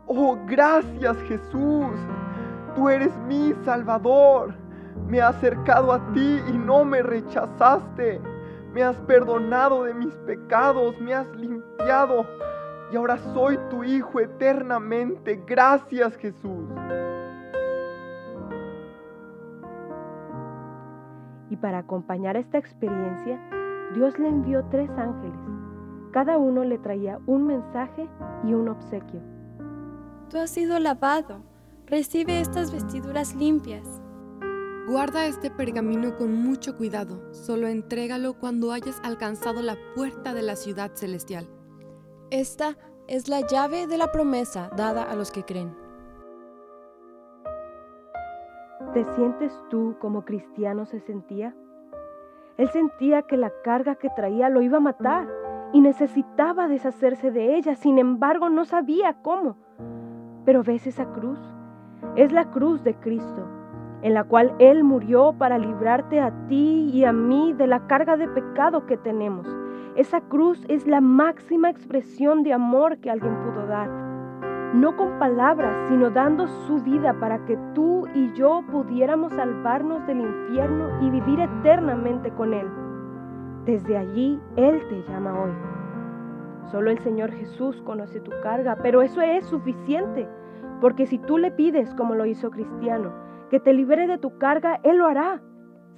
Oh, 0.07 0.37
gracias 0.47 1.17
Jesús. 1.23 1.87
Tú 2.75 2.91
eres 2.91 3.17
mi 3.27 3.55
Salvador. 3.65 4.53
Me 5.09 5.17
he 5.17 5.23
acercado 5.23 5.95
a 5.95 6.13
ti 6.13 6.41
y 6.47 6.59
no 6.59 6.85
me 6.85 7.01
rechazaste. 7.01 8.21
Me 8.73 8.83
has 8.83 8.97
perdonado 9.01 9.85
de 9.85 9.95
mis 9.95 10.15
pecados, 10.19 10.99
me 11.01 11.13
has 11.13 11.27
limpiado. 11.37 12.25
Y 12.93 12.97
ahora 12.97 13.19
soy 13.35 13.59
tu 13.69 13.85
Hijo 13.85 14.21
eternamente. 14.21 15.43
Gracias 15.47 16.17
Jesús. 16.17 16.69
Y 21.51 21.57
para 21.57 21.79
acompañar 21.79 22.37
esta 22.37 22.59
experiencia, 22.59 23.41
Dios 23.95 24.19
le 24.19 24.29
envió 24.29 24.65
tres 24.71 24.89
ángeles. 24.91 25.39
Cada 26.13 26.39
uno 26.39 26.65
le 26.65 26.79
traía 26.79 27.19
un 27.27 27.47
mensaje 27.47 28.09
y 28.45 28.55
un 28.55 28.69
obsequio. 28.69 29.21
Tú 30.29 30.39
has 30.39 30.51
sido 30.51 30.79
lavado. 30.79 31.43
Recibe 31.87 32.41
estas 32.41 32.73
vestiduras 32.73 33.35
limpias. 33.35 34.00
Guarda 34.89 35.27
este 35.27 35.51
pergamino 35.51 36.17
con 36.17 36.35
mucho 36.35 36.77
cuidado. 36.77 37.33
Solo 37.33 37.69
entrégalo 37.69 38.35
cuando 38.35 38.73
hayas 38.73 39.01
alcanzado 39.05 39.63
la 39.63 39.77
puerta 39.95 40.35
de 40.35 40.43
la 40.43 40.57
ciudad 40.57 40.93
celestial. 40.95 41.47
Esta 42.31 42.77
es 43.07 43.29
la 43.29 43.41
llave 43.41 43.87
de 43.87 43.99
la 43.99 44.11
promesa 44.11 44.71
dada 44.77 45.03
a 45.03 45.15
los 45.15 45.31
que 45.31 45.45
creen. 45.45 45.77
¿Te 48.95 49.05
sientes 49.15 49.53
tú 49.69 49.97
como 50.01 50.25
cristiano 50.25 50.87
se 50.87 51.01
sentía? 51.01 51.55
Él 52.57 52.69
sentía 52.71 53.23
que 53.23 53.37
la 53.37 53.53
carga 53.63 53.95
que 53.95 54.11
traía 54.11 54.49
lo 54.49 54.63
iba 54.63 54.79
a 54.79 54.81
matar 54.81 55.29
y 55.73 55.81
necesitaba 55.81 56.67
deshacerse 56.67 57.31
de 57.31 57.57
ella, 57.57 57.75
sin 57.77 57.99
embargo 57.99 58.49
no 58.49 58.65
sabía 58.65 59.23
cómo. 59.23 59.57
Pero 60.45 60.63
ves 60.63 60.87
esa 60.87 61.13
cruz, 61.13 61.39
es 62.17 62.33
la 62.33 62.51
cruz 62.51 62.83
de 62.83 62.95
Cristo, 62.95 63.60
en 64.03 64.15
la 64.15 64.25
cual 64.25 64.55
Él 64.59 64.85
murió 64.85 65.35
para 65.37 65.59
librarte 65.59 66.21
a 66.21 66.33
ti 66.49 66.91
y 66.93 67.05
a 67.05 67.13
mí 67.13 67.53
de 67.53 67.67
la 67.67 67.87
carga 67.87 68.17
de 68.17 68.29
pecado 68.29 68.87
que 68.87 68.97
tenemos. 68.97 69.47
Esa 69.97 70.21
cruz 70.21 70.65
es 70.69 70.87
la 70.87 71.01
máxima 71.01 71.69
expresión 71.69 72.43
de 72.43 72.53
amor 72.53 72.99
que 72.99 73.11
alguien 73.11 73.37
pudo 73.41 73.67
dar. 73.67 73.89
No 74.75 74.97
con 74.97 75.19
palabras, 75.19 75.89
sino 75.89 76.11
dando 76.11 76.47
su 76.47 76.81
vida 76.81 77.19
para 77.19 77.45
que 77.45 77.59
tú 77.75 78.07
y 78.15 78.33
yo 78.35 78.63
pudiéramos 78.71 79.33
salvarnos 79.33 80.07
del 80.07 80.21
infierno 80.21 80.89
y 81.03 81.11
vivir 81.11 81.41
eternamente 81.41 82.31
con 82.31 82.55
Él. 82.55 82.69
Desde 83.65 83.99
allí 83.99 84.41
Él 84.57 84.81
te 84.89 85.03
llama 85.11 85.39
hoy. 85.41 85.51
Solo 86.71 86.91
el 86.91 87.01
Señor 87.01 87.33
Jesús 87.33 87.83
conoce 87.83 88.21
tu 88.21 88.31
carga, 88.43 88.79
pero 88.81 89.03
eso 89.03 89.21
es 89.21 89.45
suficiente, 89.47 90.29
porque 90.81 91.07
si 91.07 91.19
tú 91.19 91.37
le 91.37 91.51
pides, 91.51 91.93
como 91.95 92.15
lo 92.15 92.25
hizo 92.27 92.51
Cristiano, 92.51 93.11
que 93.51 93.61
te 93.61 93.73
libere 93.73 94.07
de 94.07 94.19
tu 94.19 94.39
carga, 94.39 94.81
Él 94.85 94.99
lo 94.99 95.07
hará. 95.07 95.43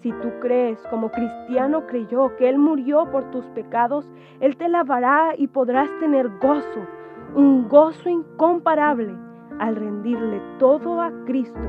Si 0.00 0.10
tú 0.10 0.32
crees, 0.40 0.78
como 0.90 1.10
Cristiano 1.12 1.86
creyó, 1.86 2.34
que 2.36 2.48
Él 2.48 2.58
murió 2.58 3.08
por 3.12 3.30
tus 3.30 3.44
pecados, 3.50 4.10
Él 4.40 4.56
te 4.56 4.68
lavará 4.68 5.34
y 5.36 5.46
podrás 5.46 5.88
tener 6.00 6.28
gozo, 6.40 6.86
un 7.34 7.68
gozo 7.68 8.08
incomparable 8.08 9.14
al 9.60 9.76
rendirle 9.76 10.40
todo 10.58 11.00
a 11.00 11.12
Cristo 11.24 11.60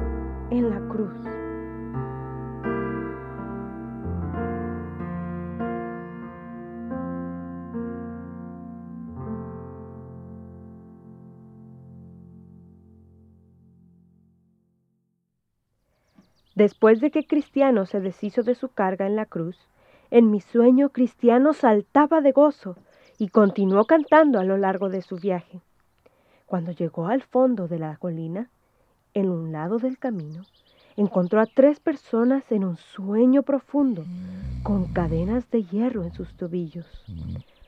en 0.50 0.70
la 0.70 0.80
cruz. 0.88 1.43
Después 16.56 17.02
de 17.02 17.10
que 17.10 17.26
Cristiano 17.26 17.86
se 17.86 18.00
deshizo 18.00 18.44
de 18.44 18.56
su 18.56 18.70
carga 18.70 19.08
en 19.08 19.16
la 19.16 19.26
cruz, 19.26 19.58
en 20.12 20.30
mi 20.30 20.40
sueño 20.40 20.90
Cristiano 20.90 21.54
saltaba 21.54 22.22
de 22.22 22.32
gozo 22.32 22.76
y 23.18 23.30
continuó 23.30 23.86
cantando 23.86 24.40
a 24.40 24.44
lo 24.44 24.58
largo 24.58 24.90
de 24.90 25.02
su 25.02 25.16
viaje. 25.16 25.62
Cuando 26.46 26.72
llegó 26.72 27.08
al 27.08 27.24
fondo 27.24 27.68
de 27.68 27.80
la 27.80 27.98
colina, 27.98 28.50
en 29.16 29.30
un 29.30 29.52
lado 29.52 29.80
del 29.80 29.98
camino, 29.98 30.44
encontró 30.96 31.42
a 31.42 31.48
tres 31.48 31.80
personas 31.80 32.44
en 32.52 32.64
un 32.64 32.78
sueño 32.78 33.42
profundo, 33.42 34.04
con 34.62 34.94
cadenas 34.94 35.50
de 35.50 35.64
hierro 35.64 36.04
en 36.04 36.14
sus 36.14 36.36
tobillos. 36.36 36.86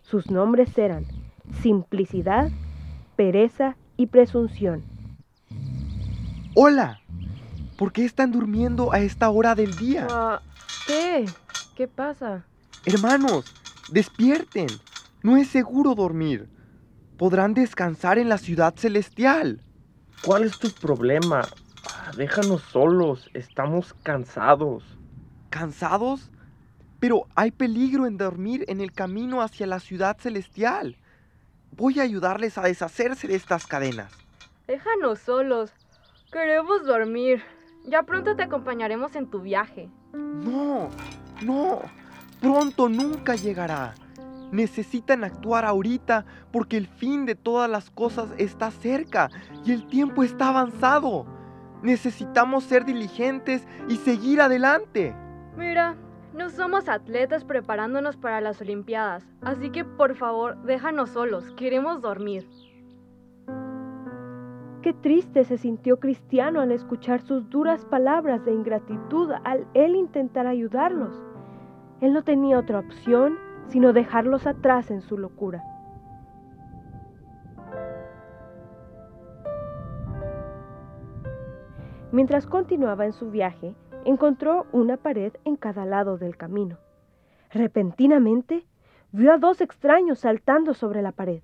Sus 0.04 0.30
nombres 0.30 0.78
eran 0.78 1.06
simplicidad, 1.62 2.52
pereza 3.16 3.76
y 3.98 4.08
presunción. 4.08 4.84
Hola, 6.56 7.00
¿por 7.78 7.92
qué 7.92 8.06
están 8.06 8.32
durmiendo 8.32 8.94
a 8.94 9.00
esta 9.00 9.30
hora 9.30 9.56
del 9.56 9.76
día? 9.76 10.08
Ah, 10.10 10.42
¿Qué? 10.88 11.26
¿Qué 11.76 11.88
pasa? 11.88 12.46
Hermanos, 12.86 13.54
despierten. 13.92 14.68
No 15.24 15.38
es 15.38 15.48
seguro 15.48 15.96
dormir. 15.96 16.48
Podrán 17.18 17.54
descansar 17.54 18.18
en 18.20 18.30
la 18.30 18.38
ciudad 18.38 18.76
celestial. 18.76 19.62
¿Cuál 20.24 20.44
es 20.44 20.58
tu 20.60 20.70
problema? 20.70 21.42
Ah, 21.88 22.12
Déjanos 22.16 22.62
solos, 22.64 23.30
estamos 23.34 23.94
cansados. 24.04 24.84
¿Cansados? 25.50 26.30
Pero 27.00 27.28
hay 27.36 27.52
peligro 27.52 28.06
en 28.06 28.18
dormir 28.18 28.66
en 28.68 28.82
el 28.82 28.92
camino 28.92 29.42
hacia 29.42 29.68
la 29.68 29.80
ciudad 29.80 30.18
celestial. 30.20 30.98
Voy 31.72 32.00
a 32.00 32.04
ayudarles 32.04 32.58
a 32.58 32.62
deshacerse 32.64 33.28
de 33.28 33.36
estas 33.36 33.68
cadenas. 33.68 34.12
Déjanos 34.68 35.20
solos. 35.20 35.72
Queremos 36.32 36.86
dormir. 36.86 37.44
Ya 37.88 38.04
pronto 38.04 38.36
te 38.36 38.44
acompañaremos 38.44 39.16
en 39.16 39.28
tu 39.28 39.42
viaje. 39.42 39.90
No, 40.14 40.90
no, 41.44 41.82
pronto 42.42 42.90
nunca 42.90 43.36
llegará. 43.36 43.94
Necesitan 44.52 45.24
actuar 45.24 45.66
ahorita 45.66 46.26
porque 46.52 46.78
el 46.78 46.88
fin 46.88 47.26
de 47.26 47.36
todas 47.36 47.70
las 47.70 47.90
cosas 47.90 48.30
está 48.38 48.72
cerca 48.72 49.30
y 49.66 49.72
el 49.72 49.88
tiempo 49.88 50.24
está 50.24 50.50
avanzado. 50.50 51.26
Necesitamos 51.82 52.64
ser 52.64 52.86
diligentes 52.86 53.68
y 53.90 53.98
seguir 53.98 54.42
adelante. 54.42 55.16
Mira, 55.58 55.96
no 56.34 56.50
somos 56.50 56.90
atletas 56.90 57.44
preparándonos 57.44 58.18
para 58.18 58.42
las 58.42 58.60
Olimpiadas, 58.62 59.24
así 59.42 59.70
que 59.70 59.86
por 59.86 60.16
favor 60.16 60.62
déjanos 60.64 61.12
solos, 61.12 61.54
queremos 61.56 62.02
dormir. 62.02 62.48
Qué 64.86 64.94
triste 64.94 65.44
se 65.46 65.58
sintió 65.58 66.00
Cristiano 66.00 66.62
al 66.62 66.72
escuchar 66.72 67.20
sus 67.24 67.50
duras 67.50 67.84
palabras 67.86 68.46
de 68.46 68.54
ingratitud 68.54 69.32
al 69.44 69.66
él 69.74 69.96
intentar 69.96 70.46
ayudarlos. 70.46 71.12
Él 72.02 72.14
no 72.14 72.24
tenía 72.24 72.60
otra 72.60 72.78
opción 72.78 73.36
sino 73.70 73.94
dejarlos 73.94 74.46
atrás 74.46 74.92
en 74.92 75.02
su 75.02 75.18
locura. 75.18 75.64
Mientras 82.12 82.46
continuaba 82.46 83.08
en 83.08 83.14
su 83.14 83.32
viaje, 83.32 83.74
encontró 84.04 84.68
una 84.72 84.98
pared 84.98 85.34
en 85.46 85.56
cada 85.56 85.88
lado 85.88 86.20
del 86.20 86.38
camino. 86.38 86.78
Repentinamente, 87.50 88.68
vio 89.12 89.34
a 89.34 89.40
dos 89.40 89.62
extraños 89.62 90.20
saltando 90.20 90.76
sobre 90.76 91.02
la 91.02 91.12
pared. 91.12 91.42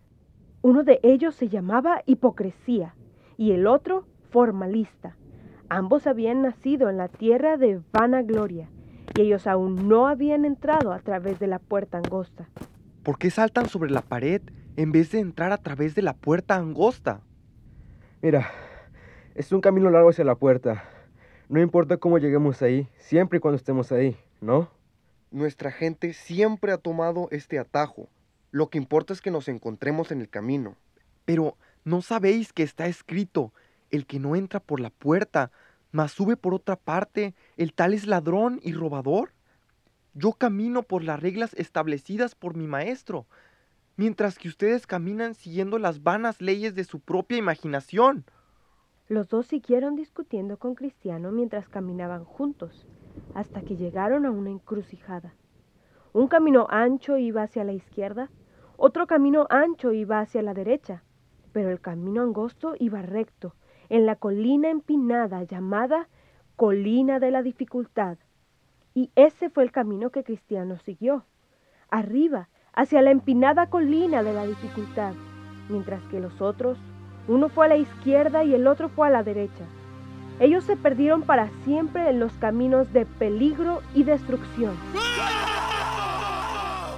Uno 0.61 0.83
de 0.83 0.99
ellos 1.01 1.33
se 1.33 1.47
llamaba 1.47 2.03
Hipocresía 2.05 2.93
y 3.41 3.53
el 3.53 3.65
otro 3.65 4.05
Formalista. 4.29 5.15
Ambos 5.67 6.05
habían 6.05 6.43
nacido 6.43 6.91
en 6.91 6.97
la 6.97 7.07
tierra 7.07 7.57
de 7.57 7.81
Vanagloria 7.91 8.69
y 9.17 9.21
ellos 9.21 9.47
aún 9.47 9.89
no 9.89 10.05
habían 10.05 10.45
entrado 10.45 10.93
a 10.93 10.99
través 10.99 11.39
de 11.39 11.47
la 11.47 11.57
puerta 11.57 11.97
angosta. 11.97 12.47
¿Por 13.01 13.17
qué 13.17 13.31
saltan 13.31 13.67
sobre 13.67 13.89
la 13.89 14.03
pared 14.03 14.43
en 14.75 14.91
vez 14.91 15.11
de 15.11 15.17
entrar 15.17 15.51
a 15.51 15.57
través 15.57 15.95
de 15.95 16.03
la 16.03 16.13
puerta 16.13 16.55
angosta? 16.55 17.21
Mira, 18.21 18.51
es 19.33 19.51
un 19.51 19.61
camino 19.61 19.89
largo 19.89 20.11
hacia 20.11 20.23
la 20.23 20.35
puerta. 20.35 20.83
No 21.49 21.59
importa 21.59 21.97
cómo 21.97 22.19
lleguemos 22.19 22.61
ahí, 22.61 22.89
siempre 22.99 23.37
y 23.37 23.39
cuando 23.39 23.55
estemos 23.55 23.91
ahí, 23.91 24.15
¿no? 24.39 24.69
Nuestra 25.31 25.71
gente 25.71 26.13
siempre 26.13 26.73
ha 26.73 26.77
tomado 26.77 27.27
este 27.31 27.57
atajo. 27.57 28.07
Lo 28.51 28.69
que 28.69 28.77
importa 28.77 29.13
es 29.13 29.21
que 29.21 29.31
nos 29.31 29.47
encontremos 29.47 30.11
en 30.11 30.21
el 30.21 30.29
camino. 30.29 30.75
Pero, 31.25 31.57
¿no 31.83 32.01
sabéis 32.01 32.53
que 32.53 32.63
está 32.63 32.87
escrito, 32.87 33.53
el 33.89 34.05
que 34.05 34.19
no 34.19 34.35
entra 34.35 34.59
por 34.59 34.79
la 34.79 34.89
puerta, 34.89 35.51
mas 35.91 36.11
sube 36.11 36.37
por 36.37 36.53
otra 36.53 36.75
parte, 36.75 37.35
el 37.57 37.73
tal 37.73 37.93
es 37.93 38.07
ladrón 38.07 38.59
y 38.63 38.73
robador? 38.73 39.33
Yo 40.13 40.33
camino 40.33 40.83
por 40.83 41.03
las 41.03 41.19
reglas 41.19 41.53
establecidas 41.53 42.35
por 42.35 42.55
mi 42.55 42.67
maestro, 42.67 43.25
mientras 43.97 44.37
que 44.37 44.47
ustedes 44.47 44.87
caminan 44.87 45.35
siguiendo 45.35 45.79
las 45.79 46.03
vanas 46.03 46.41
leyes 46.41 46.75
de 46.75 46.83
su 46.83 46.99
propia 46.99 47.37
imaginación. 47.37 48.25
Los 49.07 49.27
dos 49.27 49.47
siguieron 49.47 49.95
discutiendo 49.95 50.57
con 50.57 50.75
Cristiano 50.75 51.31
mientras 51.31 51.67
caminaban 51.67 52.23
juntos, 52.23 52.85
hasta 53.33 53.61
que 53.61 53.75
llegaron 53.75 54.25
a 54.25 54.31
una 54.31 54.49
encrucijada. 54.49 55.33
Un 56.13 56.27
camino 56.27 56.67
ancho 56.69 57.17
iba 57.17 57.43
hacia 57.43 57.63
la 57.63 57.73
izquierda, 57.73 58.29
otro 58.77 59.07
camino 59.07 59.47
ancho 59.49 59.91
iba 59.93 60.19
hacia 60.19 60.41
la 60.41 60.53
derecha, 60.53 61.03
pero 61.53 61.69
el 61.69 61.79
camino 61.79 62.21
angosto 62.21 62.75
iba 62.79 63.01
recto, 63.01 63.53
en 63.89 64.05
la 64.05 64.15
colina 64.15 64.69
empinada 64.69 65.43
llamada 65.43 66.07
Colina 66.55 67.19
de 67.19 67.31
la 67.31 67.41
Dificultad. 67.41 68.17
Y 68.93 69.11
ese 69.15 69.49
fue 69.49 69.63
el 69.63 69.71
camino 69.71 70.09
que 70.09 70.23
Cristiano 70.23 70.77
siguió, 70.77 71.25
arriba, 71.89 72.49
hacia 72.73 73.01
la 73.01 73.11
empinada 73.11 73.67
colina 73.67 74.23
de 74.23 74.33
la 74.33 74.45
dificultad, 74.45 75.13
mientras 75.69 76.01
que 76.05 76.19
los 76.19 76.41
otros, 76.41 76.77
uno 77.27 77.49
fue 77.49 77.65
a 77.65 77.69
la 77.69 77.77
izquierda 77.77 78.43
y 78.43 78.53
el 78.53 78.67
otro 78.67 78.89
fue 78.89 79.07
a 79.07 79.11
la 79.11 79.23
derecha. 79.23 79.65
Ellos 80.39 80.63
se 80.63 80.75
perdieron 80.75 81.21
para 81.21 81.49
siempre 81.63 82.09
en 82.09 82.19
los 82.19 82.33
caminos 82.33 82.91
de 82.93 83.05
peligro 83.05 83.81
y 83.93 84.03
destrucción. 84.03 84.75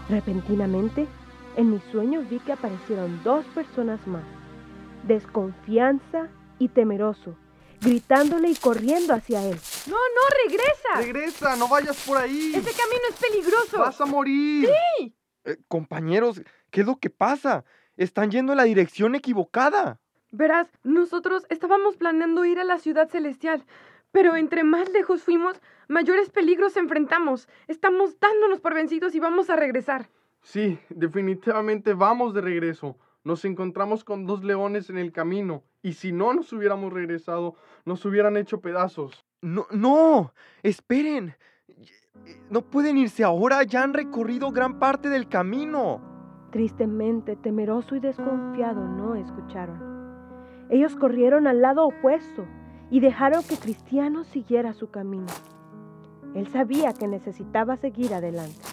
Repentinamente, 0.10 1.08
en 1.58 1.72
mi 1.72 1.80
sueño 1.92 2.22
vi 2.30 2.40
que 2.40 2.54
aparecieron 2.54 3.22
dos 3.24 3.46
personas 3.48 4.06
más, 4.08 4.24
desconfianza 5.04 6.30
y 6.60 6.70
temeroso, 6.70 7.36
gritándole 7.82 8.50
y 8.50 8.56
corriendo 8.56 9.14
hacia 9.14 9.44
él. 9.44 9.58
¡No, 9.88 9.96
no, 9.96 10.48
regresa! 10.48 10.96
¡Regresa! 10.98 11.56
¡No 11.56 11.68
vayas 11.68 12.06
por 12.06 12.18
ahí! 12.18 12.54
¡Ese 12.56 12.72
camino 12.72 13.04
es 13.10 13.16
peligroso! 13.16 13.80
¡Vas 13.80 14.00
a 14.00 14.06
morir! 14.06 14.70
¡Sí! 14.98 15.16
Eh, 15.46 15.58
compañeros, 15.68 16.42
¿qué 16.72 16.82
es 16.82 16.88
lo 16.88 16.98
que 16.98 17.10
pasa? 17.10 17.66
Están 17.98 18.32
yendo 18.32 18.54
en 18.54 18.58
la 18.58 18.64
dirección 18.64 19.16
equivocada. 19.16 20.00
Verás, 20.32 20.68
nosotros 20.84 21.46
estábamos 21.50 21.98
planeando 21.98 22.46
ir 22.46 22.60
a 22.60 22.64
la 22.64 22.80
ciudad 22.80 23.10
celestial, 23.10 23.66
pero 24.12 24.36
entre 24.36 24.64
más 24.64 24.90
lejos 24.90 25.22
fuimos, 25.22 25.62
mayores 25.88 26.30
peligros 26.30 26.78
enfrentamos. 26.78 27.48
Estamos 27.68 28.20
dándonos 28.20 28.60
por 28.60 28.74
vencidos 28.74 29.14
y 29.16 29.20
vamos 29.20 29.50
a 29.50 29.56
regresar. 29.56 30.10
Sí, 30.42 30.80
definitivamente 30.90 31.94
vamos 31.94 32.34
de 32.34 32.42
regreso. 32.42 32.98
Nos 33.24 33.46
encontramos 33.46 34.04
con 34.04 34.26
dos 34.26 34.44
leones 34.44 34.90
en 34.90 34.98
el 34.98 35.14
camino, 35.14 35.64
y 35.82 35.94
si 35.94 36.12
no 36.12 36.34
nos 36.34 36.52
hubiéramos 36.52 36.92
regresado, 36.92 37.56
nos 37.86 38.04
hubieran 38.06 38.36
hecho 38.36 38.60
pedazos. 38.60 39.26
No, 39.42 39.66
no, 39.72 40.34
esperen. 40.62 41.36
No 42.50 42.62
pueden 42.62 42.98
irse 42.98 43.24
ahora, 43.24 43.64
ya 43.64 43.84
han 43.84 43.94
recorrido 43.94 44.52
gran 44.52 44.78
parte 44.78 45.10
del 45.10 45.30
camino. 45.30 46.02
Tristemente, 46.52 47.36
temeroso 47.36 47.96
y 47.96 48.00
desconfiado, 48.00 48.86
no 48.86 49.16
escucharon. 49.16 49.94
Ellos 50.70 50.96
corrieron 50.96 51.48
al 51.48 51.62
lado 51.62 51.86
opuesto 51.86 52.46
y 52.90 53.00
dejaron 53.00 53.44
que 53.44 53.58
Cristiano 53.58 54.24
siguiera 54.26 54.74
su 54.74 54.90
camino. 54.92 55.28
Él 56.36 56.48
sabía 56.48 56.94
que 56.94 57.08
necesitaba 57.08 57.78
seguir 57.78 58.14
adelante, 58.14 58.66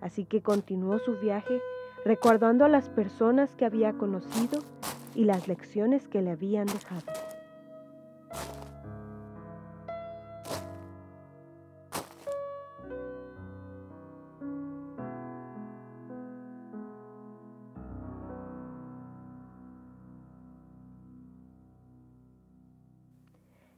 así 0.00 0.24
que 0.24 0.42
continuó 0.42 0.98
su 0.98 1.18
viaje 1.18 1.60
recordando 2.04 2.64
a 2.64 2.68
las 2.68 2.90
personas 2.90 3.54
que 3.56 3.64
había 3.64 3.94
conocido 3.94 4.60
y 5.14 5.24
las 5.24 5.48
lecciones 5.48 6.06
que 6.08 6.20
le 6.20 6.32
habían 6.32 6.66
dejado. 6.66 7.04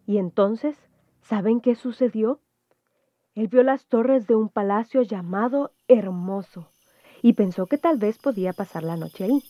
Y 0.09 0.19
entonces, 0.19 0.77
¿saben 1.21 1.61
qué 1.61 1.75
sucedió? 1.75 2.41
Él 3.35 3.49
vio 3.49 3.63
las 3.63 3.87
torres 3.87 4.27
de 4.27 4.35
un 4.35 4.49
palacio 4.49 5.03
llamado 5.03 5.73
Hermoso 5.89 6.71
y 7.27 7.33
pensó 7.33 7.67
que 7.67 7.77
tal 7.77 7.99
vez 7.99 8.19
podía 8.19 8.53
pasar 8.53 8.85
la 8.85 8.97
noche 8.97 9.25
ahí. 9.25 9.43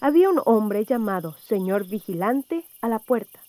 Había 0.00 0.30
un 0.30 0.40
hombre 0.46 0.86
llamado 0.86 1.34
Señor 1.34 1.86
Vigilante 1.86 2.64
a 2.80 2.88
la 2.88 2.98
puerta. 2.98 3.40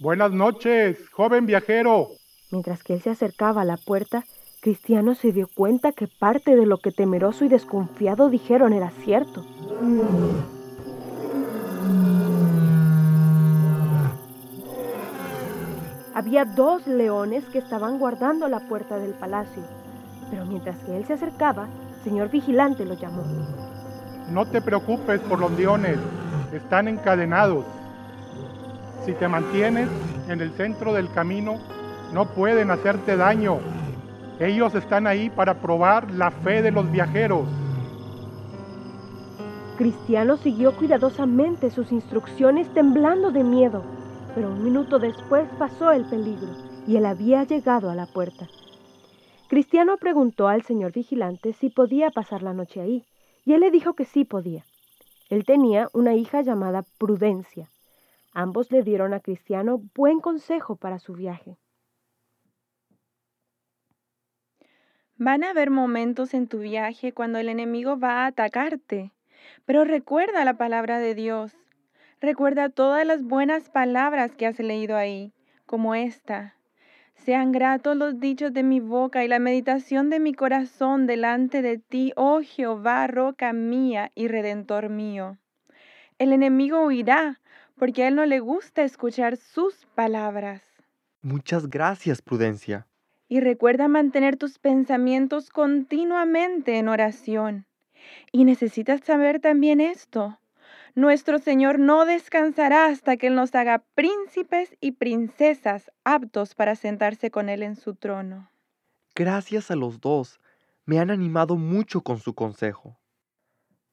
Buenas 0.00 0.32
noches, 0.32 1.08
joven 1.10 1.46
viajero. 1.46 2.08
Mientras 2.50 2.82
que 2.82 2.94
él 2.94 3.00
se 3.00 3.10
acercaba 3.10 3.62
a 3.62 3.64
la 3.64 3.76
puerta, 3.76 4.24
Cristiano 4.60 5.14
se 5.14 5.30
dio 5.30 5.46
cuenta 5.46 5.92
que 5.92 6.08
parte 6.08 6.56
de 6.56 6.66
lo 6.66 6.78
que 6.78 6.90
temeroso 6.90 7.44
y 7.44 7.48
desconfiado 7.48 8.28
dijeron 8.28 8.72
era 8.72 8.90
cierto. 9.04 9.46
Había 16.12 16.44
dos 16.44 16.88
leones 16.88 17.44
que 17.44 17.58
estaban 17.58 18.00
guardando 18.00 18.48
la 18.48 18.66
puerta 18.66 18.98
del 18.98 19.12
palacio, 19.12 19.62
pero 20.28 20.44
mientras 20.44 20.76
que 20.82 20.96
él 20.96 21.06
se 21.06 21.12
acercaba, 21.12 21.68
señor 22.04 22.30
vigilante 22.30 22.84
lo 22.84 22.94
llamó. 22.94 23.22
No 24.30 24.46
te 24.46 24.60
preocupes 24.60 25.20
por 25.20 25.38
los 25.38 25.50
leones, 25.52 25.98
están 26.52 26.88
encadenados. 26.88 27.64
Si 29.04 29.12
te 29.12 29.28
mantienes 29.28 29.88
en 30.28 30.40
el 30.40 30.52
centro 30.52 30.92
del 30.92 31.10
camino, 31.12 31.58
no 32.12 32.26
pueden 32.26 32.70
hacerte 32.70 33.16
daño. 33.16 33.58
Ellos 34.38 34.74
están 34.74 35.06
ahí 35.06 35.30
para 35.30 35.54
probar 35.54 36.10
la 36.12 36.30
fe 36.30 36.62
de 36.62 36.70
los 36.70 36.90
viajeros. 36.90 37.46
Cristiano 39.76 40.36
siguió 40.36 40.76
cuidadosamente 40.76 41.70
sus 41.70 41.90
instrucciones 41.90 42.68
temblando 42.74 43.30
de 43.30 43.42
miedo, 43.42 43.82
pero 44.34 44.50
un 44.50 44.62
minuto 44.62 44.98
después 44.98 45.48
pasó 45.58 45.90
el 45.92 46.04
peligro 46.04 46.48
y 46.86 46.96
él 46.96 47.06
había 47.06 47.44
llegado 47.44 47.90
a 47.90 47.94
la 47.94 48.06
puerta. 48.06 48.46
Cristiano 49.50 49.96
preguntó 49.96 50.46
al 50.46 50.62
señor 50.62 50.92
vigilante 50.92 51.52
si 51.54 51.70
podía 51.70 52.12
pasar 52.12 52.40
la 52.40 52.52
noche 52.52 52.80
ahí, 52.80 53.04
y 53.44 53.54
él 53.54 53.58
le 53.62 53.72
dijo 53.72 53.94
que 53.94 54.04
sí 54.04 54.24
podía. 54.24 54.64
Él 55.28 55.44
tenía 55.44 55.88
una 55.92 56.14
hija 56.14 56.40
llamada 56.42 56.84
Prudencia. 56.98 57.68
Ambos 58.32 58.70
le 58.70 58.84
dieron 58.84 59.12
a 59.12 59.18
Cristiano 59.18 59.82
buen 59.96 60.20
consejo 60.20 60.76
para 60.76 61.00
su 61.00 61.14
viaje. 61.14 61.56
Van 65.16 65.42
a 65.42 65.50
haber 65.50 65.72
momentos 65.72 66.32
en 66.32 66.46
tu 66.46 66.60
viaje 66.60 67.12
cuando 67.12 67.40
el 67.40 67.48
enemigo 67.48 67.98
va 67.98 68.22
a 68.22 68.26
atacarte, 68.26 69.10
pero 69.64 69.82
recuerda 69.82 70.44
la 70.44 70.54
palabra 70.58 71.00
de 71.00 71.16
Dios. 71.16 71.56
Recuerda 72.20 72.68
todas 72.68 73.04
las 73.04 73.24
buenas 73.24 73.68
palabras 73.68 74.30
que 74.36 74.46
has 74.46 74.60
leído 74.60 74.96
ahí, 74.96 75.32
como 75.66 75.96
esta. 75.96 76.54
Sean 77.24 77.52
gratos 77.52 77.96
los 77.96 78.18
dichos 78.18 78.54
de 78.54 78.62
mi 78.62 78.80
boca 78.80 79.22
y 79.22 79.28
la 79.28 79.38
meditación 79.38 80.08
de 80.08 80.18
mi 80.18 80.32
corazón 80.32 81.06
delante 81.06 81.60
de 81.60 81.76
ti, 81.76 82.12
oh 82.16 82.40
Jehová, 82.42 83.06
roca 83.08 83.52
mía 83.52 84.10
y 84.14 84.26
redentor 84.26 84.88
mío. 84.88 85.36
El 86.18 86.32
enemigo 86.32 86.86
huirá, 86.86 87.38
porque 87.76 88.04
a 88.04 88.08
él 88.08 88.14
no 88.14 88.24
le 88.24 88.40
gusta 88.40 88.84
escuchar 88.84 89.36
sus 89.36 89.86
palabras. 89.94 90.62
Muchas 91.20 91.68
gracias, 91.68 92.22
Prudencia. 92.22 92.86
Y 93.28 93.40
recuerda 93.40 93.86
mantener 93.86 94.38
tus 94.38 94.58
pensamientos 94.58 95.50
continuamente 95.50 96.78
en 96.78 96.88
oración. 96.88 97.66
Y 98.32 98.44
necesitas 98.44 99.02
saber 99.02 99.40
también 99.40 99.82
esto. 99.82 100.38
Nuestro 100.94 101.38
Señor 101.38 101.78
no 101.78 102.04
descansará 102.04 102.86
hasta 102.86 103.16
que 103.16 103.28
Él 103.28 103.34
nos 103.34 103.54
haga 103.54 103.84
príncipes 103.94 104.76
y 104.80 104.92
princesas 104.92 105.90
aptos 106.04 106.54
para 106.54 106.74
sentarse 106.74 107.30
con 107.30 107.48
Él 107.48 107.62
en 107.62 107.76
su 107.76 107.94
trono. 107.94 108.50
Gracias 109.14 109.70
a 109.70 109.76
los 109.76 110.00
dos. 110.00 110.40
Me 110.86 110.98
han 110.98 111.10
animado 111.10 111.56
mucho 111.56 112.00
con 112.00 112.18
su 112.18 112.34
consejo. 112.34 112.96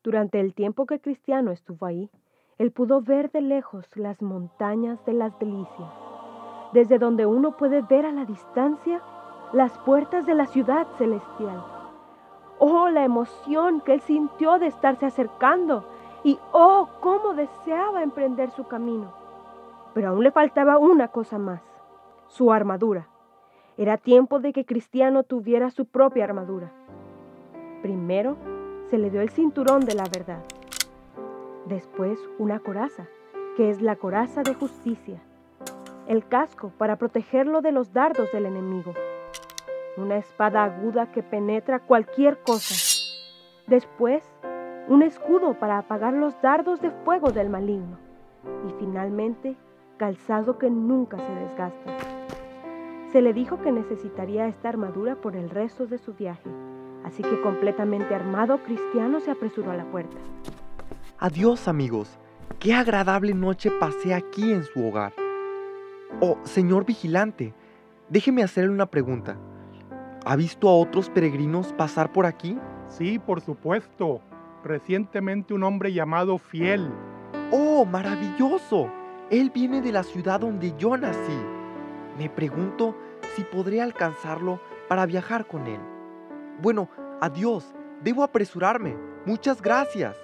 Durante 0.03 0.39
el 0.39 0.53
tiempo 0.53 0.85
que 0.85 0.99
Cristiano 0.99 1.51
estuvo 1.51 1.85
ahí, 1.85 2.09
él 2.57 2.71
pudo 2.71 3.01
ver 3.01 3.29
de 3.31 3.41
lejos 3.41 3.85
las 3.95 4.21
montañas 4.21 5.03
de 5.05 5.13
las 5.13 5.37
delicias, 5.37 5.91
desde 6.73 6.97
donde 6.97 7.25
uno 7.25 7.55
puede 7.55 7.81
ver 7.81 8.05
a 8.05 8.11
la 8.11 8.25
distancia 8.25 9.01
las 9.53 9.77
puertas 9.79 10.25
de 10.25 10.33
la 10.33 10.47
ciudad 10.47 10.87
celestial. 10.97 11.63
Oh, 12.59 12.89
la 12.89 13.03
emoción 13.03 13.81
que 13.81 13.93
él 13.93 14.01
sintió 14.01 14.57
de 14.57 14.67
estarse 14.67 15.05
acercando 15.05 15.87
y 16.27 16.37
oh, 16.51 16.89
cómo 16.99 17.33
deseaba 17.35 18.03
emprender 18.03 18.51
su 18.51 18.67
camino. 18.67 19.13
Pero 19.93 20.09
aún 20.09 20.25
le 20.25 20.31
faltaba 20.31 20.77
una 20.77 21.07
cosa 21.07 21.37
más, 21.37 21.61
su 22.27 22.51
armadura. 22.51 23.07
Era 23.77 23.95
tiempo 23.95 24.41
de 24.41 24.51
que 24.51 24.65
Cristiano 24.65 25.23
tuviera 25.23 25.69
su 25.69 25.85
propia 25.85 26.25
armadura. 26.25 26.69
Primero 27.81 28.35
se 28.89 28.97
le 28.97 29.09
dio 29.09 29.21
el 29.21 29.29
cinturón 29.29 29.85
de 29.85 29.95
la 29.95 30.03
verdad. 30.03 30.43
Después 31.65 32.19
una 32.39 32.59
coraza, 32.59 33.07
que 33.55 33.69
es 33.69 33.81
la 33.81 33.95
coraza 33.95 34.41
de 34.43 34.53
justicia. 34.53 35.23
El 36.07 36.27
casco 36.27 36.73
para 36.77 36.97
protegerlo 36.97 37.61
de 37.61 37.71
los 37.71 37.93
dardos 37.93 38.29
del 38.33 38.47
enemigo. 38.47 38.93
Una 39.95 40.17
espada 40.17 40.65
aguda 40.65 41.09
que 41.09 41.23
penetra 41.23 41.79
cualquier 41.79 42.37
cosa. 42.39 42.75
Después, 43.67 44.29
un 44.87 45.03
escudo 45.03 45.53
para 45.55 45.79
apagar 45.79 46.13
los 46.13 46.39
dardos 46.41 46.81
de 46.81 46.91
fuego 46.91 47.31
del 47.31 47.49
maligno. 47.49 47.97
Y 48.67 48.71
finalmente, 48.79 49.57
calzado 49.97 50.57
que 50.57 50.69
nunca 50.69 51.17
se 51.17 51.35
desgasta. 51.35 51.97
Se 53.11 53.21
le 53.21 53.33
dijo 53.33 53.59
que 53.61 53.71
necesitaría 53.71 54.47
esta 54.47 54.69
armadura 54.69 55.15
por 55.15 55.35
el 55.35 55.49
resto 55.49 55.87
de 55.87 55.97
su 55.97 56.13
viaje, 56.13 56.49
así 57.03 57.23
que 57.23 57.41
completamente 57.41 58.13
armado, 58.13 58.59
Cristiano 58.63 59.19
se 59.19 59.31
apresuró 59.31 59.71
a 59.71 59.77
la 59.77 59.85
puerta. 59.85 60.17
Adiós 61.19 61.67
amigos, 61.67 62.19
qué 62.59 62.73
agradable 62.73 63.33
noche 63.33 63.71
pasé 63.79 64.13
aquí 64.13 64.51
en 64.51 64.63
su 64.63 64.85
hogar. 64.85 65.13
Oh, 66.21 66.37
señor 66.43 66.85
vigilante, 66.85 67.53
déjeme 68.09 68.43
hacerle 68.43 68.71
una 68.71 68.85
pregunta. 68.85 69.37
¿Ha 70.25 70.35
visto 70.35 70.69
a 70.69 70.75
otros 70.75 71.09
peregrinos 71.09 71.73
pasar 71.73 72.11
por 72.11 72.25
aquí? 72.25 72.57
Sí, 72.89 73.19
por 73.19 73.41
supuesto. 73.41 74.21
Recientemente 74.67 75.53
un 75.53 75.63
hombre 75.63 75.93
llamado 75.93 76.37
Fiel. 76.37 76.91
¡Oh, 77.51 77.85
maravilloso! 77.85 78.91
Él 79.31 79.49
viene 79.49 79.81
de 79.81 79.93
la 79.93 80.03
ciudad 80.03 80.41
donde 80.41 80.73
yo 80.77 80.97
nací. 80.97 81.39
Me 82.17 82.29
pregunto 82.29 82.93
si 83.33 83.43
podré 83.43 83.81
alcanzarlo 83.81 84.59
para 84.89 85.05
viajar 85.05 85.47
con 85.47 85.67
él. 85.67 85.79
Bueno, 86.61 86.89
adiós. 87.21 87.73
Debo 88.03 88.23
apresurarme. 88.23 88.97
Muchas 89.25 89.61
gracias. 89.61 90.17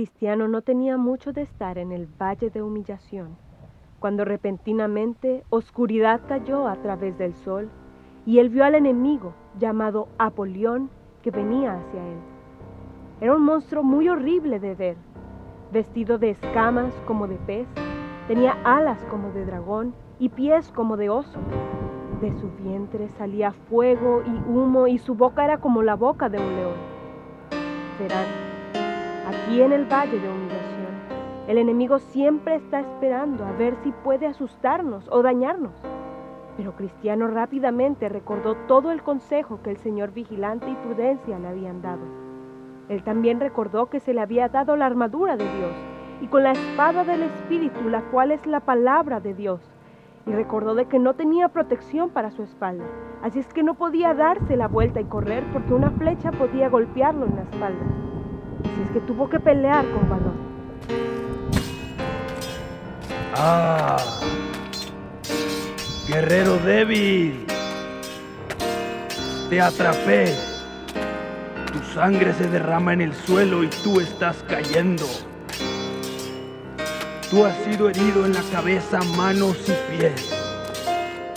Cristiano 0.00 0.48
no 0.48 0.62
tenía 0.62 0.96
mucho 0.96 1.30
de 1.34 1.42
estar 1.42 1.76
en 1.76 1.92
el 1.92 2.06
valle 2.06 2.48
de 2.48 2.62
humillación, 2.62 3.36
cuando 3.98 4.24
repentinamente 4.24 5.44
oscuridad 5.50 6.22
cayó 6.26 6.68
a 6.68 6.76
través 6.76 7.18
del 7.18 7.34
sol 7.34 7.68
y 8.24 8.38
él 8.38 8.48
vio 8.48 8.64
al 8.64 8.76
enemigo 8.76 9.34
llamado 9.58 10.08
Apolión 10.16 10.88
que 11.20 11.30
venía 11.30 11.74
hacia 11.74 12.02
él. 12.02 12.16
Era 13.20 13.36
un 13.36 13.44
monstruo 13.44 13.82
muy 13.82 14.08
horrible 14.08 14.58
de 14.58 14.74
ver, 14.74 14.96
vestido 15.70 16.16
de 16.16 16.30
escamas 16.30 16.94
como 17.06 17.28
de 17.28 17.36
pez, 17.36 17.68
tenía 18.26 18.56
alas 18.64 19.04
como 19.10 19.30
de 19.32 19.44
dragón 19.44 19.92
y 20.18 20.30
pies 20.30 20.72
como 20.72 20.96
de 20.96 21.10
oso. 21.10 21.40
De 22.22 22.32
su 22.40 22.48
vientre 22.52 23.10
salía 23.18 23.52
fuego 23.52 24.22
y 24.24 24.50
humo 24.50 24.86
y 24.86 24.96
su 24.96 25.14
boca 25.14 25.44
era 25.44 25.58
como 25.58 25.82
la 25.82 25.94
boca 25.94 26.30
de 26.30 26.38
un 26.38 26.56
león. 26.56 26.76
Verán, 27.98 28.49
aquí 29.50 29.62
en 29.62 29.72
el 29.72 29.84
valle 29.86 30.20
de 30.20 30.28
humillación, 30.28 30.94
el 31.48 31.58
enemigo 31.58 31.98
siempre 31.98 32.54
está 32.54 32.78
esperando 32.78 33.44
a 33.44 33.50
ver 33.50 33.74
si 33.82 33.90
puede 33.90 34.28
asustarnos 34.28 35.08
o 35.10 35.22
dañarnos. 35.22 35.72
Pero 36.56 36.76
Cristiano 36.76 37.26
rápidamente 37.26 38.08
recordó 38.08 38.54
todo 38.68 38.92
el 38.92 39.02
consejo 39.02 39.60
que 39.60 39.70
el 39.70 39.76
Señor 39.78 40.12
vigilante 40.12 40.70
y 40.70 40.74
prudencia 40.76 41.40
le 41.40 41.48
habían 41.48 41.82
dado. 41.82 42.02
Él 42.88 43.02
también 43.02 43.40
recordó 43.40 43.86
que 43.86 43.98
se 43.98 44.14
le 44.14 44.20
había 44.20 44.48
dado 44.48 44.76
la 44.76 44.86
armadura 44.86 45.36
de 45.36 45.52
Dios 45.56 45.72
y 46.20 46.28
con 46.28 46.44
la 46.44 46.52
espada 46.52 47.02
del 47.02 47.24
Espíritu, 47.24 47.88
la 47.88 48.02
cual 48.02 48.30
es 48.30 48.46
la 48.46 48.60
palabra 48.60 49.18
de 49.18 49.34
Dios. 49.34 49.60
Y 50.26 50.30
recordó 50.30 50.76
de 50.76 50.84
que 50.84 51.00
no 51.00 51.14
tenía 51.14 51.48
protección 51.48 52.10
para 52.10 52.30
su 52.30 52.44
espalda, 52.44 52.84
así 53.20 53.40
es 53.40 53.52
que 53.52 53.64
no 53.64 53.74
podía 53.74 54.14
darse 54.14 54.56
la 54.56 54.68
vuelta 54.68 55.00
y 55.00 55.06
correr 55.06 55.42
porque 55.52 55.74
una 55.74 55.90
flecha 55.90 56.30
podía 56.30 56.68
golpearlo 56.68 57.26
en 57.26 57.34
la 57.34 57.42
espalda. 57.42 58.09
Así 58.64 58.82
es 58.84 58.90
que 58.92 59.00
tuvo 59.00 59.28
que 59.28 59.40
pelear 59.40 59.84
con 59.90 60.08
valor. 60.08 60.34
¡Ah! 63.36 63.96
Guerrero 66.08 66.58
débil. 66.58 67.46
Te 69.48 69.60
atrapé. 69.60 70.34
Tu 71.72 71.94
sangre 71.94 72.32
se 72.34 72.48
derrama 72.48 72.92
en 72.92 73.00
el 73.00 73.14
suelo 73.14 73.62
y 73.62 73.68
tú 73.68 74.00
estás 74.00 74.36
cayendo. 74.48 75.06
Tú 77.30 77.44
has 77.44 77.56
sido 77.64 77.88
herido 77.88 78.26
en 78.26 78.34
la 78.34 78.42
cabeza, 78.52 78.98
manos 79.16 79.56
y 79.68 79.96
pies. 79.96 80.32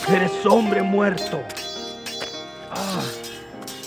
Eres 0.09 0.45
hombre 0.45 0.81
muerto. 0.81 1.39
Ah, 2.71 3.01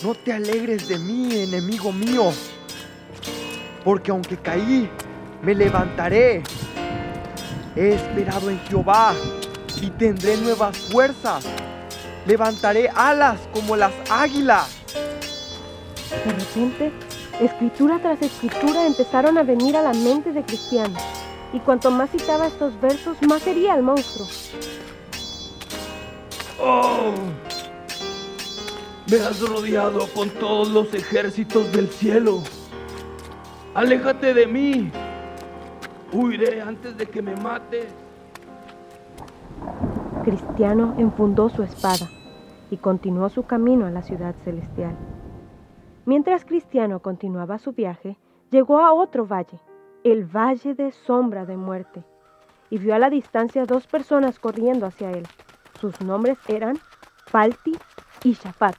no 0.04 0.14
te 0.14 0.32
alegres 0.32 0.88
de 0.88 0.98
mí, 1.00 1.42
enemigo 1.42 1.92
mío. 1.92 2.32
Porque 3.86 4.10
aunque 4.10 4.36
caí, 4.36 4.90
me 5.42 5.54
levantaré. 5.54 6.42
He 7.76 7.94
esperado 7.94 8.50
en 8.50 8.58
Jehová 8.68 9.14
y 9.80 9.90
tendré 9.90 10.36
nuevas 10.38 10.76
fuerzas. 10.76 11.46
Levantaré 12.26 12.88
alas 12.88 13.38
como 13.54 13.76
las 13.76 13.92
águilas. 14.10 14.76
De 16.10 16.32
repente, 16.32 16.92
escritura 17.40 18.00
tras 18.02 18.20
escritura 18.22 18.88
empezaron 18.88 19.38
a 19.38 19.44
venir 19.44 19.76
a 19.76 19.82
la 19.82 19.92
mente 19.92 20.32
de 20.32 20.42
Cristiano, 20.42 20.98
y 21.52 21.60
cuanto 21.60 21.92
más 21.92 22.10
citaba 22.10 22.48
estos 22.48 22.80
versos, 22.80 23.16
más 23.28 23.46
hería 23.46 23.74
al 23.74 23.84
monstruo. 23.84 24.26
¡Oh! 26.60 27.14
Me 29.08 29.16
has 29.18 29.40
rodeado 29.48 30.08
con 30.12 30.28
todos 30.30 30.70
los 30.70 30.92
ejércitos 30.92 31.70
del 31.70 31.88
cielo. 31.88 32.42
Aléjate 33.76 34.32
de 34.32 34.46
mí. 34.46 34.90
Huiré 36.10 36.62
antes 36.62 36.96
de 36.96 37.04
que 37.04 37.20
me 37.20 37.36
mates. 37.36 37.92
Cristiano 40.24 40.94
enfundó 40.96 41.50
su 41.50 41.62
espada 41.62 42.08
y 42.70 42.78
continuó 42.78 43.28
su 43.28 43.42
camino 43.42 43.84
a 43.84 43.90
la 43.90 44.00
ciudad 44.00 44.34
celestial. 44.44 44.96
Mientras 46.06 46.46
Cristiano 46.46 47.00
continuaba 47.00 47.58
su 47.58 47.72
viaje, 47.72 48.16
llegó 48.50 48.80
a 48.80 48.94
otro 48.94 49.26
valle, 49.26 49.60
el 50.04 50.24
valle 50.24 50.72
de 50.72 50.90
sombra 50.92 51.44
de 51.44 51.58
muerte, 51.58 52.02
y 52.70 52.78
vio 52.78 52.94
a 52.94 52.98
la 52.98 53.10
distancia 53.10 53.66
dos 53.66 53.86
personas 53.86 54.38
corriendo 54.38 54.86
hacia 54.86 55.10
él. 55.10 55.26
Sus 55.78 56.00
nombres 56.00 56.38
eran 56.48 56.78
Falti 57.26 57.76
y 58.24 58.32
Shafat. 58.32 58.76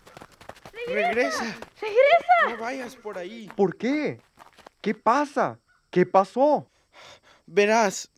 ¡Regresa! 0.87 1.43
¡Regresa! 1.79 2.55
No 2.55 2.57
vayas 2.59 2.95
por 2.95 3.19
ahí. 3.19 3.47
¿Por 3.55 3.77
qué? 3.77 4.19
¿Qué 4.87 4.95
pasa? 4.95 5.59
¿Qué 5.91 6.05
pasó? 6.05 6.71
Verás, 7.45 8.09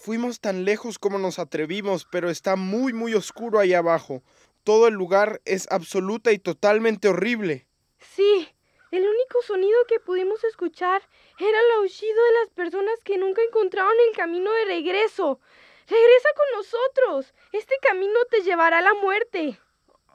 fuimos 0.00 0.40
tan 0.40 0.64
lejos 0.64 0.98
como 0.98 1.18
nos 1.18 1.38
atrevimos, 1.38 2.04
pero 2.10 2.30
está 2.30 2.56
muy, 2.56 2.92
muy 2.92 3.14
oscuro 3.14 3.60
ahí 3.60 3.74
abajo. 3.74 4.24
Todo 4.64 4.88
el 4.88 4.94
lugar 4.94 5.40
es 5.44 5.70
absoluta 5.70 6.32
y 6.32 6.40
totalmente 6.40 7.06
horrible. 7.06 7.68
Sí, 8.00 8.48
el 8.90 9.02
único 9.02 9.40
sonido 9.46 9.78
que 9.86 10.00
pudimos 10.00 10.42
escuchar 10.42 11.00
era 11.38 11.60
el 11.60 11.70
aullido 11.76 12.24
de 12.24 12.32
las 12.40 12.50
personas 12.50 12.98
que 13.04 13.18
nunca 13.18 13.42
encontraron 13.42 13.94
el 14.08 14.16
camino 14.16 14.52
de 14.52 14.64
regreso. 14.64 15.38
Regresa 15.86 16.28
con 16.34 16.58
nosotros. 16.58 17.34
Este 17.52 17.76
camino 17.88 18.18
te 18.32 18.42
llevará 18.42 18.78
a 18.78 18.82
la 18.82 18.94
muerte. 18.94 19.60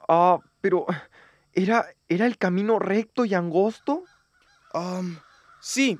Ah, 0.06 0.40
pero 0.60 0.84
¿era, 1.54 1.86
era 2.06 2.26
el 2.26 2.36
camino 2.36 2.78
recto 2.78 3.24
y 3.24 3.32
angosto? 3.32 4.04
Um, 4.74 5.16
sí, 5.62 5.98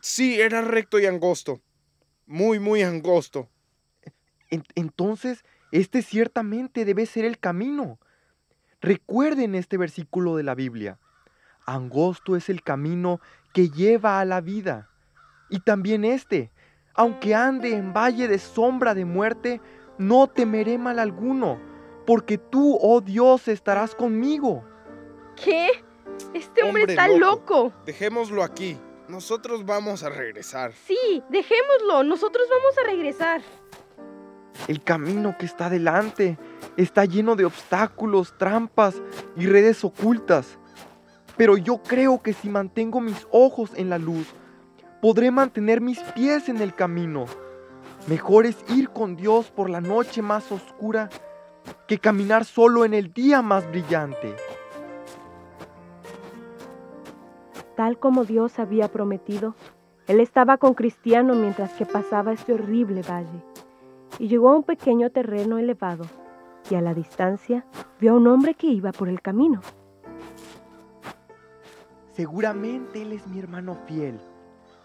sí, 0.00 0.40
era 0.40 0.62
recto 0.62 0.98
y 0.98 1.06
angosto. 1.06 1.60
Muy, 2.26 2.58
muy 2.58 2.82
angosto. 2.82 3.50
entonces, 4.74 5.44
este 5.72 6.02
ciertamente 6.02 6.84
debe 6.84 7.04
ser 7.04 7.24
el 7.24 7.38
camino. 7.38 7.98
Recuerden 8.80 9.54
este 9.54 9.76
versículo 9.76 10.36
de 10.36 10.44
la 10.44 10.54
Biblia. 10.54 10.98
Angosto 11.66 12.36
es 12.36 12.48
el 12.48 12.62
camino 12.62 13.20
que 13.52 13.68
lleva 13.68 14.20
a 14.20 14.24
la 14.24 14.40
vida. 14.40 14.88
Y 15.50 15.60
también 15.60 16.04
este, 16.04 16.50
aunque 16.94 17.34
ande 17.34 17.74
en 17.74 17.92
valle 17.92 18.28
de 18.28 18.38
sombra 18.38 18.94
de 18.94 19.04
muerte, 19.04 19.60
no 19.98 20.28
temeré 20.28 20.78
mal 20.78 20.98
alguno, 20.98 21.60
porque 22.06 22.38
tú, 22.38 22.78
oh 22.80 23.00
Dios, 23.00 23.48
estarás 23.48 23.94
conmigo. 23.94 24.64
¿Qué? 25.36 25.84
Este 26.34 26.62
hombre, 26.62 26.84
está 26.88 27.08
loco. 27.08 27.72
Dejémoslo 27.84 28.42
aquí. 28.42 28.78
Nosotros 29.08 29.64
vamos 29.64 30.02
a 30.02 30.08
regresar. 30.08 30.72
Sí, 30.86 31.22
dejémoslo. 31.30 32.02
Nosotros 32.02 32.46
vamos 32.50 32.78
a 32.78 32.90
regresar. 32.90 33.42
El 34.68 34.82
camino 34.82 35.36
que 35.38 35.46
está 35.46 35.70
delante 35.70 36.38
está 36.76 37.04
lleno 37.04 37.36
de 37.36 37.44
obstáculos, 37.44 38.34
trampas 38.36 39.00
y 39.36 39.46
redes 39.46 39.84
ocultas. 39.84 40.58
Pero 41.36 41.56
yo 41.56 41.82
creo 41.82 42.20
que 42.22 42.32
si 42.32 42.48
mantengo 42.48 43.00
mis 43.00 43.26
ojos 43.30 43.70
en 43.76 43.90
la 43.90 43.98
luz, 43.98 44.26
podré 45.00 45.30
mantener 45.30 45.80
mis 45.80 46.00
pies 46.00 46.48
en 46.48 46.60
el 46.60 46.74
camino. 46.74 47.26
Mejor 48.08 48.46
es 48.46 48.56
ir 48.68 48.88
con 48.90 49.16
Dios 49.16 49.50
por 49.50 49.70
la 49.70 49.80
noche 49.80 50.22
más 50.22 50.50
oscura 50.50 51.10
que 51.86 51.98
caminar 51.98 52.44
solo 52.44 52.84
en 52.84 52.94
el 52.94 53.12
día 53.12 53.42
más 53.42 53.68
brillante. 53.68 54.34
Tal 57.76 57.98
como 57.98 58.24
Dios 58.24 58.58
había 58.58 58.88
prometido, 58.88 59.54
Él 60.06 60.20
estaba 60.20 60.56
con 60.56 60.72
Cristiano 60.72 61.34
mientras 61.34 61.74
que 61.74 61.84
pasaba 61.84 62.32
este 62.32 62.54
horrible 62.54 63.02
valle, 63.02 63.44
y 64.18 64.28
llegó 64.28 64.48
a 64.48 64.56
un 64.56 64.62
pequeño 64.62 65.10
terreno 65.10 65.58
elevado, 65.58 66.06
y 66.70 66.74
a 66.74 66.80
la 66.80 66.94
distancia 66.94 67.66
vio 68.00 68.12
a 68.12 68.16
un 68.16 68.26
hombre 68.28 68.54
que 68.54 68.66
iba 68.68 68.92
por 68.92 69.10
el 69.10 69.20
camino. 69.20 69.60
Seguramente 72.12 73.02
Él 73.02 73.12
es 73.12 73.26
mi 73.26 73.38
hermano 73.38 73.76
fiel. 73.86 74.18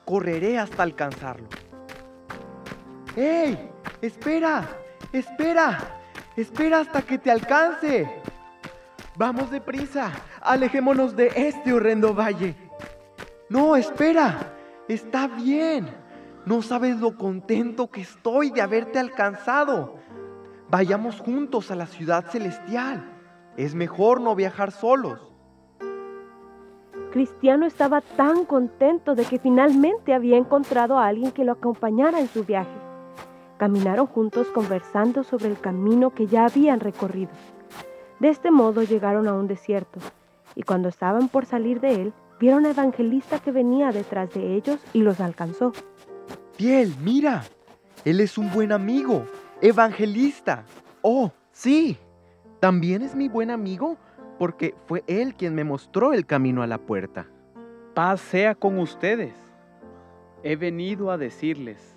Correré 0.03 0.59
hasta 0.59 0.83
alcanzarlo. 0.83 1.47
¡Ey! 3.15 3.71
¡Espera! 4.01 4.67
¡Espera! 5.13 5.77
¡Espera 6.35 6.81
hasta 6.81 7.01
que 7.03 7.17
te 7.17 7.31
alcance! 7.31 8.21
Vamos 9.15 9.49
deprisa, 9.49 10.11
alejémonos 10.41 11.15
de 11.15 11.31
este 11.35 11.71
horrendo 11.71 12.13
valle. 12.13 12.55
No, 13.51 13.75
espera, 13.75 14.53
está 14.87 15.27
bien. 15.27 15.89
No 16.45 16.61
sabes 16.61 17.01
lo 17.01 17.17
contento 17.17 17.89
que 17.89 17.99
estoy 17.99 18.49
de 18.49 18.61
haberte 18.61 18.97
alcanzado. 18.97 19.95
Vayamos 20.69 21.19
juntos 21.19 21.69
a 21.69 21.75
la 21.75 21.85
ciudad 21.85 22.27
celestial. 22.27 23.03
Es 23.57 23.75
mejor 23.75 24.21
no 24.21 24.35
viajar 24.35 24.71
solos. 24.71 25.19
Cristiano 27.11 27.65
estaba 27.65 27.99
tan 27.99 28.45
contento 28.45 29.15
de 29.15 29.25
que 29.25 29.37
finalmente 29.37 30.13
había 30.13 30.37
encontrado 30.37 30.97
a 30.97 31.07
alguien 31.07 31.33
que 31.33 31.43
lo 31.43 31.51
acompañara 31.51 32.21
en 32.21 32.29
su 32.29 32.45
viaje. 32.45 32.79
Caminaron 33.57 34.07
juntos 34.07 34.47
conversando 34.47 35.25
sobre 35.25 35.47
el 35.47 35.59
camino 35.59 36.11
que 36.11 36.25
ya 36.25 36.45
habían 36.45 36.79
recorrido. 36.79 37.31
De 38.21 38.29
este 38.29 38.49
modo 38.49 38.81
llegaron 38.83 39.27
a 39.27 39.33
un 39.33 39.47
desierto, 39.47 39.99
y 40.55 40.63
cuando 40.63 40.87
estaban 40.87 41.27
por 41.27 41.45
salir 41.45 41.81
de 41.81 42.01
él, 42.01 42.13
vieron 42.41 42.65
a 42.65 42.71
Evangelista 42.71 43.37
que 43.37 43.51
venía 43.51 43.91
detrás 43.91 44.33
de 44.33 44.55
ellos 44.55 44.79
y 44.93 45.01
los 45.03 45.19
alcanzó. 45.19 45.73
Fiel, 46.53 46.95
mira, 47.03 47.43
él 48.03 48.19
es 48.19 48.35
un 48.35 48.51
buen 48.51 48.71
amigo, 48.71 49.27
Evangelista. 49.61 50.65
Oh, 51.03 51.31
sí, 51.51 51.97
también 52.59 53.03
es 53.03 53.15
mi 53.15 53.29
buen 53.29 53.51
amigo 53.51 53.95
porque 54.39 54.73
fue 54.87 55.03
él 55.05 55.35
quien 55.35 55.53
me 55.53 55.63
mostró 55.63 56.13
el 56.13 56.25
camino 56.25 56.63
a 56.63 56.67
la 56.67 56.79
puerta. 56.79 57.27
Paz 57.93 58.21
sea 58.21 58.55
con 58.55 58.79
ustedes. 58.79 59.35
He 60.41 60.55
venido 60.55 61.11
a 61.11 61.19
decirles, 61.19 61.95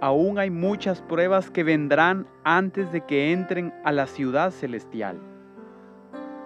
aún 0.00 0.38
hay 0.38 0.50
muchas 0.50 1.02
pruebas 1.02 1.50
que 1.50 1.64
vendrán 1.64 2.28
antes 2.44 2.92
de 2.92 3.00
que 3.00 3.32
entren 3.32 3.74
a 3.84 3.90
la 3.90 4.06
ciudad 4.06 4.52
celestial. 4.52 5.18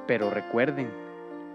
Pero 0.07 0.31
recuerden, 0.31 1.04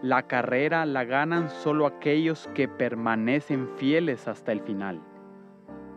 la 0.01 0.23
carrera 0.27 0.85
la 0.85 1.03
ganan 1.03 1.49
solo 1.49 1.85
aquellos 1.85 2.47
que 2.53 2.67
permanecen 2.67 3.67
fieles 3.75 4.27
hasta 4.27 4.51
el 4.51 4.61
final. 4.61 5.01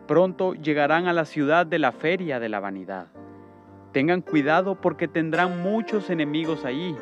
Pronto 0.08 0.54
llegarán 0.54 1.06
a 1.06 1.12
la 1.12 1.24
ciudad 1.24 1.66
de 1.66 1.78
la 1.78 1.92
feria 1.92 2.40
de 2.40 2.48
la 2.48 2.58
vanidad. 2.58 3.06
Tengan 3.92 4.20
cuidado 4.20 4.80
porque 4.80 5.06
tendrán 5.06 5.62
muchos 5.62 6.10
enemigos 6.10 6.64
allí. 6.64 6.96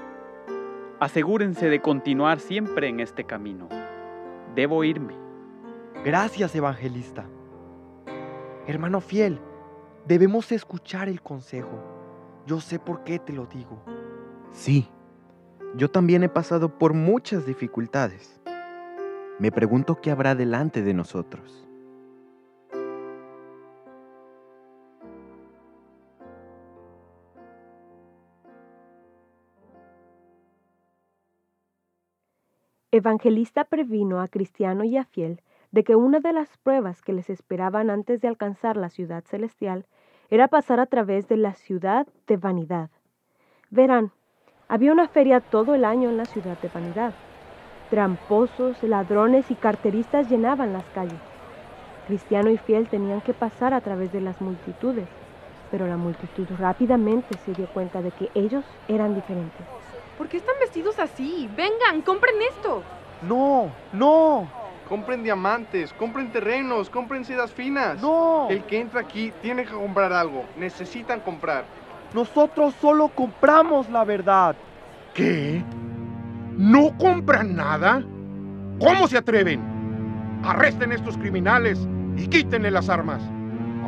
Asegúrense 0.99 1.71
de 1.71 1.81
continuar 1.81 2.41
siempre 2.41 2.89
en 2.89 3.01
este 3.01 3.25
camino. 3.25 3.69
Debo 4.55 4.85
irme. 4.85 5.15
Gracias, 6.05 6.55
evangelista. 6.55 7.25
Hermano 8.67 9.01
fiel, 9.01 9.41
debemos 10.07 10.53
escuchar 10.53 11.09
el 11.09 11.23
consejo. 11.23 12.43
Yo 12.47 12.61
sé 12.61 12.79
por 12.79 13.05
qué 13.05 13.19
te 13.19 13.33
lo 13.33 13.47
digo. 13.47 13.83
Sí, 14.53 14.91
yo 15.77 15.91
también 15.91 16.23
he 16.23 16.29
pasado 16.29 16.79
por 16.79 16.95
muchas 16.95 17.47
dificultades. 17.47 18.41
Me 19.39 19.53
pregunto 19.53 20.01
qué 20.01 20.11
habrá 20.11 20.35
delante 20.35 20.83
de 20.83 20.95
nosotros. 20.95 21.67
Evangelista 32.93 33.65
previno 33.65 34.21
a 34.21 34.27
Cristiano 34.27 34.83
y 34.83 34.97
a 34.97 35.05
Fiel 35.05 35.41
de 35.71 35.85
que 35.85 35.95
una 35.95 36.19
de 36.19 36.33
las 36.33 36.59
pruebas 36.59 37.03
que 37.03 37.13
les 37.13 37.31
esperaban 37.31 37.89
antes 37.89 38.21
de 38.21 38.27
alcanzar 38.27 38.77
la 38.77 38.91
ciudad 38.91 39.23
celestial 39.25 39.87
era 40.29 40.49
pasar 40.49 40.81
a 40.81 40.87
través 40.87 41.29
de 41.29 41.37
la 41.37 41.55
ciudad 41.55 42.09
de 42.27 42.37
vanidad. 42.37 42.91
Verán, 43.71 44.13
había 44.71 44.93
una 44.93 45.09
feria 45.09 45.41
todo 45.41 45.75
el 45.75 45.85
año 45.85 46.09
en 46.09 46.17
la 46.17 46.27
ciudad 46.27 46.57
de 46.63 46.71
Vanidad. 46.73 47.13
Tramposos, 47.91 48.81
ladrones 48.85 49.51
y 49.51 49.57
carteristas 49.57 50.31
llenaban 50.31 50.73
las 50.73 50.85
calles. 50.95 51.19
Cristiano 52.07 52.51
y 52.51 52.57
Fiel 52.57 52.89
tenían 52.89 53.21
que 53.21 53.35
pasar 53.35 53.75
a 53.75 53.81
través 53.81 54.13
de 54.13 54.21
las 54.21 54.41
multitudes, 54.41 55.09
pero 55.73 55.89
la 55.89 55.97
multitud 55.97 56.47
rápidamente 56.57 57.37
se 57.45 57.53
dio 57.53 57.67
cuenta 57.67 58.01
de 58.01 58.13
que 58.13 58.31
ellos 58.35 58.65
eran 58.87 59.17
diferentes. 59.17 59.67
¿Por 60.17 60.29
qué 60.29 60.37
están 60.37 60.55
vestidos 60.61 61.01
así? 61.01 61.51
Vengan, 61.57 62.03
compren 62.03 62.37
esto. 62.51 62.85
No, 63.23 63.73
no. 63.93 64.47
Compren 64.89 65.25
diamantes, 65.25 65.93
compren 65.95 66.31
terrenos, 66.31 66.91
compren 66.91 67.25
sedas 67.25 67.53
finas. 67.53 68.01
No. 68.01 68.47
El 68.49 68.63
que 68.65 68.81
entra 68.81 69.01
aquí 69.01 69.33
tiene 69.43 69.65
que 69.65 69.73
comprar 69.73 70.13
algo. 70.13 70.45
Necesitan 70.57 71.19
comprar. 71.21 71.65
Nosotros 72.15 72.75
solo 72.81 73.09
compramos 73.09 73.89
la 73.91 74.05
verdad. 74.05 74.57
¿Qué? 75.15 75.63
¿No 76.57 76.97
compran 76.99 77.55
nada? 77.55 78.03
¿Cómo 78.81 79.07
se 79.07 79.19
atreven? 79.19 79.61
Arresten 80.45 80.93
a 80.93 80.97
estos 80.97 81.17
criminales 81.17 81.87
y 82.17 82.27
quítenle 82.27 82.71
las 82.71 82.89
armas. 82.89 83.23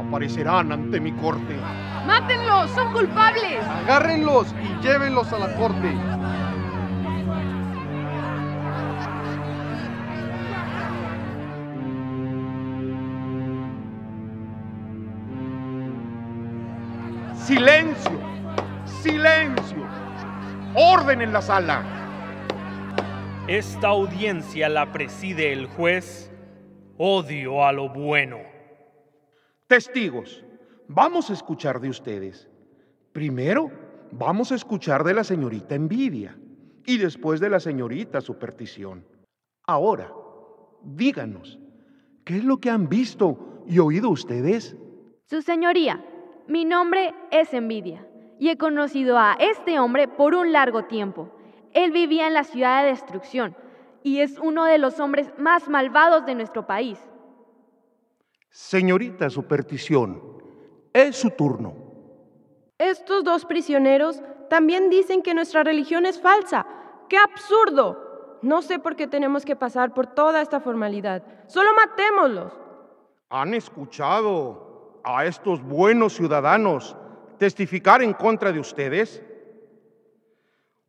Aparecerán 0.08 0.70
ante 0.70 1.00
mi 1.00 1.12
corte. 1.12 1.56
¡Mátenlos! 2.06 2.70
¡Son 2.70 2.92
culpables! 2.92 3.64
Agárrenlos 3.84 4.54
y 4.62 4.82
llévenlos 4.86 5.32
a 5.32 5.38
la 5.38 5.54
corte. 5.56 5.94
¡Silencio! 17.44 18.20
¡Silencio! 18.84 19.84
¡Orden 20.76 21.22
en 21.22 21.32
la 21.32 21.42
sala! 21.42 21.82
Esta 23.48 23.88
audiencia 23.88 24.68
la 24.68 24.92
preside 24.92 25.52
el 25.52 25.66
juez 25.66 26.30
Odio 26.98 27.64
a 27.64 27.72
lo 27.72 27.88
bueno. 27.88 28.38
Testigos, 29.66 30.44
vamos 30.86 31.30
a 31.30 31.32
escuchar 31.32 31.80
de 31.80 31.88
ustedes. 31.88 32.48
Primero, 33.12 33.72
vamos 34.12 34.52
a 34.52 34.54
escuchar 34.54 35.02
de 35.02 35.14
la 35.14 35.24
señorita 35.24 35.74
Envidia 35.74 36.38
y 36.86 36.98
después 36.98 37.40
de 37.40 37.50
la 37.50 37.58
señorita 37.58 38.20
Superstición. 38.20 39.04
Ahora, 39.66 40.12
díganos, 40.84 41.58
¿qué 42.24 42.36
es 42.36 42.44
lo 42.44 42.58
que 42.58 42.70
han 42.70 42.88
visto 42.88 43.64
y 43.66 43.80
oído 43.80 44.10
ustedes? 44.10 44.76
Su 45.24 45.42
señoría, 45.42 46.04
mi 46.46 46.64
nombre 46.64 47.14
es 47.30 47.52
Envidia 47.54 48.06
y 48.38 48.50
he 48.50 48.58
conocido 48.58 49.18
a 49.18 49.34
este 49.38 49.78
hombre 49.78 50.08
por 50.08 50.34
un 50.34 50.52
largo 50.52 50.84
tiempo. 50.84 51.30
Él 51.72 51.92
vivía 51.92 52.26
en 52.26 52.34
la 52.34 52.44
ciudad 52.44 52.82
de 52.82 52.88
destrucción 52.88 53.56
y 54.02 54.18
es 54.18 54.38
uno 54.38 54.64
de 54.64 54.78
los 54.78 54.98
hombres 55.00 55.32
más 55.38 55.68
malvados 55.68 56.26
de 56.26 56.34
nuestro 56.34 56.66
país. 56.66 56.98
Señorita 58.50 59.30
Superstición, 59.30 60.20
es 60.92 61.16
su 61.16 61.30
turno. 61.30 61.74
Estos 62.78 63.24
dos 63.24 63.44
prisioneros 63.44 64.20
también 64.50 64.90
dicen 64.90 65.22
que 65.22 65.34
nuestra 65.34 65.62
religión 65.62 66.04
es 66.04 66.20
falsa. 66.20 66.66
¡Qué 67.08 67.16
absurdo! 67.16 68.38
No 68.42 68.60
sé 68.60 68.80
por 68.80 68.96
qué 68.96 69.06
tenemos 69.06 69.44
que 69.44 69.54
pasar 69.54 69.94
por 69.94 70.08
toda 70.08 70.42
esta 70.42 70.60
formalidad. 70.60 71.22
Solo 71.46 71.70
matémoslos. 71.74 72.52
¿Han 73.30 73.54
escuchado 73.54 74.71
a 75.04 75.24
estos 75.26 75.62
buenos 75.62 76.14
ciudadanos 76.14 76.96
testificar 77.38 78.02
en 78.02 78.12
contra 78.12 78.52
de 78.52 78.60
ustedes? 78.60 79.22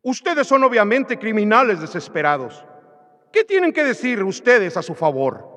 Ustedes 0.02 0.46
son 0.46 0.62
obviamente 0.64 1.18
criminales 1.18 1.80
desesperados. 1.80 2.64
¿Qué 3.32 3.42
tienen 3.42 3.72
que 3.72 3.82
decir 3.82 4.22
ustedes 4.22 4.76
a 4.76 4.82
su 4.82 4.94
favor? 4.94 5.54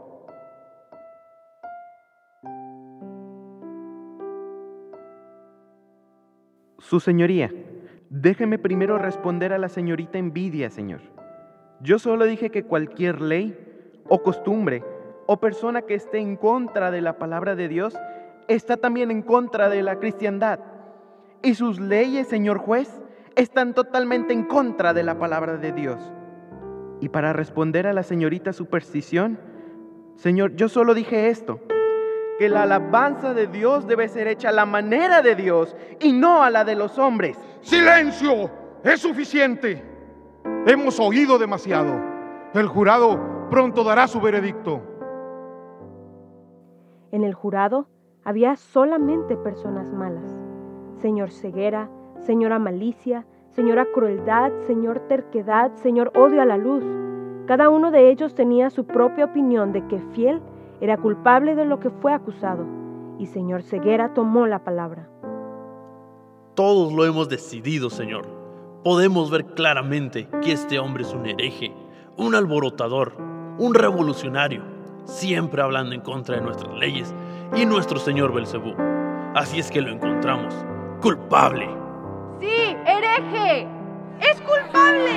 Su 6.79 7.01
señoría, 7.01 7.51
déjeme 8.09 8.57
primero 8.57 8.97
responder 8.97 9.51
a 9.51 9.57
la 9.57 9.67
señorita 9.67 10.17
envidia, 10.17 10.69
señor. 10.69 11.01
Yo 11.81 11.99
solo 11.99 12.25
dije 12.25 12.49
que 12.49 12.63
cualquier 12.63 13.21
ley 13.21 13.55
o 14.07 14.23
costumbre 14.23 14.83
o 15.25 15.37
persona 15.37 15.81
que 15.81 15.95
esté 15.95 16.19
en 16.19 16.37
contra 16.37 16.89
de 16.89 17.01
la 17.01 17.17
palabra 17.17 17.55
de 17.55 17.67
Dios 17.67 17.93
está 18.47 18.77
también 18.77 19.11
en 19.11 19.21
contra 19.21 19.69
de 19.69 19.83
la 19.83 19.99
cristiandad. 19.99 20.59
Y 21.43 21.55
sus 21.55 21.79
leyes, 21.79 22.27
señor 22.27 22.57
juez, 22.57 23.01
están 23.35 23.73
totalmente 23.73 24.33
en 24.33 24.43
contra 24.43 24.93
de 24.93 25.03
la 25.03 25.19
palabra 25.19 25.57
de 25.57 25.71
Dios. 25.71 25.99
Y 26.99 27.09
para 27.09 27.33
responder 27.33 27.85
a 27.85 27.93
la 27.93 28.03
señorita 28.03 28.53
superstición, 28.53 29.39
Señor, 30.17 30.55
yo 30.55 30.67
solo 30.67 30.95
dije 30.95 31.29
esto, 31.29 31.59
que 32.39 32.49
la 32.49 32.63
alabanza 32.63 33.35
de 33.35 33.45
Dios 33.45 33.87
debe 33.87 34.07
ser 34.07 34.27
hecha 34.27 34.49
a 34.49 34.51
la 34.51 34.65
manera 34.65 35.21
de 35.21 35.35
Dios 35.35 35.75
y 35.99 36.11
no 36.11 36.43
a 36.43 36.49
la 36.49 36.63
de 36.63 36.75
los 36.75 36.97
hombres. 36.97 37.37
¡Silencio! 37.61 38.49
Es 38.83 39.01
suficiente. 39.01 39.83
Hemos 40.65 40.99
oído 40.99 41.37
demasiado. 41.37 41.93
El 42.53 42.67
jurado 42.67 43.47
pronto 43.51 43.83
dará 43.83 44.07
su 44.07 44.19
veredicto. 44.19 44.81
En 47.11 47.23
el 47.23 47.35
jurado 47.35 47.87
había 48.27 48.57
solamente 48.57 49.37
personas 49.37 49.93
malas. 49.93 50.29
Señor 50.97 51.31
ceguera, 51.31 51.89
señora 52.19 52.59
malicia, 52.59 53.25
señora 53.51 53.87
crueldad, 53.93 54.51
señor 54.65 54.99
terquedad, 55.07 55.73
señor 55.75 56.11
odio 56.13 56.41
a 56.41 56.45
la 56.45 56.57
luz. 56.57 56.83
Cada 57.45 57.69
uno 57.69 57.89
de 57.89 58.11
ellos 58.11 58.35
tenía 58.35 58.69
su 58.69 58.85
propia 58.85 59.23
opinión 59.23 59.71
de 59.71 59.87
que 59.87 60.01
fiel 60.11 60.41
era 60.81 60.97
culpable 60.97 61.55
de 61.55 61.63
lo 61.63 61.79
que 61.79 61.89
fue 61.89 62.11
acusado, 62.11 62.65
y 63.17 63.27
señor 63.27 63.63
Ceguera 63.63 64.13
tomó 64.13 64.45
la 64.45 64.61
palabra. 64.61 65.07
Todos 66.53 66.91
lo 66.91 67.05
hemos 67.05 67.29
decidido, 67.29 67.89
Señor. 67.89 68.25
Podemos 68.83 69.31
ver 69.31 69.45
claramente 69.45 70.27
que 70.41 70.51
este 70.51 70.79
hombre 70.79 71.03
es 71.03 71.13
un 71.13 71.27
hereje, 71.27 71.71
un 72.17 72.35
alborotador, 72.35 73.13
un 73.57 73.73
revolucionario, 73.73 74.63
siempre 75.05 75.61
hablando 75.61 75.95
en 75.95 76.01
contra 76.01 76.35
de 76.35 76.41
nuestras 76.41 76.73
leyes 76.73 77.15
y 77.55 77.65
nuestro 77.65 77.99
Señor 77.99 78.33
Belcebú. 78.33 78.75
Así 79.35 79.59
es 79.59 79.71
que 79.71 79.81
lo 79.81 79.91
encontramos 79.91 80.53
culpable. 81.01 81.69
Sí, 82.39 82.75
hereje. 82.85 83.67
Es 84.19 84.41
culpable. 84.41 85.11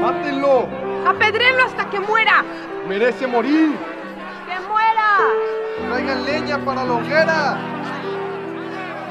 ¡Mátenlo! 0.00 0.66
Apedrélo 1.06 1.64
hasta 1.64 1.88
que 1.90 2.00
muera. 2.00 2.44
¡Merece 2.88 3.26
morir! 3.26 3.76
¡Que 4.46 4.68
muera! 4.68 5.18
¡Traigan 5.88 6.24
leña 6.24 6.64
para 6.64 6.84
la 6.84 6.92
hoguera! 6.92 7.58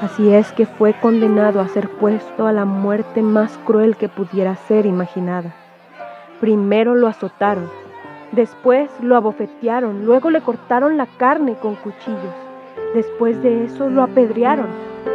Así 0.02 0.34
es 0.34 0.52
que 0.54 0.66
fue 0.66 0.94
condenado 0.94 1.60
a 1.60 1.68
ser 1.68 1.90
puesto 1.90 2.48
a 2.48 2.54
la 2.54 2.66
muerte 2.66 3.22
más 3.22 3.58
cruel 3.66 3.98
que 3.98 4.08
pudiera 4.08 4.56
ser 4.56 4.86
imaginada. 4.86 5.54
Primero 6.40 6.96
lo 6.96 7.08
azotaron, 7.08 7.70
después 8.32 8.90
lo 9.02 9.16
abofetearon, 9.16 10.06
luego 10.06 10.30
le 10.30 10.42
cortaron 10.42 10.98
la 10.98 11.08
carne 11.18 11.56
con 11.56 11.76
cuchillos, 11.76 12.36
después 12.94 13.42
de 13.42 13.66
eso 13.66 13.90
lo 13.90 14.04
apedrearon, 14.04 14.68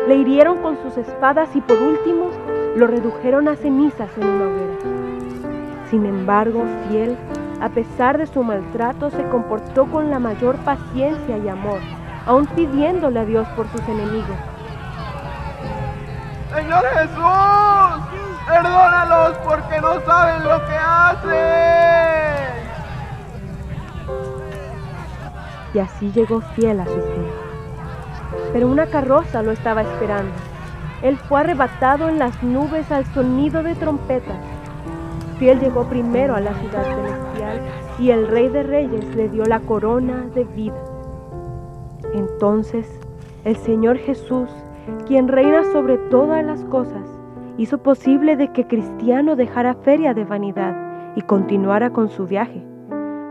le 0.09 0.17
hirieron 0.17 0.59
con 0.59 0.77
sus 0.83 0.97
espadas 0.97 1.55
y 1.55 1.61
por 1.61 1.81
último 1.81 2.31
lo 2.77 2.87
redujeron 2.87 3.49
a 3.49 3.57
cenizas 3.57 4.11
en 4.19 4.27
una 4.27 4.47
hoguera. 4.47 4.75
Sin 5.91 6.07
embargo, 6.07 6.65
fiel, 6.89 7.17
a 7.61 7.69
pesar 7.69 8.19
de 8.19 8.27
su 8.27 8.43
maltrato, 8.43 9.11
se 9.11 9.23
comportó 9.29 9.87
con 9.87 10.11
la 10.11 10.19
mayor 10.19 10.57
paciencia 10.57 11.39
y 11.39 11.49
amor, 11.49 11.79
aun 12.27 12.47
pidiéndole 12.47 13.21
a 13.21 13.25
Dios 13.25 13.47
por 13.57 13.69
sus 13.69 13.81
enemigos. 13.89 14.37
Señor 16.53 16.85
Jesús, 16.85 18.05
perdónalos 18.47 19.39
porque 19.39 19.81
no 19.81 20.01
saben 20.01 20.45
lo 20.45 20.67
que 20.67 20.77
hacen. 20.77 22.24
Y 25.75 25.81
así 25.81 26.12
llegó 26.12 26.41
fiel 26.41 26.81
a 26.81 26.87
su 26.87 26.93
fin. 26.93 27.27
Pero 28.53 28.68
una 28.68 28.87
carroza 28.87 29.43
lo 29.43 29.51
estaba 29.51 29.83
esperando. 29.83 30.33
Él 31.03 31.16
fue 31.16 31.41
arrebatado 31.41 32.09
en 32.09 32.18
las 32.18 32.43
nubes 32.43 32.91
al 32.91 33.05
sonido 33.07 33.62
de 33.62 33.75
trompetas. 33.75 34.39
Fiel 35.39 35.59
llegó 35.59 35.85
primero 35.85 36.35
a 36.35 36.41
la 36.41 36.55
ciudad 36.55 36.85
celestial 36.85 37.61
y 37.99 38.11
el 38.11 38.29
Rey 38.29 38.49
de 38.49 38.62
Reyes 38.62 39.14
le 39.16 39.29
dio 39.29 39.45
la 39.45 39.61
corona 39.61 40.27
de 40.35 40.45
vida. 40.45 40.83
Entonces 42.14 42.89
el 43.45 43.57
Señor 43.57 43.99
Jesús, 43.99 44.49
quien 45.07 45.29
reina 45.29 45.64
sobre 45.64 45.99
todas 45.99 46.45
las 46.45 46.64
cosas, 46.64 47.03
hizo 47.59 47.79
posible 47.79 48.37
de 48.37 48.53
que 48.53 48.66
Cristiano 48.66 49.37
dejara 49.37 49.75
feria 49.75 50.14
de 50.14 50.25
vanidad 50.25 51.14
y 51.16 51.22
continuara 51.22 51.91
con 51.91 52.09
su 52.09 52.27
viaje. 52.27 52.62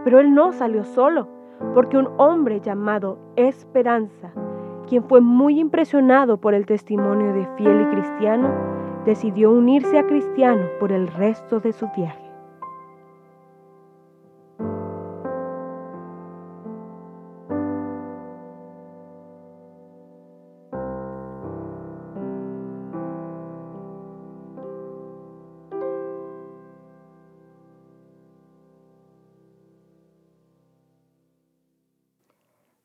Pero 0.04 0.20
él 0.20 0.36
no 0.36 0.52
salió 0.52 0.84
solo, 0.84 1.28
porque 1.74 1.97
un 1.97 2.09
hombre 2.18 2.59
llamado 2.61 3.18
Esperanza, 3.36 4.32
quien 4.88 5.03
fue 5.03 5.22
muy 5.22 5.59
impresionado 5.59 6.38
por 6.38 6.53
el 6.53 6.66
testimonio 6.66 7.34
de 7.34 7.47
fiel 7.57 7.82
y 7.82 7.95
cristiano, 7.95 8.49
decidió 9.05 9.51
unirse 9.51 9.97
a 9.97 10.05
Cristiano 10.05 10.66
por 10.80 10.91
el 10.91 11.07
resto 11.07 11.59
de 11.59 11.74
su 11.74 11.88
viaje. 11.95 12.22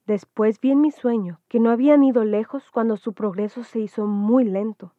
Después 0.08 0.58
vi 0.62 0.70
en 0.70 0.80
mi 0.80 0.90
sueño 0.90 1.38
que 1.48 1.60
no 1.60 1.70
habían 1.70 2.02
ido 2.02 2.24
lejos 2.24 2.62
cuando 2.72 2.96
su 2.96 3.12
progreso 3.12 3.62
se 3.62 3.78
hizo 3.78 4.06
muy 4.06 4.42
lento, 4.42 4.94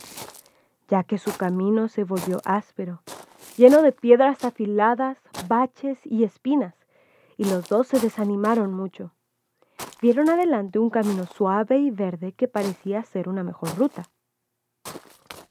ya 0.88 1.04
que 1.04 1.18
su 1.18 1.36
camino 1.36 1.88
se 1.88 2.04
volvió 2.04 2.40
áspero, 2.46 3.02
lleno 3.58 3.82
de 3.82 3.92
piedras 3.92 4.46
afiladas, 4.46 5.18
baches 5.48 5.98
y 6.04 6.26
espinas, 6.26 6.76
y 7.38 7.46
los 7.46 7.68
dos 7.70 7.88
se 7.88 8.00
desanimaron 8.00 8.72
mucho. 8.72 9.12
Vieron 10.00 10.30
adelante 10.30 10.78
un 10.78 10.92
camino 10.92 11.26
suave 11.26 11.80
y 11.80 11.90
verde 11.90 12.34
que 12.34 12.48
parecía 12.48 13.04
ser 13.04 13.30
una 13.30 13.44
mejor 13.44 13.76
ruta. 13.80 14.04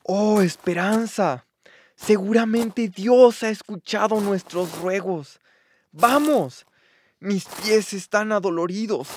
Oh, 0.05 0.41
esperanza. 0.41 1.47
Seguramente 1.97 2.87
Dios 2.87 3.43
ha 3.43 3.49
escuchado 3.49 4.21
nuestros 4.21 4.81
ruegos. 4.81 5.41
Vamos. 5.91 6.65
Mis 7.19 7.47
pies 7.47 7.93
están 7.93 8.31
adoloridos. 8.31 9.09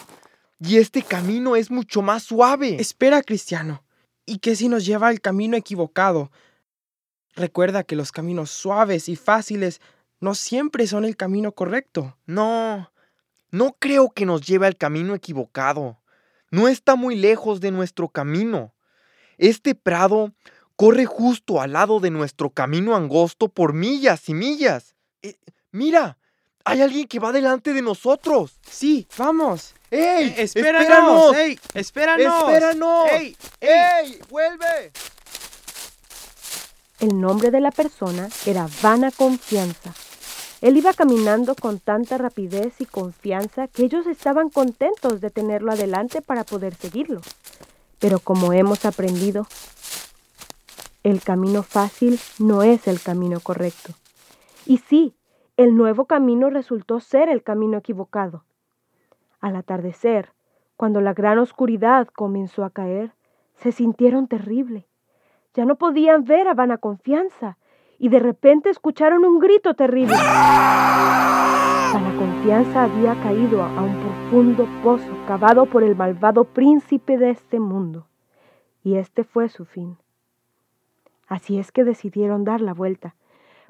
Y 0.64 0.78
este 0.78 1.02
camino 1.02 1.56
es 1.56 1.72
mucho 1.72 2.04
más 2.04 2.22
suave. 2.22 2.80
Espera, 2.80 3.24
Cristiano. 3.24 3.84
¿Y 4.28 4.38
qué 4.38 4.56
si 4.56 4.70
nos 4.70 4.86
lleva 4.86 5.08
al 5.08 5.20
camino 5.20 5.58
equivocado? 5.58 6.32
Recuerda 7.36 7.84
que 7.84 7.96
los 7.96 8.12
caminos 8.12 8.52
suaves 8.52 9.10
y 9.10 9.16
fáciles 9.16 9.82
no 10.20 10.36
siempre 10.36 10.86
son 10.86 11.04
el 11.04 11.18
camino 11.18 11.54
correcto. 11.54 12.16
No, 12.28 12.92
no 13.50 13.76
creo 13.80 14.12
que 14.12 14.28
nos 14.28 14.46
lleve 14.46 14.68
al 14.68 14.78
camino 14.78 15.16
equivocado. 15.16 16.00
No 16.52 16.68
está 16.68 16.96
muy 16.96 17.16
lejos 17.16 17.60
de 17.60 17.72
nuestro 17.72 18.10
camino. 18.10 18.76
Este 19.40 19.74
prado 19.74 20.32
corre 20.76 21.06
justo 21.06 21.60
al 21.60 21.74
lado 21.74 22.00
de 22.00 22.12
nuestro 22.12 22.52
camino 22.52 22.96
angosto 22.96 23.50
por 23.50 23.74
millas 23.74 24.30
y 24.30 24.36
millas. 24.36 24.94
Eh, 25.24 25.40
mira, 25.72 26.20
hay 26.66 26.82
alguien 26.82 27.08
que 27.08 27.20
va 27.20 27.32
delante 27.32 27.74
de 27.74 27.82
nosotros. 27.82 28.58
Sí, 28.70 29.08
vamos. 29.18 29.74
¡Ey! 29.90 30.28
Eh, 30.30 30.44
espéranos. 30.44 31.36
¡Ey! 31.36 31.60
¡Espéranos! 31.74 32.44
¡Espéranos! 32.44 33.12
¡Ey! 33.12 33.36
¡Ey! 33.60 34.20
¡Vuelve! 34.30 34.92
El 37.00 37.20
nombre 37.20 37.52
de 37.52 37.60
la 37.60 37.72
persona 37.72 38.30
era 38.46 38.68
Vana 38.82 39.12
Confianza. 39.12 39.94
Él 40.62 40.78
iba 40.78 40.94
caminando 40.94 41.56
con 41.56 41.80
tanta 41.80 42.20
rapidez 42.20 42.74
y 42.80 42.86
confianza 42.86 43.68
que 43.68 43.84
ellos 43.84 44.06
estaban 44.06 44.50
contentos 44.50 45.20
de 45.20 45.32
tenerlo 45.32 45.72
adelante 45.72 46.22
para 46.22 46.44
poder 46.44 46.76
seguirlo. 46.76 47.22
Pero 48.00 48.20
como 48.20 48.54
hemos 48.54 48.86
aprendido, 48.86 49.48
El 51.04 51.22
camino 51.22 51.64
fácil 51.64 52.20
no 52.38 52.62
es 52.62 52.88
el 52.88 53.02
camino 53.02 53.40
correcto. 53.40 53.94
Y 54.68 54.78
sí, 54.88 55.16
el 55.58 55.76
nuevo 55.76 56.06
camino 56.06 56.50
resultó 56.50 57.00
ser 57.00 57.30
el 57.30 57.44
camino 57.44 57.78
equivocado. 57.78 58.44
Al 59.40 59.56
atardecer, 59.56 60.34
cuando 60.78 61.02
la 61.02 61.14
gran 61.14 61.40
oscuridad 61.40 62.08
comenzó 62.08 62.64
a 62.64 62.70
caer, 62.70 63.14
se 63.56 63.72
sintieron 63.72 64.28
terrible. 64.28 64.88
Ya 65.54 65.66
no 65.66 65.76
podían 65.76 66.24
ver 66.24 66.48
a 66.48 66.54
Vana 66.54 66.78
Confianza 66.78 67.58
y 68.00 68.10
de 68.10 68.20
repente 68.20 68.70
escucharon 68.70 69.26
un 69.26 69.40
grito 69.40 69.74
terrible. 69.76 70.16
Vana 71.94 72.16
Confianza 72.18 72.84
había 72.86 73.14
caído 73.22 73.62
a 73.62 73.82
un 73.82 73.96
profundo 74.02 74.68
pozo 74.82 75.12
cavado 75.28 75.66
por 75.66 75.84
el 75.84 75.96
malvado 75.96 76.46
príncipe 76.46 77.18
de 77.18 77.32
este 77.32 77.60
mundo 77.60 78.08
y 78.84 78.96
este 78.96 79.24
fue 79.24 79.50
su 79.50 79.66
fin. 79.66 79.98
Así 81.28 81.60
es 81.60 81.72
que 81.72 81.84
decidieron 81.84 82.44
dar 82.44 82.62
la 82.62 82.74
vuelta. 82.74 83.16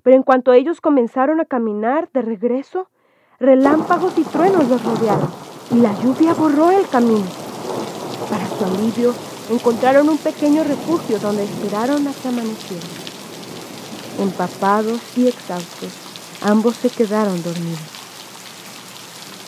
Pero 0.04 0.16
en 0.16 0.24
cuanto 0.24 0.54
ellos 0.54 0.82
comenzaron 0.82 1.40
a 1.40 1.46
caminar 1.46 2.10
de 2.14 2.22
regreso, 2.22 2.90
relámpagos 3.40 4.18
y 4.18 4.24
truenos 4.24 4.68
los 4.68 4.84
rodearon 4.84 5.30
y 5.72 5.76
la 5.76 5.94
lluvia 6.02 6.34
borró 6.34 6.72
el 6.72 6.88
camino. 6.88 7.26
Para 8.30 8.48
su 8.48 8.66
alivio, 8.66 9.14
encontraron 9.50 10.10
un 10.10 10.18
pequeño 10.18 10.64
refugio 10.64 11.20
donde 11.20 11.44
esperaron 11.44 12.08
hasta 12.08 12.30
amanecer. 12.30 12.80
Empapados 14.20 15.02
y 15.18 15.28
exhaustos, 15.28 15.94
ambos 16.42 16.76
se 16.76 16.90
quedaron 16.90 17.42
dormidos. 17.44 17.80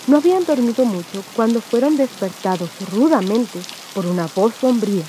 No 0.07 0.17
habían 0.17 0.45
dormido 0.45 0.85
mucho 0.85 1.23
cuando 1.35 1.61
fueron 1.61 1.95
despertados 1.97 2.69
rudamente 2.91 3.59
por 3.93 4.05
una 4.05 4.27
voz 4.35 4.53
sombría. 4.55 5.03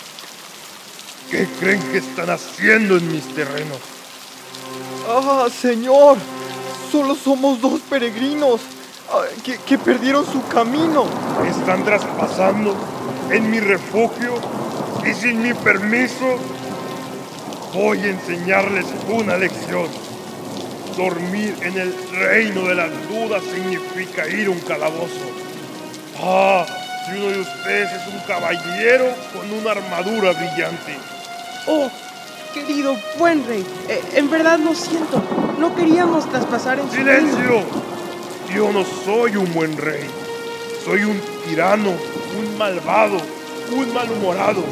¿Qué 1.31 1.47
creen 1.59 1.83
que 1.91 1.99
están 1.99 2.31
haciendo 2.31 2.97
en 2.97 3.11
mis 3.11 3.27
terrenos? 3.35 3.94
Ah, 5.07 5.49
señor, 5.51 6.17
solo 6.91 7.15
somos 7.15 7.61
dos 7.61 7.81
peregrinos 7.91 8.63
ah, 9.13 9.25
que, 9.67 9.77
perdieron 9.77 10.25
su 10.25 10.47
camino. 10.49 11.05
Están 11.47 11.85
traspasando 11.85 12.75
en 13.31 13.51
mi 13.51 13.61
refugio 13.61 14.35
y 15.05 15.13
sin 15.13 15.43
mi 15.43 15.53
permiso. 15.53 16.39
Voy 17.75 17.99
a 17.99 18.07
enseñarles 18.07 18.87
una 19.09 19.37
lección. 19.37 19.89
Dormir 20.97 21.55
en 21.61 21.77
el 21.77 21.95
reino 22.13 22.63
de 22.63 22.75
las 22.77 22.91
dudas 23.09 23.43
significa 23.55 24.27
ir 24.27 24.47
a 24.47 24.51
un 24.53 24.61
calabozo. 24.61 25.27
Ah, 26.23 26.65
si 27.05 27.19
uno 27.19 27.29
de 27.29 27.41
ustedes 27.41 27.93
es 27.93 28.07
un 28.07 28.21
caballero 28.21 29.13
con 29.35 29.53
una 29.53 29.73
armadura 29.73 30.33
brillante. 30.33 30.97
Oh, 31.67 31.91
querido 32.55 32.97
buen 33.19 33.45
rey, 33.47 33.67
eh, 33.89 34.01
en 34.15 34.31
verdad 34.31 34.59
lo 34.61 34.75
siento. 34.75 35.21
No 35.59 35.75
queríamos 35.75 36.29
traspasar 36.31 36.79
en 36.79 36.89
su 36.89 36.97
¡Silencio! 36.97 37.63
Yo 38.55 38.73
no 38.73 38.85
soy 39.05 39.37
un 39.37 39.53
buen 39.53 39.77
rey. 39.77 40.09
Soy 40.85 41.03
un 41.05 41.21
tirano, 41.45 41.91
un 41.91 42.59
malvado, 42.59 43.19
un 43.73 43.93
malhumorado. 43.93 44.63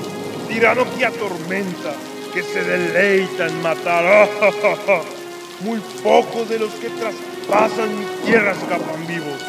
Tirano 0.48 0.84
que 0.96 1.04
atormenta, 1.04 1.92
que 2.32 2.42
se 2.42 2.62
deleita 2.62 3.48
en 3.48 3.62
matar. 3.62 4.28
Muy 5.60 5.80
pocos 6.02 6.48
de 6.48 6.58
los 6.58 6.70
que 6.74 6.88
traspasan 6.90 7.98
mi 7.98 8.04
tierra 8.24 8.52
escapan 8.52 9.06
vivos. 9.06 9.40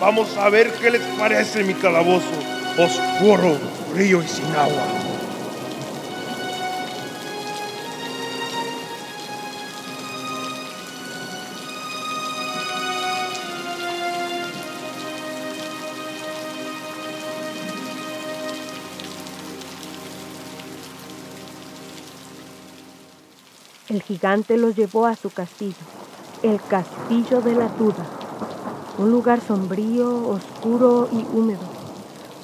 Vamos 0.00 0.36
a 0.36 0.48
ver 0.48 0.72
qué 0.80 0.90
les 0.90 1.02
parece 1.18 1.62
mi 1.62 1.74
calabozo, 1.74 2.26
oscuro, 2.76 3.56
frío 3.92 4.20
y 4.20 4.26
sin 4.26 4.46
agua. 4.46 5.12
El 23.92 24.00
gigante 24.00 24.56
los 24.56 24.74
llevó 24.74 25.04
a 25.04 25.16
su 25.16 25.28
castillo, 25.28 25.76
el 26.42 26.58
castillo 26.62 27.42
de 27.42 27.54
la 27.54 27.68
duda, 27.68 28.06
un 28.96 29.10
lugar 29.10 29.42
sombrío, 29.46 30.28
oscuro 30.28 31.10
y 31.12 31.36
húmedo. 31.36 31.60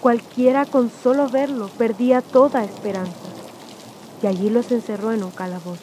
Cualquiera 0.02 0.66
con 0.66 0.90
solo 0.90 1.26
verlo 1.30 1.70
perdía 1.78 2.20
toda 2.20 2.64
esperanza, 2.64 3.14
y 4.22 4.26
allí 4.26 4.50
los 4.50 4.70
encerró 4.72 5.10
en 5.12 5.24
un 5.24 5.30
calabozo. 5.30 5.80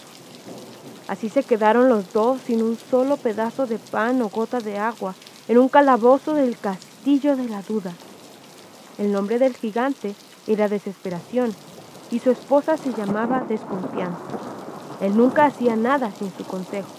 Así 1.07 1.30
se 1.30 1.41
quedaron 1.41 1.89
los 1.89 2.13
dos 2.13 2.41
sin 2.45 2.61
un 2.61 2.78
solo 2.78 3.18
pedazo 3.18 3.66
de 3.66 3.80
pan 3.80 4.22
o 4.22 4.30
gota 4.30 4.59
de 4.59 4.78
agua, 4.78 5.16
en 5.47 5.57
un 5.57 5.70
calabozo 5.70 6.36
del 6.36 6.59
castillo 6.59 7.36
de 7.36 7.49
la 7.49 7.63
duda. 7.63 7.91
El 8.99 9.11
nombre 9.11 9.39
del 9.39 9.55
gigante 9.55 10.13
era 10.45 10.70
desesperación, 10.70 11.55
y 12.11 12.20
su 12.20 12.30
esposa 12.30 12.78
se 12.78 12.93
llamaba 12.93 13.45
desconfianza. 13.49 14.22
Él 15.02 15.16
nunca 15.18 15.46
hacía 15.46 15.76
nada 15.76 16.12
sin 16.18 16.32
su 16.36 16.46
consejo. 16.46 16.89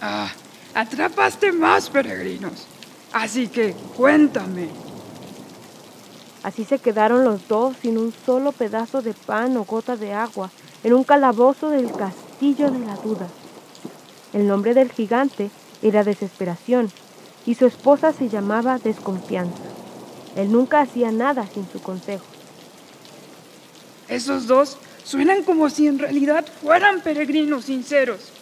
Ah, 0.00 0.30
atrapaste 0.74 1.52
más 1.52 1.88
peregrinos. 1.90 2.66
Así 3.12 3.48
que 3.48 3.74
cuéntame. 3.96 4.68
Así 6.42 6.64
se 6.64 6.78
quedaron 6.78 7.24
los 7.24 7.48
dos 7.48 7.76
sin 7.82 7.98
un 7.98 8.12
solo 8.24 8.52
pedazo 8.52 9.02
de 9.02 9.14
pan 9.14 9.56
o 9.56 9.64
gota 9.64 9.96
de 9.96 10.12
agua 10.12 10.50
en 10.84 10.94
un 10.94 11.02
calabozo 11.02 11.70
del 11.70 11.90
castillo 11.92 12.70
de 12.70 12.78
la 12.80 12.94
duda. 12.96 13.26
El 14.32 14.46
nombre 14.46 14.74
del 14.74 14.92
gigante 14.92 15.50
era 15.82 16.04
desesperación 16.04 16.90
y 17.46 17.54
su 17.54 17.66
esposa 17.66 18.12
se 18.12 18.28
llamaba 18.28 18.78
desconfianza. 18.78 19.62
Él 20.36 20.52
nunca 20.52 20.80
hacía 20.80 21.10
nada 21.10 21.46
sin 21.52 21.68
su 21.68 21.80
consejo. 21.80 22.24
Esos 24.08 24.46
dos 24.46 24.78
suenan 25.06 25.44
como 25.44 25.70
si 25.70 25.86
en 25.86 25.98
realidad 25.98 26.44
fueran 26.62 27.00
peregrinos 27.00 27.66
sinceros. 27.66 28.32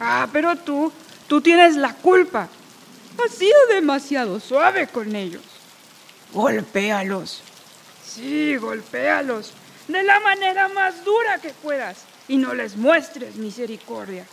Ah, 0.00 0.26
pero 0.32 0.56
tú, 0.56 0.90
tú 1.28 1.40
tienes 1.42 1.76
la 1.76 1.94
culpa. 1.94 2.48
Has 3.22 3.34
sido 3.34 3.58
demasiado 3.68 4.40
suave 4.40 4.86
con 4.86 5.14
ellos. 5.14 5.42
Golpéalos. 6.32 7.42
Sí, 8.04 8.56
golpéalos. 8.56 9.52
De 9.88 10.02
la 10.02 10.20
manera 10.20 10.68
más 10.68 11.04
dura 11.04 11.38
que 11.38 11.50
puedas. 11.50 12.04
Y 12.28 12.38
no 12.38 12.54
les 12.54 12.76
muestres 12.76 13.36
misericordia. 13.36 14.24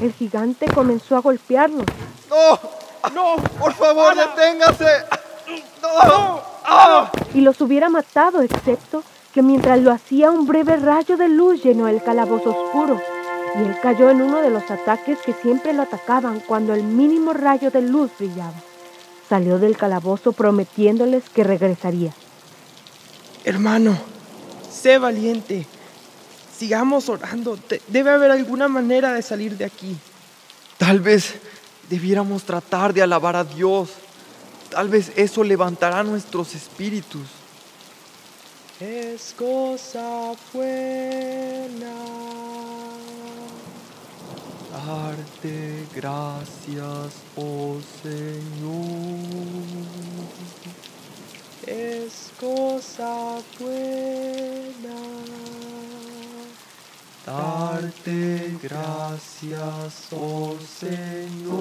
El 0.00 0.12
gigante 0.12 0.66
comenzó 0.66 1.16
a 1.16 1.20
golpearlos. 1.20 1.86
¡No! 2.30 2.60
¡No! 3.12 3.36
¡Por 3.58 3.74
favor, 3.74 4.14
deténgase! 4.14 5.04
¡No! 5.82 6.42
¡Ah! 6.64 7.10
Y 7.34 7.40
los 7.40 7.60
hubiera 7.60 7.88
matado, 7.88 8.42
excepto 8.42 9.02
que 9.36 9.42
mientras 9.42 9.78
lo 9.80 9.92
hacía 9.92 10.30
un 10.30 10.46
breve 10.46 10.76
rayo 10.76 11.18
de 11.18 11.28
luz 11.28 11.62
llenó 11.62 11.88
el 11.88 12.02
calabozo 12.02 12.56
oscuro 12.56 12.98
y 13.54 13.58
él 13.58 13.76
cayó 13.82 14.08
en 14.08 14.22
uno 14.22 14.40
de 14.40 14.48
los 14.48 14.70
ataques 14.70 15.18
que 15.26 15.34
siempre 15.34 15.74
lo 15.74 15.82
atacaban 15.82 16.40
cuando 16.40 16.72
el 16.72 16.82
mínimo 16.82 17.34
rayo 17.34 17.70
de 17.70 17.82
luz 17.82 18.10
brillaba. 18.18 18.54
Salió 19.28 19.58
del 19.58 19.76
calabozo 19.76 20.32
prometiéndoles 20.32 21.28
que 21.28 21.44
regresaría. 21.44 22.14
Hermano, 23.44 23.98
sé 24.72 24.96
valiente. 24.96 25.66
Sigamos 26.56 27.10
orando. 27.10 27.58
debe 27.88 28.08
haber 28.08 28.30
alguna 28.30 28.68
manera 28.68 29.12
de 29.12 29.20
salir 29.20 29.58
de 29.58 29.66
aquí. 29.66 29.98
Tal 30.78 31.00
vez 31.00 31.34
debiéramos 31.90 32.44
tratar 32.44 32.94
de 32.94 33.02
alabar 33.02 33.36
a 33.36 33.44
Dios. 33.44 33.90
Tal 34.70 34.88
vez 34.88 35.12
eso 35.14 35.44
levantará 35.44 36.02
nuestros 36.04 36.54
espíritus. 36.54 37.35
Es 38.78 39.34
cosa 39.38 40.34
buena. 40.52 41.94
Darte 44.70 45.86
gracias, 45.94 47.14
oh 47.36 47.78
Señor. 48.02 49.16
Es 51.66 52.30
cosa 52.38 53.38
buena. 53.58 55.16
Darte 57.26 58.56
gracias, 58.62 60.12
oh 60.12 60.54
Señor, 60.78 61.56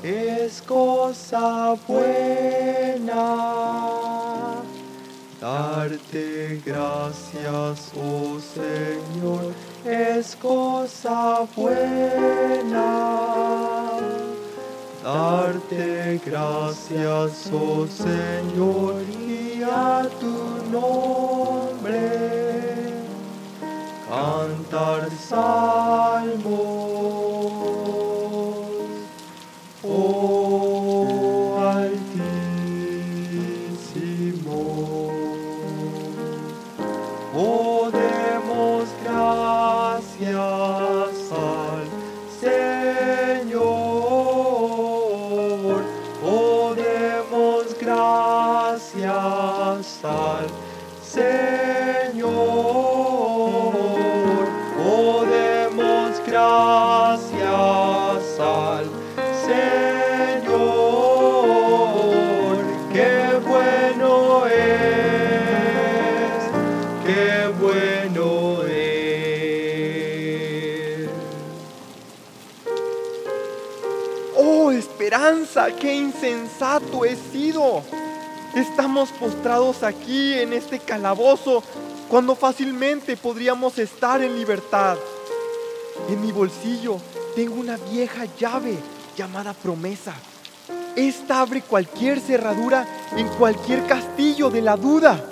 es 0.03 0.61
cosa 0.61 1.75
buena. 1.87 3.53
Darte 5.43 6.61
gracias, 6.65 7.91
oh 7.97 8.39
Señor, 8.39 9.51
es 9.83 10.37
cosa 10.37 11.45
buena. 11.53 12.79
Darte 15.03 16.21
gracias, 16.25 17.51
oh 17.51 17.85
Señor, 17.87 19.01
y 19.19 19.61
a 19.63 20.07
tu 20.21 20.71
nombre 20.71 22.13
cantar 24.07 25.09
salmos. 25.27 26.72
Qué 75.79 75.95
insensato 75.95 77.05
he 77.05 77.15
sido. 77.15 77.83
Estamos 78.55 79.11
postrados 79.11 79.83
aquí 79.83 80.33
en 80.33 80.51
este 80.51 80.79
calabozo 80.79 81.63
cuando 82.09 82.35
fácilmente 82.35 83.15
podríamos 83.15 83.77
estar 83.77 84.23
en 84.23 84.35
libertad. 84.35 84.97
En 86.09 86.21
mi 86.21 86.31
bolsillo 86.31 86.97
tengo 87.35 87.55
una 87.55 87.77
vieja 87.91 88.25
llave 88.39 88.77
llamada 89.15 89.53
promesa. 89.53 90.15
Esta 90.95 91.41
abre 91.41 91.61
cualquier 91.61 92.19
cerradura 92.19 92.87
en 93.15 93.27
cualquier 93.27 93.85
castillo 93.85 94.49
de 94.49 94.61
la 94.63 94.75
duda, 94.75 95.23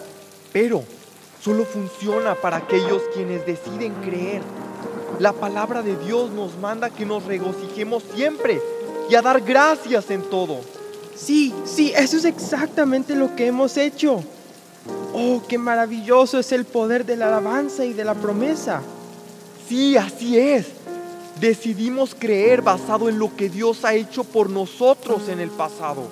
pero 0.54 0.84
solo 1.44 1.66
funciona 1.66 2.36
para 2.36 2.58
aquellos 2.58 3.02
quienes 3.16 3.44
deciden 3.48 3.94
creer. 3.96 4.44
La 5.18 5.34
palabra 5.34 5.82
de 5.82 5.96
Dios 5.98 6.30
nos 6.30 6.58
manda 6.58 6.92
que 6.92 7.08
nos 7.08 7.26
regocijemos 7.26 8.04
siempre 8.16 8.62
y 9.12 9.16
a 9.16 9.22
dar 9.22 9.42
gracias 9.42 10.10
en 10.10 10.22
todo. 10.22 10.62
Sí, 11.18 11.54
sí, 11.66 11.92
eso 11.94 12.16
es 12.16 12.24
exactamente 12.24 13.14
lo 13.14 13.36
que 13.36 13.46
hemos 13.46 13.76
hecho. 13.76 14.24
Oh, 15.14 15.42
qué 15.50 15.58
maravilloso 15.58 16.40
es 16.40 16.54
el 16.54 16.64
poder 16.64 17.06
de 17.06 17.18
la 17.18 17.28
alabanza 17.28 17.84
y 17.84 17.92
de 17.92 18.06
la 18.06 18.16
promesa. 18.16 18.82
Sí, 19.68 19.98
así 19.98 20.40
es. 20.40 20.68
Decidimos 21.42 22.16
creer 22.18 22.62
basado 22.62 23.10
en 23.10 23.20
lo 23.20 23.36
que 23.36 23.50
Dios 23.50 23.84
ha 23.84 23.96
hecho 23.96 24.24
por 24.24 24.50
nosotros 24.50 25.28
en 25.28 25.42
el 25.42 25.50
pasado. 25.50 26.04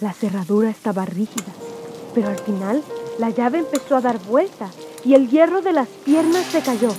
La 0.00 0.12
cerradura 0.12 0.70
estaba 0.70 1.04
rígida, 1.04 1.52
pero 2.14 2.28
al 2.28 2.38
final 2.38 2.84
la 3.18 3.30
llave 3.30 3.58
empezó 3.58 3.96
a 3.96 4.00
dar 4.00 4.20
vuelta 4.20 4.70
y 5.04 5.14
el 5.14 5.28
hierro 5.28 5.60
de 5.60 5.72
las 5.72 5.88
piernas 5.88 6.46
se 6.52 6.60
cayó. 6.60 6.90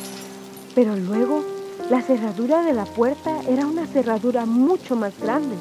Pero 0.75 0.97
luego 0.97 1.58
la 1.89 2.01
cerradura 2.03 2.61
de 2.61 2.73
la 2.73 2.85
puerta 2.85 3.31
era 3.47 3.65
una 3.65 3.87
cerradura 3.87 4.45
mucho 4.45 4.95
más 4.95 5.17
grande. 5.19 5.55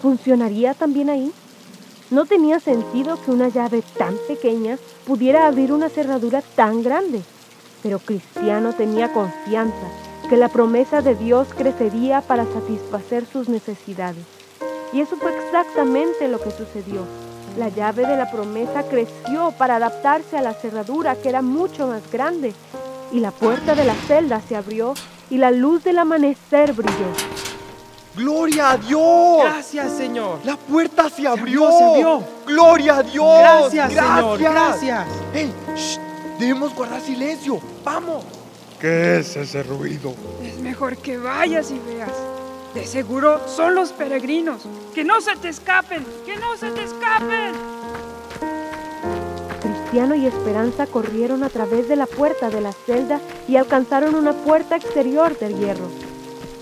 ¿Funcionaría 0.00 0.72
también 0.72 1.10
ahí? 1.10 1.30
No 2.10 2.24
tenía 2.24 2.58
sentido 2.58 3.20
que 3.22 3.30
una 3.30 3.48
llave 3.48 3.82
tan 3.98 4.14
pequeña 4.26 4.78
pudiera 5.06 5.46
abrir 5.46 5.72
una 5.72 5.90
cerradura 5.90 6.40
tan 6.56 6.82
grande. 6.82 7.20
Pero 7.82 7.98
Cristiano 7.98 8.72
tenía 8.72 9.12
confianza 9.12 9.86
que 10.30 10.38
la 10.38 10.48
promesa 10.48 11.02
de 11.02 11.14
Dios 11.14 11.48
crecería 11.54 12.22
para 12.22 12.46
satisfacer 12.46 13.26
sus 13.26 13.50
necesidades. 13.50 14.24
Y 14.94 15.02
eso 15.02 15.16
fue 15.16 15.36
exactamente 15.36 16.28
lo 16.28 16.40
que 16.40 16.50
sucedió. 16.50 17.04
La 17.58 17.68
llave 17.68 18.06
de 18.06 18.16
la 18.16 18.30
promesa 18.30 18.84
creció 18.84 19.52
para 19.58 19.76
adaptarse 19.76 20.38
a 20.38 20.42
la 20.42 20.54
cerradura 20.54 21.14
que 21.16 21.28
era 21.28 21.42
mucho 21.42 21.86
más 21.86 22.10
grande. 22.10 22.54
Y 23.12 23.20
la 23.20 23.32
puerta 23.32 23.74
de 23.74 23.84
la 23.84 23.94
celda 23.94 24.40
se 24.40 24.56
abrió 24.56 24.94
y 25.30 25.38
la 25.38 25.50
luz 25.50 25.84
del 25.84 25.98
amanecer 25.98 26.72
brilló. 26.72 27.12
¡Gloria 28.16 28.70
a 28.70 28.76
Dios! 28.76 29.44
Gracias, 29.44 29.92
Señor. 29.96 30.40
La 30.44 30.56
puerta 30.56 31.08
se 31.08 31.26
abrió. 31.26 31.70
se 31.70 31.84
abrió. 31.84 32.24
¡Gloria 32.46 32.96
a 32.96 33.02
Dios! 33.02 33.38
Gracias, 33.72 33.92
Señor. 33.92 34.38
Gracias. 34.38 35.06
¡Hey! 35.32 35.52
shh, 35.76 35.98
Debemos 36.38 36.74
guardar 36.74 37.00
silencio. 37.00 37.60
¡Vamos! 37.84 38.24
¿Qué 38.80 39.18
es 39.18 39.36
ese 39.36 39.62
ruido? 39.62 40.14
Es 40.42 40.58
mejor 40.58 40.96
que 40.96 41.16
vayas 41.16 41.70
y 41.70 41.78
veas. 41.80 42.12
De 42.74 42.86
seguro 42.86 43.40
son 43.48 43.74
los 43.74 43.92
peregrinos. 43.92 44.62
Que 44.94 45.04
no 45.04 45.20
se 45.20 45.36
te 45.36 45.48
escapen, 45.48 46.04
que 46.24 46.36
no 46.36 46.56
se 46.56 46.70
te 46.70 46.84
escapen. 46.84 47.54
Cristiano 49.88 50.14
y 50.16 50.26
Esperanza 50.26 50.86
corrieron 50.86 51.42
a 51.42 51.48
través 51.48 51.88
de 51.88 51.96
la 51.96 52.04
puerta 52.04 52.50
de 52.50 52.60
la 52.60 52.72
celda 52.72 53.20
y 53.48 53.56
alcanzaron 53.56 54.14
una 54.14 54.34
puerta 54.34 54.76
exterior 54.76 55.38
de 55.38 55.54
hierro. 55.54 55.86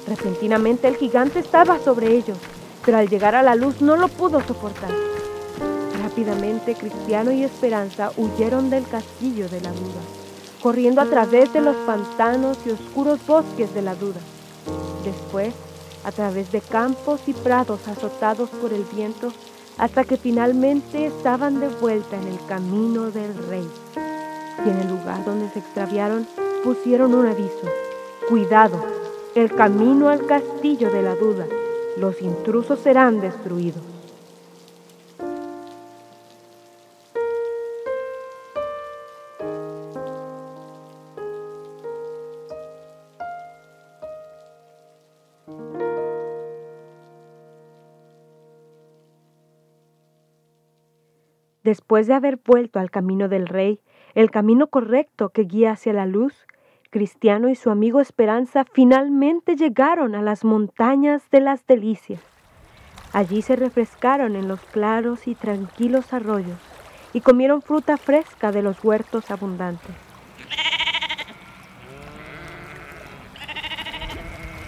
Repentinamente 0.06 0.86
el 0.86 0.94
gigante 0.94 1.40
estaba 1.40 1.80
sobre 1.80 2.14
ellos, 2.14 2.38
pero 2.84 2.98
al 2.98 3.08
llegar 3.08 3.34
a 3.34 3.42
la 3.42 3.56
luz 3.56 3.80
no 3.80 3.96
lo 3.96 4.06
pudo 4.06 4.40
soportar. 4.42 4.90
Rápidamente 6.04 6.76
Cristiano 6.76 7.32
y 7.32 7.42
Esperanza 7.42 8.12
huyeron 8.16 8.70
del 8.70 8.86
castillo 8.86 9.48
de 9.48 9.60
la 9.60 9.72
duda, 9.72 10.02
corriendo 10.62 11.00
a 11.00 11.06
través 11.06 11.52
de 11.52 11.62
los 11.62 11.74
pantanos 11.78 12.58
y 12.64 12.70
oscuros 12.70 13.18
bosques 13.26 13.74
de 13.74 13.82
la 13.82 13.96
duda. 13.96 14.20
Después, 15.04 15.52
a 16.04 16.12
través 16.12 16.52
de 16.52 16.60
campos 16.60 17.22
y 17.26 17.32
prados 17.32 17.88
azotados 17.88 18.50
por 18.50 18.72
el 18.72 18.84
viento, 18.84 19.32
hasta 19.78 20.04
que 20.04 20.16
finalmente 20.16 21.06
estaban 21.06 21.60
de 21.60 21.68
vuelta 21.68 22.16
en 22.16 22.28
el 22.28 22.38
camino 22.46 23.10
del 23.10 23.34
rey. 23.48 23.68
Y 24.64 24.68
en 24.68 24.78
el 24.78 24.88
lugar 24.88 25.24
donde 25.24 25.48
se 25.50 25.58
extraviaron 25.58 26.26
pusieron 26.64 27.14
un 27.14 27.26
aviso. 27.26 27.66
Cuidado, 28.28 28.82
el 29.34 29.54
camino 29.54 30.08
al 30.08 30.26
castillo 30.26 30.90
de 30.90 31.02
la 31.02 31.14
duda. 31.14 31.46
Los 31.98 32.20
intrusos 32.22 32.80
serán 32.80 33.20
destruidos. 33.20 33.95
Después 51.66 52.06
de 52.06 52.14
haber 52.14 52.38
vuelto 52.46 52.78
al 52.78 52.92
camino 52.92 53.28
del 53.28 53.48
rey, 53.48 53.80
el 54.14 54.30
camino 54.30 54.68
correcto 54.68 55.30
que 55.30 55.42
guía 55.42 55.72
hacia 55.72 55.92
la 55.92 56.06
luz, 56.06 56.46
Cristiano 56.90 57.48
y 57.48 57.56
su 57.56 57.70
amigo 57.70 58.00
Esperanza 58.00 58.64
finalmente 58.72 59.56
llegaron 59.56 60.14
a 60.14 60.22
las 60.22 60.44
montañas 60.44 61.28
de 61.32 61.40
las 61.40 61.66
delicias. 61.66 62.20
Allí 63.12 63.42
se 63.42 63.56
refrescaron 63.56 64.36
en 64.36 64.46
los 64.46 64.60
claros 64.60 65.26
y 65.26 65.34
tranquilos 65.34 66.12
arroyos 66.12 66.60
y 67.12 67.20
comieron 67.20 67.62
fruta 67.62 67.96
fresca 67.96 68.52
de 68.52 68.62
los 68.62 68.84
huertos 68.84 69.32
abundantes. 69.32 69.90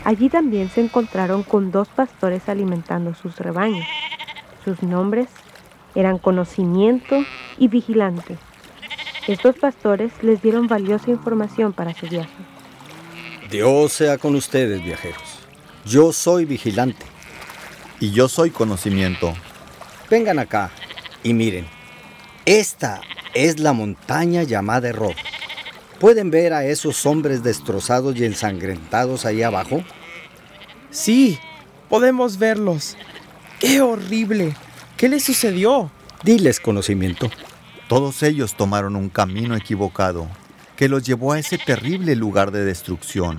Allí 0.02 0.28
también 0.28 0.68
se 0.68 0.80
encontraron 0.80 1.44
con 1.44 1.70
dos 1.70 1.88
pastores 1.90 2.48
alimentando 2.48 3.14
sus 3.14 3.38
rebaños. 3.38 3.86
Sus 4.64 4.82
nombres 4.82 5.28
eran 5.98 6.18
conocimiento 6.18 7.16
y 7.58 7.66
vigilante. 7.66 8.38
Estos 9.26 9.56
pastores 9.56 10.12
les 10.22 10.40
dieron 10.40 10.68
valiosa 10.68 11.10
información 11.10 11.72
para 11.72 11.92
su 11.92 12.06
viaje. 12.06 12.30
Dios 13.50 13.94
sea 13.94 14.16
con 14.16 14.36
ustedes, 14.36 14.82
viajeros. 14.84 15.40
Yo 15.84 16.12
soy 16.12 16.44
vigilante. 16.44 17.04
Y 17.98 18.12
yo 18.12 18.28
soy 18.28 18.50
conocimiento. 18.50 19.34
Vengan 20.08 20.38
acá 20.38 20.70
y 21.24 21.34
miren. 21.34 21.66
Esta 22.46 23.00
es 23.34 23.58
la 23.58 23.72
montaña 23.72 24.44
llamada 24.44 24.90
Error. 24.90 25.16
¿Pueden 25.98 26.30
ver 26.30 26.52
a 26.52 26.64
esos 26.64 27.04
hombres 27.06 27.42
destrozados 27.42 28.16
y 28.16 28.24
ensangrentados 28.24 29.26
ahí 29.26 29.42
abajo? 29.42 29.82
Sí, 30.92 31.40
podemos 31.88 32.38
verlos. 32.38 32.96
¡Qué 33.58 33.80
horrible! 33.80 34.54
¿Qué 34.98 35.08
les 35.08 35.22
sucedió? 35.22 35.92
Diles 36.24 36.58
conocimiento. 36.58 37.30
Todos 37.88 38.24
ellos 38.24 38.56
tomaron 38.56 38.96
un 38.96 39.10
camino 39.10 39.54
equivocado 39.54 40.28
que 40.74 40.88
los 40.88 41.04
llevó 41.04 41.34
a 41.34 41.38
ese 41.38 41.56
terrible 41.56 42.16
lugar 42.16 42.50
de 42.50 42.64
destrucción. 42.64 43.38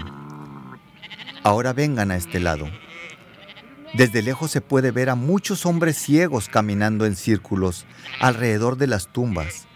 Ahora 1.44 1.74
vengan 1.74 2.12
a 2.12 2.16
este 2.16 2.40
lado. 2.40 2.70
Desde 3.94 4.22
lejos 4.22 4.52
se 4.52 4.62
puede 4.62 4.92
ver 4.92 5.10
a 5.10 5.16
muchos 5.16 5.66
hombres 5.66 5.98
ciegos 5.98 6.48
caminando 6.48 7.06
en 7.06 7.18
círculos 7.18 7.86
alrededor 8.22 8.78
de 8.78 8.88
las 8.88 9.12
tumbas. 9.12 9.68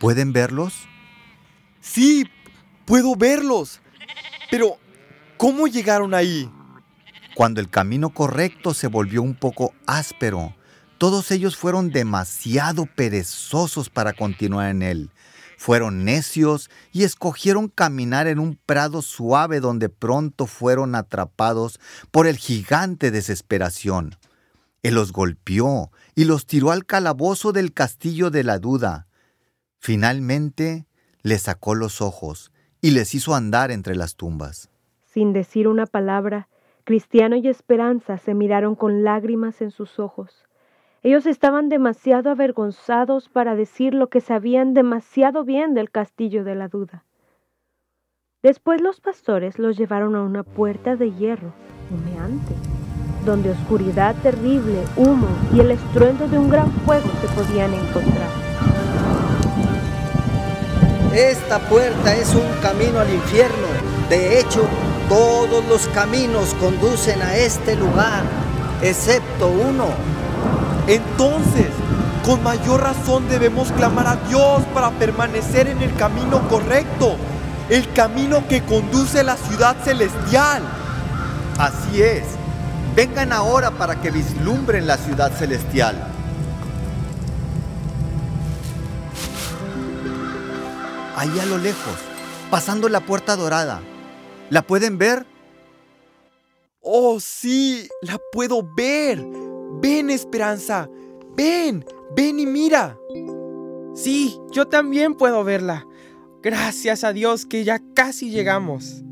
¿Pueden 0.00 0.32
verlos? 0.32 0.88
Sí, 1.82 2.30
puedo 2.86 3.14
verlos. 3.14 3.82
Pero, 4.50 4.78
¿cómo 5.36 5.66
llegaron 5.66 6.14
ahí? 6.14 6.50
Cuando 7.34 7.60
el 7.60 7.68
camino 7.68 8.08
correcto 8.08 8.72
se 8.72 8.86
volvió 8.86 9.20
un 9.20 9.34
poco 9.34 9.74
áspero, 9.86 10.54
todos 10.98 11.30
ellos 11.30 11.56
fueron 11.56 11.90
demasiado 11.90 12.86
perezosos 12.86 13.90
para 13.90 14.12
continuar 14.12 14.70
en 14.70 14.82
él. 14.82 15.10
Fueron 15.58 16.04
necios 16.04 16.70
y 16.92 17.04
escogieron 17.04 17.68
caminar 17.68 18.26
en 18.26 18.38
un 18.38 18.58
prado 18.66 19.02
suave 19.02 19.60
donde 19.60 19.88
pronto 19.88 20.46
fueron 20.46 20.94
atrapados 20.94 21.80
por 22.10 22.26
el 22.26 22.36
gigante 22.36 23.10
desesperación. 23.10 24.16
Él 24.82 24.94
los 24.94 25.12
golpeó 25.12 25.90
y 26.14 26.24
los 26.24 26.46
tiró 26.46 26.70
al 26.70 26.84
calabozo 26.84 27.52
del 27.52 27.72
castillo 27.72 28.30
de 28.30 28.44
la 28.44 28.58
duda. 28.58 29.06
Finalmente 29.78 30.86
les 31.22 31.42
sacó 31.42 31.74
los 31.74 32.00
ojos 32.00 32.52
y 32.80 32.92
les 32.92 33.14
hizo 33.14 33.34
andar 33.34 33.70
entre 33.70 33.96
las 33.96 34.16
tumbas. 34.16 34.70
Sin 35.04 35.32
decir 35.32 35.66
una 35.66 35.86
palabra, 35.86 36.48
Cristiano 36.84 37.34
y 37.34 37.48
Esperanza 37.48 38.18
se 38.18 38.34
miraron 38.34 38.76
con 38.76 39.02
lágrimas 39.02 39.60
en 39.60 39.70
sus 39.72 39.98
ojos. 39.98 40.45
Ellos 41.06 41.24
estaban 41.26 41.68
demasiado 41.68 42.30
avergonzados 42.30 43.28
para 43.28 43.54
decir 43.54 43.94
lo 43.94 44.08
que 44.08 44.20
sabían 44.20 44.74
demasiado 44.74 45.44
bien 45.44 45.72
del 45.72 45.88
castillo 45.88 46.42
de 46.42 46.56
la 46.56 46.66
duda. 46.66 47.04
Después 48.42 48.80
los 48.80 49.00
pastores 49.00 49.60
los 49.60 49.76
llevaron 49.76 50.16
a 50.16 50.24
una 50.24 50.42
puerta 50.42 50.96
de 50.96 51.12
hierro, 51.12 51.52
humeante, 51.92 52.54
donde 53.24 53.50
oscuridad 53.52 54.16
terrible, 54.20 54.82
humo 54.96 55.28
y 55.54 55.60
el 55.60 55.70
estruendo 55.70 56.26
de 56.26 56.40
un 56.40 56.50
gran 56.50 56.72
fuego 56.72 57.08
se 57.20 57.28
podían 57.40 57.72
encontrar. 57.72 58.28
Esta 61.14 61.60
puerta 61.68 62.16
es 62.16 62.34
un 62.34 62.50
camino 62.60 62.98
al 62.98 63.14
infierno. 63.14 63.68
De 64.10 64.40
hecho, 64.40 64.66
todos 65.08 65.64
los 65.68 65.86
caminos 65.86 66.52
conducen 66.54 67.22
a 67.22 67.36
este 67.36 67.76
lugar, 67.76 68.24
excepto 68.82 69.46
uno. 69.46 70.16
Entonces, 70.86 71.66
con 72.24 72.42
mayor 72.42 72.82
razón 72.82 73.28
debemos 73.28 73.72
clamar 73.72 74.06
a 74.06 74.16
Dios 74.28 74.62
para 74.72 74.90
permanecer 74.90 75.68
en 75.68 75.82
el 75.82 75.94
camino 75.94 76.48
correcto, 76.48 77.16
el 77.68 77.92
camino 77.92 78.46
que 78.48 78.62
conduce 78.62 79.20
a 79.20 79.24
la 79.24 79.36
ciudad 79.36 79.76
celestial. 79.84 80.62
Así 81.58 82.02
es. 82.02 82.24
Vengan 82.94 83.32
ahora 83.32 83.72
para 83.72 84.00
que 84.00 84.10
vislumbren 84.10 84.86
la 84.86 84.96
ciudad 84.96 85.32
celestial. 85.32 85.96
Ahí 91.16 91.38
a 91.40 91.46
lo 91.46 91.58
lejos, 91.58 91.94
pasando 92.50 92.88
la 92.88 93.00
puerta 93.00 93.36
dorada. 93.36 93.80
¿La 94.50 94.62
pueden 94.62 94.98
ver? 94.98 95.26
Oh, 96.80 97.18
sí, 97.20 97.88
la 98.02 98.18
puedo 98.32 98.62
ver. 98.76 99.45
Ven, 99.80 100.10
Esperanza. 100.10 100.88
Ven, 101.36 101.84
ven 102.14 102.40
y 102.40 102.46
mira. 102.46 102.98
Sí, 103.94 104.38
yo 104.52 104.66
también 104.66 105.14
puedo 105.14 105.44
verla. 105.44 105.86
Gracias 106.42 107.04
a 107.04 107.12
Dios 107.12 107.46
que 107.46 107.64
ya 107.64 107.80
casi 107.94 108.30
llegamos. 108.30 109.02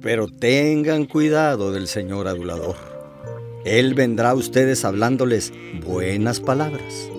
Pero 0.00 0.28
tengan 0.28 1.04
cuidado 1.06 1.72
del 1.72 1.88
señor 1.88 2.28
adulador. 2.28 2.76
Él 3.64 3.94
vendrá 3.94 4.30
a 4.30 4.34
ustedes 4.34 4.84
hablándoles 4.84 5.52
buenas 5.84 6.40
palabras. 6.40 7.10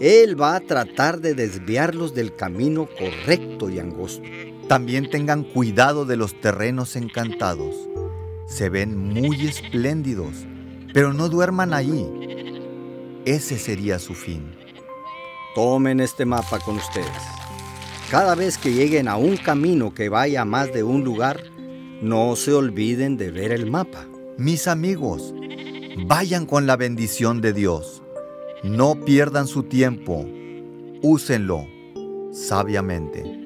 Él 0.00 0.40
va 0.40 0.56
a 0.56 0.60
tratar 0.60 1.20
de 1.20 1.34
desviarlos 1.34 2.14
del 2.14 2.34
camino 2.34 2.88
correcto 2.98 3.70
y 3.70 3.78
angosto. 3.78 4.26
También 4.68 5.10
tengan 5.10 5.44
cuidado 5.44 6.04
de 6.04 6.16
los 6.16 6.40
terrenos 6.40 6.96
encantados. 6.96 7.76
Se 8.46 8.68
ven 8.68 8.96
muy 8.96 9.46
espléndidos, 9.46 10.46
pero 10.92 11.12
no 11.12 11.28
duerman 11.28 11.74
ahí. 11.74 12.08
Ese 13.24 13.58
sería 13.58 13.98
su 13.98 14.14
fin. 14.14 14.54
Tomen 15.54 16.00
este 16.00 16.24
mapa 16.24 16.58
con 16.60 16.76
ustedes. 16.76 17.08
Cada 18.10 18.34
vez 18.34 18.58
que 18.58 18.72
lleguen 18.72 19.08
a 19.08 19.16
un 19.16 19.36
camino 19.36 19.94
que 19.94 20.08
vaya 20.08 20.42
a 20.42 20.44
más 20.44 20.72
de 20.72 20.82
un 20.82 21.04
lugar, 21.04 21.42
no 22.02 22.36
se 22.36 22.52
olviden 22.52 23.16
de 23.16 23.30
ver 23.30 23.52
el 23.52 23.70
mapa. 23.70 24.06
Mis 24.36 24.66
amigos, 24.66 25.32
vayan 26.06 26.46
con 26.46 26.66
la 26.66 26.76
bendición 26.76 27.40
de 27.40 27.52
Dios. 27.52 28.02
No 28.62 29.04
pierdan 29.04 29.46
su 29.46 29.62
tiempo. 29.64 30.26
Úsenlo 31.02 31.66
sabiamente. 32.32 33.41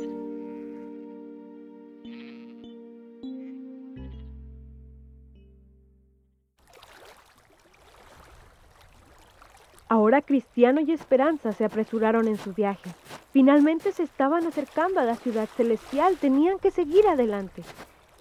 Ahora 10.16 10.24
Cristiano 10.24 10.80
y 10.80 10.92
Esperanza 10.92 11.52
se 11.52 11.66
apresuraron 11.66 12.26
en 12.26 12.38
su 12.38 12.54
viaje. 12.54 12.90
Finalmente 13.34 13.92
se 13.92 14.04
estaban 14.04 14.46
acercando 14.46 14.98
a 14.98 15.04
la 15.04 15.14
ciudad 15.14 15.46
celestial, 15.58 16.16
tenían 16.16 16.58
que 16.58 16.70
seguir 16.70 17.06
adelante. 17.06 17.62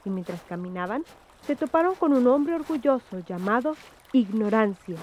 Y 0.04 0.10
mientras 0.10 0.42
caminaban, 0.42 1.06
se 1.48 1.56
toparon 1.56 1.96
con 1.96 2.12
un 2.12 2.28
hombre 2.28 2.56
orgulloso 2.56 3.20
llamado 3.26 3.78
Ignorancia. 4.12 4.98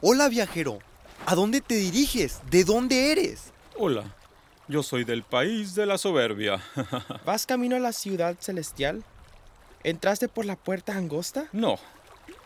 Hola 0.00 0.30
viajero, 0.30 0.78
¿a 1.26 1.34
dónde 1.34 1.60
te 1.60 1.74
diriges? 1.74 2.40
¿De 2.50 2.64
dónde 2.64 3.12
eres? 3.12 3.52
Hola, 3.76 4.04
yo 4.66 4.82
soy 4.82 5.04
del 5.04 5.24
país 5.24 5.74
de 5.74 5.84
la 5.84 5.98
soberbia. 5.98 6.58
¿Vas 7.26 7.44
camino 7.44 7.76
a 7.76 7.80
la 7.80 7.92
ciudad 7.92 8.34
celestial? 8.40 9.04
¿Entraste 9.84 10.26
por 10.26 10.46
la 10.46 10.56
puerta 10.56 10.96
angosta? 10.96 11.48
No. 11.52 11.76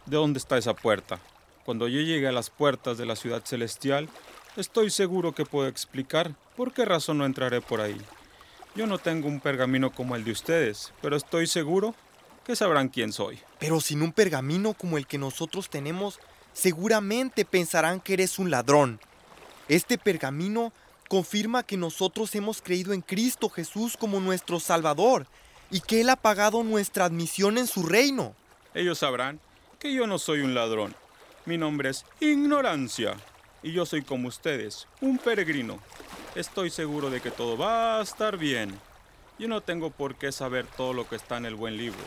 ¿De 0.07 0.17
dónde 0.17 0.41
está 0.41 0.59
esa 0.59 0.75
puerta? 0.75 1.21
Cuando 1.65 1.89
yo 1.89 2.01
llegue 2.01 2.29
a 2.29 2.33
las 2.33 2.51
puertas 2.51 2.99
de 2.99 3.07
la 3.07 3.17
ciudad 3.17 3.45
celestial, 3.45 4.09
estoy 4.57 4.91
seguro 4.91 5.35
que 5.35 5.45
puedo 5.45 5.69
explicar 5.69 6.35
por 6.57 6.73
qué 6.73 6.85
razón 6.85 7.19
no 7.19 7.27
entraré 7.27 7.61
por 7.61 7.81
ahí. 7.81 8.01
Yo 8.75 8.87
no 8.87 8.99
tengo 8.99 9.29
un 9.29 9.41
pergamino 9.41 9.91
como 9.91 10.17
el 10.17 10.25
de 10.25 10.33
ustedes, 10.33 10.93
pero 11.03 11.17
estoy 11.17 11.47
seguro 11.47 11.95
que 12.45 12.57
sabrán 12.57 12.89
quién 12.89 13.13
soy. 13.13 13.39
Pero 13.59 13.81
sin 13.81 14.03
un 14.03 14.13
pergamino 14.13 14.75
como 14.75 14.97
el 14.97 15.07
que 15.07 15.19
nosotros 15.19 15.69
tenemos, 15.69 16.19
seguramente 16.53 17.45
pensarán 17.45 18.01
que 18.01 18.15
eres 18.15 18.39
un 18.39 18.51
ladrón. 18.51 19.01
Este 19.69 19.99
pergamino 19.99 20.73
confirma 21.09 21.63
que 21.63 21.77
nosotros 21.77 22.35
hemos 22.35 22.63
creído 22.63 22.93
en 22.93 23.03
Cristo 23.03 23.49
Jesús 23.49 23.97
como 23.97 24.21
nuestro 24.21 24.61
Salvador 24.61 25.27
y 25.71 25.81
que 25.81 26.01
Él 26.01 26.09
ha 26.09 26.17
pagado 26.17 26.63
nuestra 26.63 27.05
admisión 27.05 27.59
en 27.59 27.67
su 27.67 27.85
reino. 27.85 28.35
Ellos 28.75 28.99
sabrán 28.99 29.41
que 29.79 29.93
yo 29.93 30.07
no 30.07 30.19
soy 30.19 30.41
un 30.41 30.55
ladrón. 30.55 30.95
Mi 31.47 31.57
nombre 31.57 31.89
es 31.89 32.05
Ignorancia 32.21 33.15
y 33.63 33.73
yo 33.73 33.87
soy 33.87 34.03
como 34.03 34.29
ustedes, 34.29 34.87
un 35.01 35.17
peregrino. 35.17 35.79
Estoy 36.35 36.69
seguro 36.69 37.09
de 37.09 37.23
que 37.23 37.31
todo 37.31 37.57
va 37.57 37.99
a 37.99 38.03
estar 38.03 38.37
bien. 38.37 38.79
Yo 39.39 39.49
no 39.49 39.63
tengo 39.63 39.89
por 39.91 40.17
qué 40.17 40.33
saber 40.33 40.67
todo 40.67 40.93
lo 40.93 41.09
que 41.09 41.17
está 41.17 41.39
en 41.39 41.47
el 41.47 41.55
buen 41.55 41.79
libro. 41.79 41.99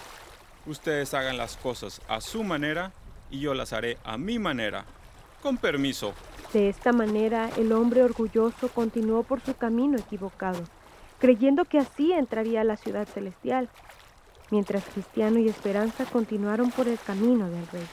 Ustedes 0.67 1.15
hagan 1.15 1.37
las 1.37 1.57
cosas 1.57 1.99
a 2.07 2.21
su 2.21 2.43
manera 2.43 2.91
y 3.31 3.39
yo 3.39 3.55
las 3.55 3.73
haré 3.73 3.97
a 4.03 4.19
mi 4.19 4.37
manera. 4.37 4.85
Con 5.41 5.57
permiso. 5.57 6.13
De 6.53 6.69
esta 6.69 6.93
manera, 6.93 7.49
el 7.57 7.71
hombre 7.71 8.03
orgulloso 8.03 8.69
continuó 8.69 9.23
por 9.23 9.41
su 9.41 9.55
camino 9.55 9.97
equivocado, 9.97 10.63
creyendo 11.17 11.65
que 11.65 11.79
así 11.79 12.13
entraría 12.13 12.61
a 12.61 12.65
la 12.65 12.77
ciudad 12.77 13.07
celestial, 13.07 13.67
mientras 14.51 14.85
Cristiano 14.85 15.39
y 15.39 15.49
Esperanza 15.49 16.05
continuaron 16.05 16.69
por 16.69 16.87
el 16.87 16.99
camino 16.99 17.49
del 17.49 17.67
rey. 17.69 17.87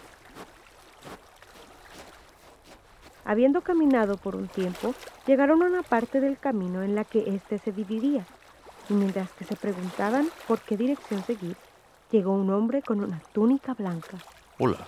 Habiendo 3.24 3.60
caminado 3.60 4.16
por 4.16 4.36
un 4.36 4.48
tiempo, 4.48 4.94
llegaron 5.26 5.62
a 5.62 5.66
una 5.66 5.82
parte 5.82 6.20
del 6.20 6.38
camino 6.38 6.82
en 6.82 6.94
la 6.94 7.04
que 7.04 7.34
éste 7.34 7.58
se 7.58 7.72
dividía, 7.72 8.26
y 8.88 8.94
mientras 8.94 9.30
que 9.32 9.44
se 9.44 9.56
preguntaban 9.56 10.28
por 10.48 10.60
qué 10.60 10.76
dirección 10.76 11.22
seguir, 11.24 11.56
llegó 12.10 12.32
un 12.32 12.50
hombre 12.50 12.82
con 12.82 13.02
una 13.02 13.20
túnica 13.32 13.74
blanca. 13.74 14.18
Hola, 14.58 14.78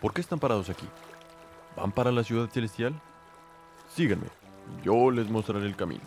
¿por 0.00 0.12
qué 0.12 0.20
están 0.20 0.38
parados 0.38 0.68
aquí? 0.70 0.86
¿Van 1.76 1.92
para 1.92 2.12
la 2.12 2.24
ciudad 2.24 2.48
celestial? 2.50 2.94
Síganme, 3.88 4.26
yo 4.82 5.10
les 5.10 5.30
mostraré 5.30 5.66
el 5.66 5.76
camino. 5.76 6.02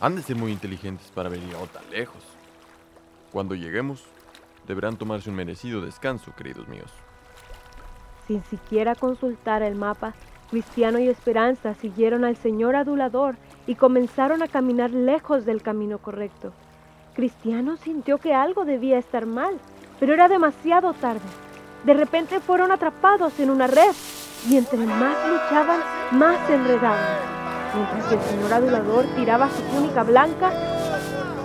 Han 0.00 0.16
de 0.16 0.22
ser 0.22 0.36
muy 0.36 0.52
inteligentes 0.52 1.10
para 1.10 1.28
venir 1.28 1.54
a 1.54 1.66
tan 1.66 1.90
lejos. 1.90 2.22
Cuando 3.32 3.54
lleguemos, 3.54 4.04
Deberán 4.68 4.98
tomarse 4.98 5.30
un 5.30 5.36
merecido 5.36 5.80
descanso, 5.80 6.34
queridos 6.36 6.68
míos. 6.68 6.90
Sin 8.28 8.44
siquiera 8.44 8.94
consultar 8.94 9.62
el 9.62 9.74
mapa, 9.74 10.12
Cristiano 10.50 10.98
y 10.98 11.08
Esperanza 11.08 11.72
siguieron 11.72 12.26
al 12.26 12.36
señor 12.36 12.76
adulador 12.76 13.36
y 13.66 13.74
comenzaron 13.74 14.42
a 14.42 14.48
caminar 14.48 14.90
lejos 14.90 15.46
del 15.46 15.62
camino 15.62 15.98
correcto. 15.98 16.52
Cristiano 17.14 17.78
sintió 17.78 18.18
que 18.18 18.34
algo 18.34 18.66
debía 18.66 18.98
estar 18.98 19.24
mal, 19.24 19.58
pero 19.98 20.12
era 20.12 20.28
demasiado 20.28 20.92
tarde. 20.92 21.26
De 21.84 21.94
repente 21.94 22.38
fueron 22.40 22.70
atrapados 22.70 23.40
en 23.40 23.48
una 23.48 23.66
red 23.66 23.92
y 24.48 24.58
entre 24.58 24.78
más 24.78 25.16
luchaban, 25.26 25.80
más 26.12 26.46
se 26.46 26.54
enredaban. 26.54 27.38
Mientras 27.74 28.06
que 28.08 28.14
el 28.14 28.20
señor 28.20 28.52
adulador 28.52 29.04
tiraba 29.16 29.48
su 29.48 29.62
túnica 29.74 30.02
blanca, 30.02 30.52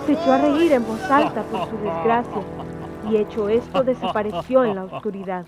se 0.04 0.12
echó 0.12 0.32
a 0.32 0.38
reír 0.38 0.72
en 0.72 0.86
voz 0.86 1.02
alta 1.10 1.42
por 1.44 1.66
su 1.70 1.76
desgracia 1.78 2.42
y 3.10 3.16
hecho 3.16 3.48
esto 3.48 3.82
desapareció 3.82 4.64
en 4.64 4.74
la 4.74 4.84
oscuridad. 4.84 5.46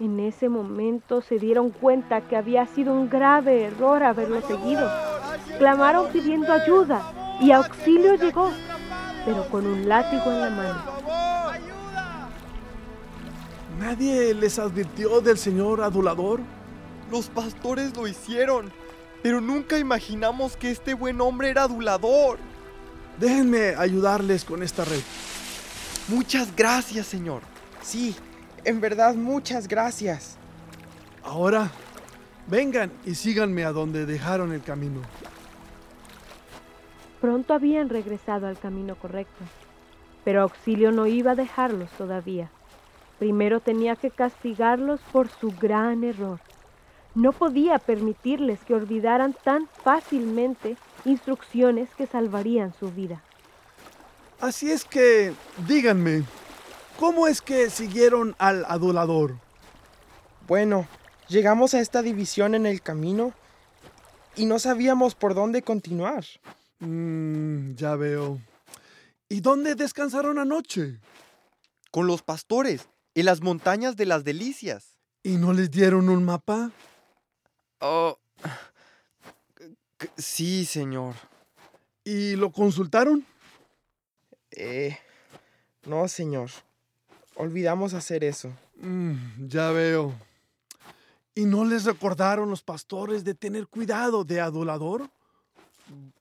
En 0.00 0.20
ese 0.20 0.48
momento 0.48 1.22
se 1.22 1.40
dieron 1.40 1.70
cuenta 1.70 2.20
que 2.28 2.36
había 2.36 2.66
sido 2.66 2.92
un 2.92 3.10
grave 3.10 3.64
error 3.64 4.04
haberlo 4.04 4.40
seguido. 4.42 4.88
Clamaron 5.58 6.12
pidiendo 6.12 6.52
ayuda 6.52 7.38
y 7.40 7.50
auxilio 7.50 8.14
llegó, 8.14 8.52
pero 9.24 9.48
con 9.48 9.66
un 9.66 9.88
látigo 9.88 10.30
en 10.30 10.40
la 10.40 10.50
mano. 10.50 10.82
¿Nadie 13.80 14.34
les 14.34 14.60
advirtió 14.60 15.20
del 15.20 15.36
señor 15.36 15.82
adulador? 15.82 16.40
Los 17.10 17.26
pastores 17.28 17.96
lo 17.96 18.06
hicieron, 18.06 18.70
pero 19.20 19.40
nunca 19.40 19.78
imaginamos 19.78 20.56
que 20.56 20.70
este 20.70 20.94
buen 20.94 21.20
hombre 21.20 21.50
era 21.50 21.62
adulador. 21.64 22.38
Déjenme 23.18 23.74
ayudarles 23.76 24.44
con 24.44 24.62
esta 24.62 24.84
red. 24.84 25.00
Muchas 26.06 26.54
gracias, 26.54 27.06
señor. 27.08 27.42
Sí, 27.82 28.14
en 28.64 28.80
verdad 28.80 29.14
muchas 29.14 29.68
gracias. 29.68 30.36
Ahora, 31.22 31.70
vengan 32.46 32.90
y 33.04 33.14
síganme 33.14 33.64
a 33.64 33.72
donde 33.72 34.06
dejaron 34.06 34.52
el 34.52 34.62
camino. 34.62 35.00
Pronto 37.20 37.54
habían 37.54 37.88
regresado 37.88 38.46
al 38.46 38.58
camino 38.58 38.94
correcto, 38.94 39.44
pero 40.24 40.42
Auxilio 40.42 40.92
no 40.92 41.06
iba 41.06 41.32
a 41.32 41.34
dejarlos 41.34 41.90
todavía. 41.98 42.50
Primero 43.18 43.60
tenía 43.60 43.96
que 43.96 44.10
castigarlos 44.10 45.00
por 45.12 45.28
su 45.28 45.50
gran 45.50 46.04
error. 46.04 46.38
No 47.14 47.32
podía 47.32 47.78
permitirles 47.78 48.60
que 48.60 48.74
olvidaran 48.74 49.34
tan 49.44 49.66
fácilmente 49.82 50.76
instrucciones 51.04 51.88
que 51.96 52.06
salvarían 52.06 52.72
su 52.78 52.92
vida. 52.92 53.22
Así 54.40 54.70
es 54.70 54.84
que, 54.84 55.32
díganme, 55.66 56.22
¿cómo 56.98 57.28
es 57.28 57.40
que 57.40 57.70
siguieron 57.70 58.34
al 58.38 58.64
adulador? 58.66 59.38
Bueno, 60.46 60.86
llegamos 61.28 61.72
a 61.74 61.80
esta 61.80 62.02
división 62.02 62.54
en 62.54 62.66
el 62.66 62.82
camino 62.82 63.32
y 64.34 64.46
no 64.46 64.58
sabíamos 64.58 65.14
por 65.14 65.34
dónde 65.34 65.62
continuar. 65.62 66.24
Mm, 66.80 67.74
ya 67.74 67.94
veo. 67.94 68.40
¿Y 69.28 69.40
dónde 69.40 69.76
descansaron 69.76 70.38
anoche? 70.38 70.98
Con 71.90 72.06
los 72.06 72.22
pastores, 72.22 72.88
en 73.14 73.26
las 73.26 73.40
montañas 73.42 73.96
de 73.96 74.06
las 74.06 74.24
delicias. 74.24 74.98
¿Y 75.22 75.36
no 75.36 75.52
les 75.52 75.70
dieron 75.70 76.08
un 76.08 76.24
mapa? 76.24 76.72
Oh. 77.80 78.18
Sí, 80.16 80.64
señor. 80.64 81.14
¿Y 82.04 82.36
lo 82.36 82.50
consultaron? 82.50 83.24
Eh. 84.50 84.98
No, 85.84 86.08
señor. 86.08 86.50
Olvidamos 87.38 87.94
hacer 87.94 88.24
eso. 88.24 88.50
Mm, 88.80 89.46
ya 89.46 89.70
veo. 89.70 90.12
¿Y 91.36 91.44
no 91.44 91.64
les 91.64 91.84
recordaron 91.84 92.50
los 92.50 92.64
pastores 92.64 93.22
de 93.22 93.32
tener 93.32 93.68
cuidado 93.68 94.24
de 94.24 94.40
adulador? 94.40 95.08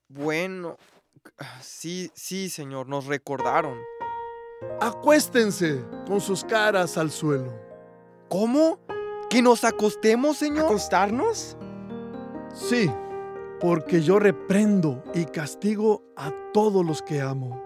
Bueno, 0.10 0.78
sí, 1.60 2.12
sí, 2.14 2.50
señor, 2.50 2.88
nos 2.88 3.08
recordaron. 3.08 3.80
Acuéstense 4.80 5.84
con 6.06 6.22
sus 6.22 6.44
caras 6.44 7.00
al 7.00 7.10
suelo. 7.10 7.52
¿Cómo? 8.30 8.78
¿Que 9.28 9.42
nos 9.42 9.64
acostemos, 9.64 10.38
señor? 10.38 10.66
¿Acostarnos? 10.66 11.58
Sí, 12.54 12.92
porque 13.60 14.04
yo 14.04 14.20
reprendo 14.20 15.04
y 15.16 15.26
castigo 15.26 16.04
a 16.16 16.32
todos 16.54 16.86
los 16.86 17.02
que 17.02 17.22
amo. 17.22 17.60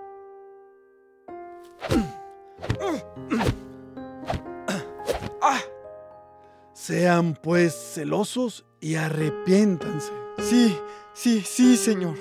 Sean 6.74 7.36
pues 7.36 7.74
celosos 7.94 8.66
y 8.80 8.96
arrepiéntanse. 8.96 10.12
Sí, 10.40 10.76
sí, 11.14 11.42
sí, 11.42 11.78
Señor. 11.78 12.16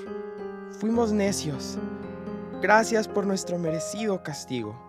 Fuimos 0.79 1.11
necios. 1.11 1.79
Gracias 2.61 3.07
por 3.07 3.25
nuestro 3.25 3.57
merecido 3.57 4.21
castigo. 4.21 4.79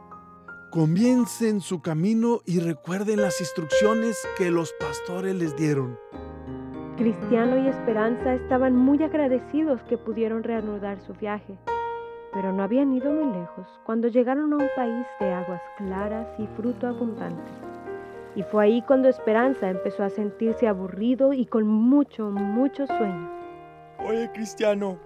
Comiencen 0.70 1.60
su 1.60 1.80
camino 1.80 2.42
y 2.44 2.60
recuerden 2.60 3.22
las 3.22 3.40
instrucciones 3.40 4.18
que 4.36 4.50
los 4.50 4.74
pastores 4.78 5.34
les 5.34 5.56
dieron. 5.56 5.98
Cristiano 6.98 7.56
y 7.56 7.68
Esperanza 7.68 8.34
estaban 8.34 8.76
muy 8.76 9.02
agradecidos 9.02 9.80
que 9.88 9.96
pudieron 9.96 10.42
reanudar 10.42 11.00
su 11.06 11.14
viaje, 11.14 11.58
pero 12.32 12.52
no 12.52 12.62
habían 12.62 12.92
ido 12.94 13.12
muy 13.12 13.32
lejos 13.32 13.66
cuando 13.84 14.08
llegaron 14.08 14.52
a 14.52 14.56
un 14.56 14.68
país 14.74 15.06
de 15.20 15.32
aguas 15.32 15.60
claras 15.76 16.26
y 16.38 16.46
fruto 16.56 16.86
abundante. 16.86 17.50
Y 18.34 18.42
fue 18.42 18.64
ahí 18.64 18.82
cuando 18.82 19.08
Esperanza 19.08 19.68
empezó 19.68 20.02
a 20.04 20.10
sentirse 20.10 20.66
aburrido 20.66 21.32
y 21.32 21.44
con 21.44 21.66
mucho, 21.66 22.30
mucho 22.30 22.86
sueño. 22.86 23.30
Oye, 23.98 24.30
Cristiano, 24.32 24.98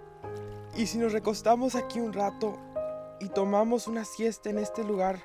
¿y 0.77 0.87
si 0.87 0.99
nos 0.99 1.13
recostamos 1.13 1.75
aquí 1.75 2.01
un 2.01 2.13
rato 2.13 2.57
y 3.21 3.29
tomamos 3.29 3.89
una 3.89 4.05
siesta 4.05 4.51
en 4.51 4.59
este 4.59 4.85
lugar 4.85 5.19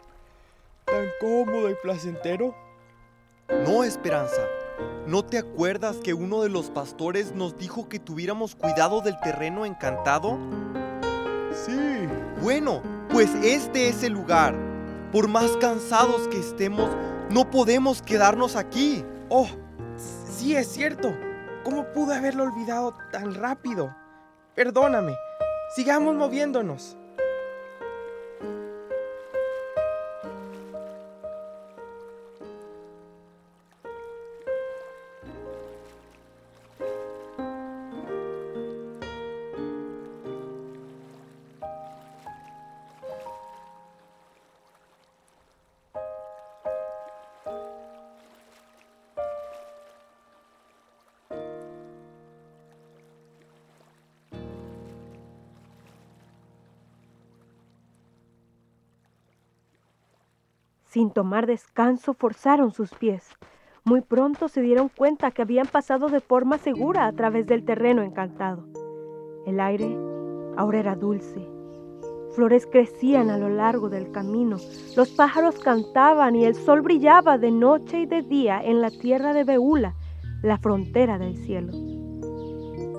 tan 0.85 1.05
cómodo 1.19 1.69
y 1.69 1.75
placentero? 1.75 2.55
No, 3.67 3.83
Esperanza. 3.83 4.41
¿No 5.05 5.23
te 5.23 5.37
acuerdas 5.37 5.97
que 5.97 6.13
uno 6.13 6.41
de 6.41 6.49
los 6.49 6.71
pastores 6.71 7.35
nos 7.35 7.57
dijo 7.57 7.87
que 7.87 7.99
tuviéramos 7.99 8.55
cuidado 8.55 9.01
del 9.01 9.19
terreno 9.19 9.65
encantado? 9.65 10.39
Sí. 11.53 12.07
Bueno, 12.41 12.81
pues 13.09 13.33
este 13.43 13.89
es 13.89 14.03
el 14.03 14.13
lugar. 14.13 14.55
Por 15.11 15.27
más 15.27 15.51
cansados 15.57 16.27
que 16.29 16.39
estemos, 16.39 16.89
no 17.29 17.49
podemos 17.49 18.01
quedarnos 18.01 18.55
aquí. 18.55 19.03
Oh, 19.29 19.47
sí 19.97 20.55
es 20.55 20.67
cierto. 20.67 21.13
¿Cómo 21.63 21.85
pude 21.91 22.15
haberlo 22.15 22.43
olvidado 22.43 22.93
tan 23.11 23.35
rápido? 23.35 23.95
Perdóname. 24.55 25.15
Sigamos 25.75 26.15
moviéndonos. 26.15 26.97
Sin 61.01 61.09
tomar 61.09 61.47
descanso 61.47 62.13
forzaron 62.13 62.73
sus 62.73 62.93
pies. 62.93 63.27
Muy 63.83 64.01
pronto 64.01 64.47
se 64.47 64.61
dieron 64.61 64.87
cuenta 64.87 65.31
que 65.31 65.41
habían 65.41 65.65
pasado 65.65 66.09
de 66.09 66.19
forma 66.19 66.59
segura 66.59 67.07
a 67.07 67.11
través 67.11 67.47
del 67.47 67.65
terreno 67.65 68.03
encantado. 68.03 68.67
El 69.47 69.59
aire 69.59 69.97
ahora 70.57 70.77
era 70.77 70.95
dulce. 70.95 71.43
Flores 72.35 72.67
crecían 72.67 73.31
a 73.31 73.39
lo 73.39 73.49
largo 73.49 73.89
del 73.89 74.11
camino, 74.11 74.57
los 74.95 75.09
pájaros 75.09 75.57
cantaban 75.57 76.35
y 76.35 76.45
el 76.45 76.53
sol 76.53 76.81
brillaba 76.81 77.39
de 77.39 77.49
noche 77.49 78.01
y 78.01 78.05
de 78.05 78.21
día 78.21 78.63
en 78.63 78.79
la 78.79 78.91
tierra 78.91 79.33
de 79.33 79.43
Beula, 79.43 79.95
la 80.43 80.59
frontera 80.59 81.17
del 81.17 81.35
cielo. 81.35 81.73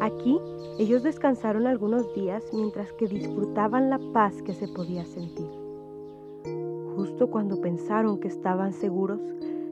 Aquí 0.00 0.40
ellos 0.80 1.04
descansaron 1.04 1.68
algunos 1.68 2.12
días 2.16 2.42
mientras 2.52 2.92
que 2.94 3.06
disfrutaban 3.06 3.90
la 3.90 4.00
paz 4.12 4.42
que 4.42 4.54
se 4.54 4.66
podía 4.66 5.04
sentir. 5.04 5.61
Justo 6.94 7.28
cuando 7.28 7.60
pensaron 7.60 8.20
que 8.20 8.28
estaban 8.28 8.72
seguros, 8.72 9.18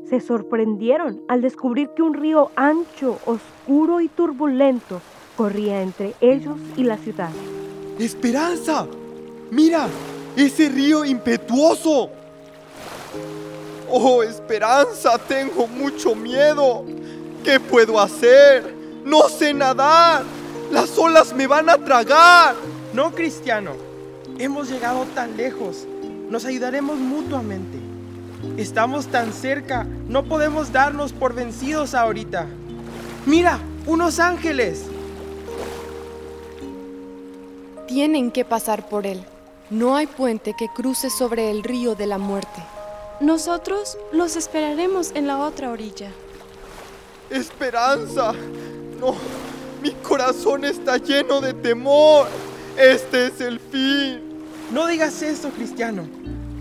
se 0.08 0.20
sorprendieron 0.20 1.22
al 1.28 1.42
descubrir 1.42 1.90
que 1.94 2.02
un 2.02 2.14
río 2.14 2.50
ancho, 2.56 3.18
oscuro 3.26 4.00
y 4.00 4.08
turbulento 4.08 5.00
corría 5.36 5.82
entre 5.82 6.14
ellos 6.20 6.58
y 6.76 6.84
la 6.84 6.96
ciudad. 6.96 7.30
¡Esperanza! 7.98 8.86
¡Mira! 9.50 9.86
¡Ese 10.36 10.68
río 10.68 11.04
impetuoso! 11.04 12.10
¡Oh, 13.90 14.22
Esperanza! 14.22 15.18
Tengo 15.18 15.66
mucho 15.66 16.14
miedo. 16.14 16.84
¿Qué 17.44 17.60
puedo 17.60 18.00
hacer? 18.00 18.74
No 19.04 19.28
sé 19.28 19.52
nadar. 19.52 20.22
Las 20.70 20.96
olas 20.96 21.34
me 21.34 21.46
van 21.46 21.68
a 21.68 21.76
tragar. 21.76 22.54
No, 22.94 23.10
Cristiano. 23.12 23.72
Hemos 24.38 24.70
llegado 24.70 25.04
tan 25.14 25.36
lejos. 25.36 25.86
Nos 26.30 26.44
ayudaremos 26.44 26.96
mutuamente. 26.96 27.76
Estamos 28.56 29.08
tan 29.08 29.32
cerca. 29.32 29.84
No 30.06 30.24
podemos 30.24 30.72
darnos 30.72 31.12
por 31.12 31.34
vencidos 31.34 31.92
ahorita. 31.92 32.46
Mira, 33.26 33.58
unos 33.86 34.20
ángeles. 34.20 34.84
Tienen 37.88 38.30
que 38.30 38.44
pasar 38.44 38.88
por 38.88 39.06
él. 39.06 39.24
No 39.70 39.96
hay 39.96 40.06
puente 40.06 40.54
que 40.56 40.68
cruce 40.68 41.10
sobre 41.10 41.50
el 41.50 41.64
río 41.64 41.96
de 41.96 42.06
la 42.06 42.18
muerte. 42.18 42.62
Nosotros 43.20 43.98
los 44.12 44.36
esperaremos 44.36 45.10
en 45.16 45.26
la 45.26 45.38
otra 45.38 45.70
orilla. 45.70 46.10
Esperanza. 47.28 48.32
No, 49.00 49.16
mi 49.82 49.90
corazón 49.90 50.64
está 50.64 50.96
lleno 50.96 51.40
de 51.40 51.54
temor. 51.54 52.28
Este 52.76 53.26
es 53.26 53.40
el 53.40 53.58
fin. 53.58 54.29
No 54.72 54.86
digas 54.86 55.20
eso, 55.22 55.50
cristiano. 55.50 56.04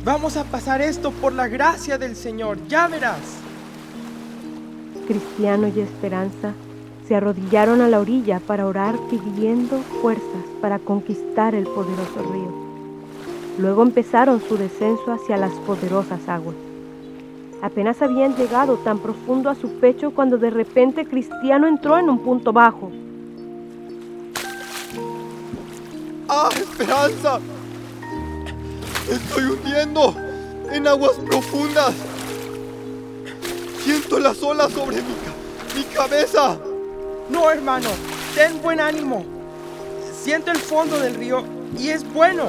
Vamos 0.03 0.35
a 0.35 0.43
pasar 0.43 0.81
esto 0.81 1.11
por 1.11 1.31
la 1.33 1.47
gracia 1.47 1.99
del 1.99 2.15
Señor. 2.15 2.57
Ya 2.67 2.87
verás. 2.87 3.19
Cristiano 5.07 5.67
y 5.67 5.79
Esperanza 5.79 6.53
se 7.07 7.15
arrodillaron 7.15 7.81
a 7.81 7.87
la 7.87 7.99
orilla 7.99 8.39
para 8.39 8.65
orar 8.65 8.95
pidiendo 9.09 9.77
fuerzas 10.01 10.43
para 10.59 10.79
conquistar 10.79 11.53
el 11.53 11.65
poderoso 11.65 12.23
río. 12.31 12.53
Luego 13.59 13.83
empezaron 13.83 14.41
su 14.41 14.57
descenso 14.57 15.11
hacia 15.11 15.37
las 15.37 15.51
poderosas 15.67 16.27
aguas. 16.27 16.55
Apenas 17.61 18.01
habían 18.01 18.35
llegado 18.35 18.77
tan 18.77 18.99
profundo 18.99 19.49
a 19.49 19.55
su 19.55 19.79
pecho 19.79 20.11
cuando 20.11 20.37
de 20.37 20.49
repente 20.49 21.05
Cristiano 21.05 21.67
entró 21.67 21.97
en 21.99 22.09
un 22.09 22.19
punto 22.19 22.53
bajo. 22.53 22.91
¡Ah, 26.27 26.49
Esperanza! 26.55 27.39
Estoy 29.09 29.43
hundiendo 29.43 30.15
en 30.71 30.87
aguas 30.87 31.13
profundas. 31.25 31.93
Siento 33.83 34.19
las 34.19 34.41
olas 34.43 34.71
sobre 34.71 34.97
mi, 34.97 35.13
mi 35.75 35.83
cabeza. 35.95 36.57
No, 37.29 37.49
hermano, 37.49 37.89
ten 38.35 38.61
buen 38.61 38.79
ánimo. 38.79 39.25
Siento 40.23 40.51
el 40.51 40.57
fondo 40.57 40.99
del 40.99 41.15
río 41.15 41.43
y 41.77 41.89
es 41.89 42.03
bueno. 42.13 42.45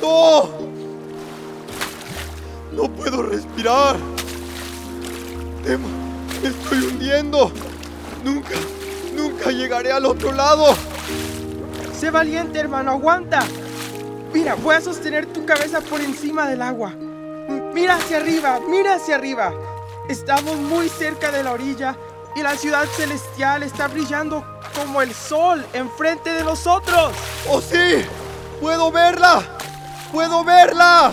¡No! 0.00 0.48
No 2.72 2.88
puedo 2.92 3.22
respirar. 3.22 3.96
Temo, 5.64 5.88
me 6.42 6.48
estoy 6.48 6.78
hundiendo. 6.78 7.50
Nunca, 8.24 8.54
nunca 9.14 9.50
llegaré 9.50 9.92
al 9.92 10.06
otro 10.06 10.32
lado. 10.32 10.74
Sé 11.98 12.10
valiente, 12.10 12.58
hermano, 12.58 12.92
aguanta. 12.92 13.40
Mira, 14.36 14.54
voy 14.54 14.74
a 14.74 14.82
sostener 14.82 15.24
tu 15.24 15.46
cabeza 15.46 15.80
por 15.80 15.98
encima 15.98 16.46
del 16.46 16.60
agua. 16.60 16.92
Mira 17.72 17.94
hacia 17.94 18.18
arriba, 18.18 18.60
mira 18.68 18.96
hacia 18.96 19.14
arriba. 19.14 19.50
Estamos 20.10 20.56
muy 20.56 20.90
cerca 20.90 21.32
de 21.32 21.42
la 21.42 21.52
orilla 21.52 21.96
y 22.34 22.42
la 22.42 22.54
ciudad 22.54 22.84
celestial 22.84 23.62
está 23.62 23.88
brillando 23.88 24.44
como 24.74 25.00
el 25.00 25.14
sol 25.14 25.64
enfrente 25.72 26.34
de 26.34 26.44
nosotros. 26.44 27.14
¡Oh 27.48 27.62
sí! 27.62 28.04
¡Puedo 28.60 28.92
verla! 28.92 29.42
¡Puedo 30.12 30.44
verla! 30.44 31.12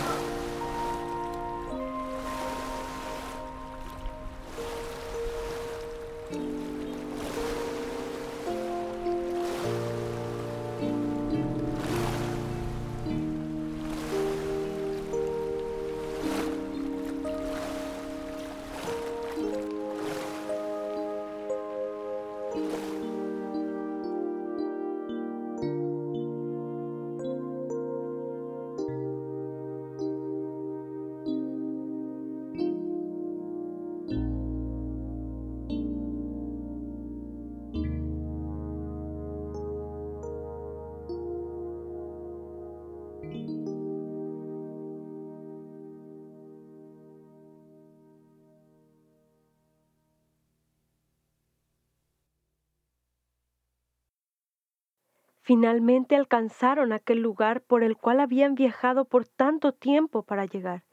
Finalmente 55.46 56.16
alcanzaron 56.16 56.94
aquel 56.94 57.20
lugar 57.20 57.62
por 57.62 57.84
el 57.84 57.98
cual 57.98 58.22
habían 58.22 58.56
viajado 58.56 59.04
por 59.04 59.28
tanto 59.28 59.74
tiempo 59.74 60.24
para 60.24 60.46
llegar. 60.46 60.86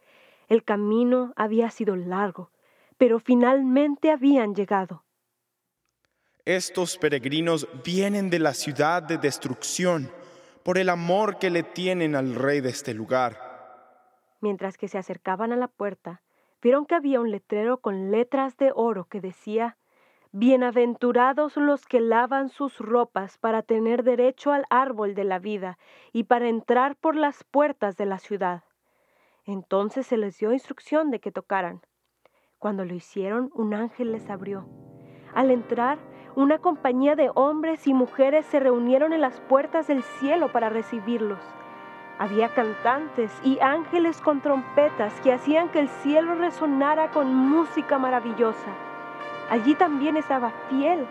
El 0.48 0.64
camino 0.64 1.32
había 1.36 1.70
sido 1.70 1.94
largo, 1.94 2.50
pero 3.00 3.18
finalmente 3.18 4.10
habían 4.10 4.54
llegado. 4.54 5.06
Estos 6.44 6.98
peregrinos 6.98 7.66
vienen 7.82 8.28
de 8.28 8.38
la 8.38 8.52
ciudad 8.52 9.02
de 9.02 9.16
destrucción 9.16 10.12
por 10.62 10.76
el 10.76 10.90
amor 10.90 11.38
que 11.38 11.48
le 11.48 11.62
tienen 11.62 12.14
al 12.14 12.34
rey 12.34 12.60
de 12.60 12.68
este 12.68 12.92
lugar. 12.92 13.38
Mientras 14.42 14.76
que 14.76 14.86
se 14.86 14.98
acercaban 14.98 15.50
a 15.50 15.56
la 15.56 15.68
puerta, 15.68 16.20
vieron 16.60 16.84
que 16.84 16.94
había 16.94 17.20
un 17.20 17.30
letrero 17.30 17.80
con 17.80 18.10
letras 18.10 18.58
de 18.58 18.70
oro 18.74 19.06
que 19.06 19.22
decía 19.22 19.78
Bienaventurados 20.32 21.56
los 21.56 21.86
que 21.86 22.00
lavan 22.00 22.50
sus 22.50 22.76
ropas 22.80 23.38
para 23.38 23.62
tener 23.62 24.02
derecho 24.02 24.52
al 24.52 24.66
árbol 24.68 25.14
de 25.14 25.24
la 25.24 25.38
vida 25.38 25.78
y 26.12 26.24
para 26.24 26.50
entrar 26.50 26.96
por 26.96 27.16
las 27.16 27.44
puertas 27.44 27.96
de 27.96 28.04
la 28.04 28.18
ciudad. 28.18 28.64
Entonces 29.46 30.06
se 30.06 30.18
les 30.18 30.36
dio 30.36 30.52
instrucción 30.52 31.10
de 31.10 31.18
que 31.18 31.32
tocaran. 31.32 31.80
Cuando 32.60 32.84
lo 32.84 32.92
hicieron, 32.92 33.50
un 33.54 33.72
ángel 33.72 34.12
les 34.12 34.28
abrió. 34.28 34.66
Al 35.34 35.50
entrar, 35.50 35.96
una 36.36 36.58
compañía 36.58 37.16
de 37.16 37.30
hombres 37.34 37.86
y 37.86 37.94
mujeres 37.94 38.44
se 38.44 38.60
reunieron 38.60 39.14
en 39.14 39.22
las 39.22 39.40
puertas 39.40 39.86
del 39.86 40.02
cielo 40.02 40.52
para 40.52 40.68
recibirlos. 40.68 41.38
Había 42.18 42.50
cantantes 42.50 43.32
y 43.42 43.58
ángeles 43.60 44.20
con 44.20 44.42
trompetas 44.42 45.18
que 45.22 45.32
hacían 45.32 45.70
que 45.70 45.80
el 45.80 45.88
cielo 45.88 46.34
resonara 46.34 47.10
con 47.12 47.34
música 47.34 47.96
maravillosa. 47.96 48.74
Allí 49.48 49.74
también 49.74 50.18
estaba 50.18 50.52
fiel, 50.68 51.06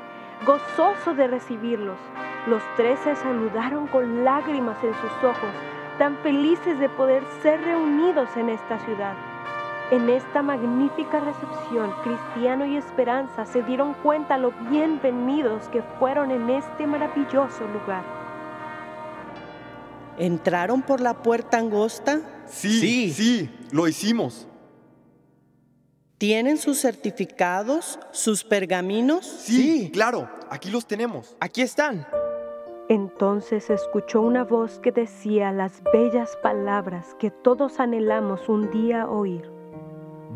gozoso 0.45 1.15
de 1.15 1.30
recibirlos. 1.30 1.97
Los 2.45 2.61
tres 2.76 2.99
se 2.99 3.15
saludaron 3.15 3.88
con 3.88 4.23
lágrimas 4.23 4.77
en 4.84 4.93
sus 4.93 5.23
ojos, 5.23 5.49
tan 5.97 6.15
felices 6.17 6.77
de 6.77 6.89
poder 6.89 7.23
ser 7.41 7.59
reunidos 7.63 8.38
en 8.38 8.49
esta 8.49 8.77
ciudad. 8.81 9.15
En 9.91 10.07
esta 10.07 10.44
magnífica 10.44 11.20
recepción, 11.20 11.91
Cristiano 12.03 12.64
y 12.64 12.78
Esperanza 12.78 13.48
se 13.48 13.64
dieron 13.64 13.95
cuenta 13.95 14.38
lo 14.38 14.52
bienvenidos 14.70 15.68
que 15.70 15.82
fueron 15.98 16.30
en 16.30 16.48
este 16.52 16.86
maravilloso 16.86 17.68
lugar. 17.74 18.03
¿Entraron 20.20 20.84
por 20.84 21.02
la 21.02 21.16
puerta 21.24 21.57
angosta? 21.57 22.22
Sí, 22.45 22.80
sí, 22.80 23.14
sí 23.14 23.49
lo 23.72 23.88
hicimos. 23.88 24.48
¿Tienen 26.20 26.60
sus 26.60 26.80
certificados, 26.80 27.99
sus 28.11 28.44
pergaminos? 28.44 29.26
Sí, 29.26 29.86
sí, 29.86 29.91
claro, 29.91 30.30
aquí 30.52 30.70
los 30.70 30.86
tenemos. 30.86 31.36
Aquí 31.40 31.64
están. 31.64 32.06
Entonces 32.90 33.72
escuchó 33.72 34.22
una 34.22 34.44
voz 34.44 34.78
que 34.78 34.91
decía 34.91 35.52
las 35.52 35.82
bellas 35.91 36.38
palabras 36.44 37.16
que 37.18 37.32
todos 37.32 37.80
anhelamos 37.80 38.49
un 38.49 38.70
día 38.70 39.07
oír. 39.07 39.59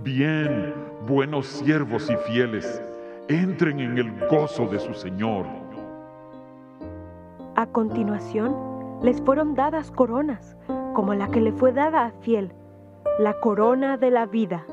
Bien, 0.02 0.74
buenos 1.08 1.46
siervos 1.46 2.10
y 2.10 2.16
fieles, 2.32 2.82
entren 3.28 3.80
en 3.80 3.98
el 4.00 4.28
gozo 4.28 4.66
de 4.66 4.80
su 4.80 4.92
Señor. 4.96 5.46
A 7.56 7.68
continuación, 7.68 8.56
les 9.04 9.22
fueron 9.22 9.54
dadas 9.54 9.92
coronas, 9.92 10.58
como 10.96 11.14
la 11.14 11.28
que 11.30 11.42
le 11.42 11.52
fue 11.52 11.72
dada 11.74 12.06
a 12.06 12.12
Fiel, 12.22 12.52
la 13.20 13.40
corona 13.40 13.98
de 13.98 14.10
la 14.10 14.26
vida. 14.26 14.66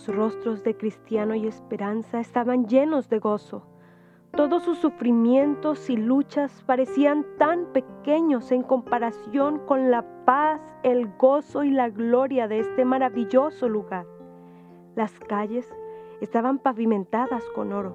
Los 0.00 0.16
rostros 0.16 0.64
de 0.64 0.74
Cristiano 0.74 1.34
y 1.34 1.46
Esperanza 1.46 2.20
estaban 2.20 2.66
llenos 2.66 3.10
de 3.10 3.18
gozo. 3.18 3.66
Todos 4.30 4.62
sus 4.62 4.78
sufrimientos 4.78 5.90
y 5.90 5.96
luchas 5.98 6.62
parecían 6.64 7.26
tan 7.38 7.66
pequeños 7.74 8.50
en 8.50 8.62
comparación 8.62 9.58
con 9.66 9.90
la 9.90 10.24
paz, 10.24 10.58
el 10.84 11.06
gozo 11.18 11.64
y 11.64 11.70
la 11.70 11.90
gloria 11.90 12.48
de 12.48 12.60
este 12.60 12.86
maravilloso 12.86 13.68
lugar. 13.68 14.06
Las 14.96 15.12
calles 15.20 15.70
estaban 16.22 16.58
pavimentadas 16.60 17.44
con 17.54 17.70
oro 17.70 17.94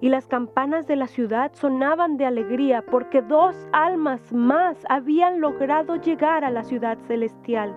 y 0.00 0.08
las 0.08 0.26
campanas 0.26 0.88
de 0.88 0.96
la 0.96 1.06
ciudad 1.06 1.52
sonaban 1.54 2.16
de 2.16 2.26
alegría 2.26 2.84
porque 2.84 3.22
dos 3.22 3.68
almas 3.70 4.32
más 4.32 4.84
habían 4.88 5.40
logrado 5.40 5.94
llegar 5.94 6.42
a 6.42 6.50
la 6.50 6.64
ciudad 6.64 6.98
celestial. 7.06 7.76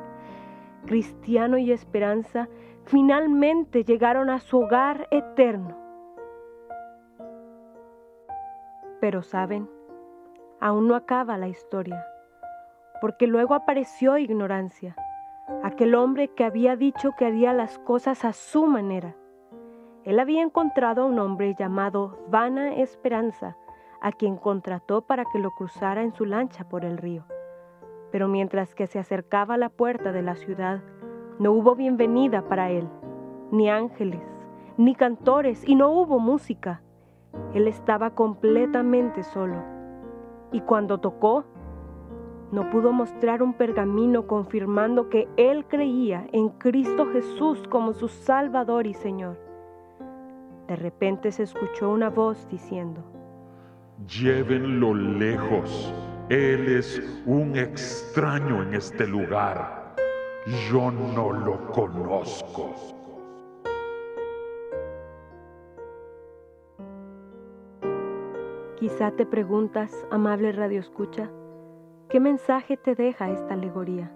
Cristiano 0.88 1.60
y 1.60 1.72
Esperanza 1.72 2.50
finalmente 2.90 3.84
llegaron 3.84 4.32
a 4.32 4.40
su 4.40 4.61
hogar 4.61 5.07
eterno. 5.11 5.78
Pero 8.99 9.22
saben, 9.22 9.70
aún 10.60 10.88
no 10.88 10.95
acaba 10.95 11.38
la 11.38 11.48
historia, 11.48 12.03
porque 12.99 13.28
luego 13.28 13.53
apareció 13.53 14.18
ignorancia, 14.18 14.95
aquel 15.64 15.94
hombre 15.94 16.30
que 16.30 16.44
había 16.44 16.76
dicho 16.76 17.11
que 17.16 17.26
haría 17.26 17.53
las 17.53 17.78
cosas 17.78 18.26
a 18.26 18.34
su 18.34 18.66
manera. 18.66 19.16
Él 20.03 20.20
había 20.20 20.41
encontrado 20.41 21.03
a 21.03 21.06
un 21.06 21.20
hombre 21.20 21.53
llamado 21.57 22.18
Vana 22.30 22.74
Esperanza, 22.74 23.56
a 24.02 24.11
quien 24.11 24.36
contrató 24.36 25.03
para 25.03 25.26
que 25.26 25.38
lo 25.38 25.52
cruzara 25.52 26.02
en 26.02 26.14
su 26.14 26.26
lancha 26.26 26.68
por 26.68 26.86
el 26.86 26.98
río. 26.98 27.24
Pero 28.11 28.28
mientras 28.28 28.74
que 28.74 28.88
se 28.88 28.98
acercaba 28.98 29.53
a 29.53 29.60
la 29.60 29.70
puerta 29.70 30.11
de 30.11 30.24
la 30.24 30.36
ciudad, 30.36 30.82
no 31.40 31.53
hubo 31.53 31.74
bienvenida 31.74 32.41
para 32.41 32.70
él, 32.70 32.88
ni 33.52 33.70
ángeles, 33.70 34.22
ni 34.78 34.94
cantores, 34.94 35.66
y 35.66 35.76
no 35.76 35.90
hubo 35.90 36.20
música. 36.20 36.82
Él 37.53 37.68
estaba 37.68 38.10
completamente 38.10 39.24
solo. 39.24 39.56
Y 40.52 40.60
cuando 40.61 40.98
tocó, 40.98 41.45
no 42.52 42.70
pudo 42.70 42.91
mostrar 42.91 43.41
un 43.41 43.53
pergamino 43.53 44.28
confirmando 44.28 45.07
que 45.07 45.30
él 45.38 45.66
creía 45.66 46.28
en 46.34 46.49
Cristo 46.49 47.07
Jesús 47.14 47.64
como 47.70 47.94
su 47.94 48.10
Salvador 48.10 48.86
y 48.86 48.94
Señor. 48.94 49.40
De 50.68 50.76
repente 50.76 51.32
se 51.32 51.44
escuchó 51.44 51.90
una 51.90 52.10
voz 52.10 52.48
diciendo, 52.49 53.02
Llévenlo 54.07 54.94
lejos. 54.94 55.94
Él 56.30 56.68
es 56.68 57.02
un 57.26 57.57
extraño 57.57 58.61
en 58.64 58.74
este 58.74 59.07
lugar. 59.07 59.79
Yo 60.50 60.90
no 60.90 61.32
lo 61.32 61.72
conozco. 61.74 62.74
Quizá 68.80 69.12
te 69.12 69.28
preguntas, 69.28 69.94
amable 70.10 70.52
Radio 70.52 70.80
Escucha, 70.80 71.30
¿qué 72.10 72.20
mensaje 72.20 72.78
te 72.78 72.96
deja 72.96 73.30
esta 73.30 73.54
alegoría? 73.54 74.12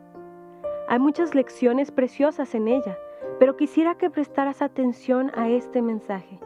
Hay 0.87 0.97
muchas 0.97 1.35
lecciones 1.35 1.91
preciosas 1.91 2.55
en 2.55 2.67
ella, 2.67 2.97
pero 3.37 3.55
quisiera 3.55 3.95
que 3.95 4.09
prestaras 4.09 4.63
atención 4.63 5.29
a 5.35 5.49
este 5.49 5.83
mensaje. 5.83 6.39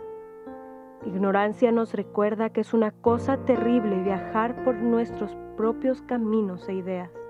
Ignorancia 1.06 1.72
nos 1.72 1.94
recuerda 1.94 2.50
que 2.50 2.60
es 2.60 2.74
una 2.74 2.92
cosa 2.92 3.38
terrible 3.46 4.04
viajar 4.04 4.66
por 4.66 4.76
nuestros 4.76 5.38
propios 5.56 6.02
caminos 6.02 6.68
e 6.68 6.74
ideas. 6.74 7.27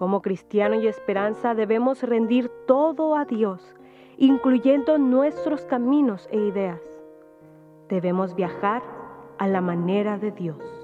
Como 0.00 0.22
cristiano 0.22 0.76
y 0.76 0.86
esperanza 0.86 1.54
debemos 1.54 2.02
rendir 2.02 2.50
todo 2.66 3.14
a 3.16 3.26
Dios, 3.26 3.76
incluyendo 4.16 4.96
nuestros 4.96 5.66
caminos 5.66 6.26
e 6.32 6.38
ideas. 6.38 6.80
Debemos 7.90 8.34
viajar 8.34 8.82
a 9.36 9.46
la 9.46 9.60
manera 9.60 10.16
de 10.16 10.30
Dios. 10.30 10.79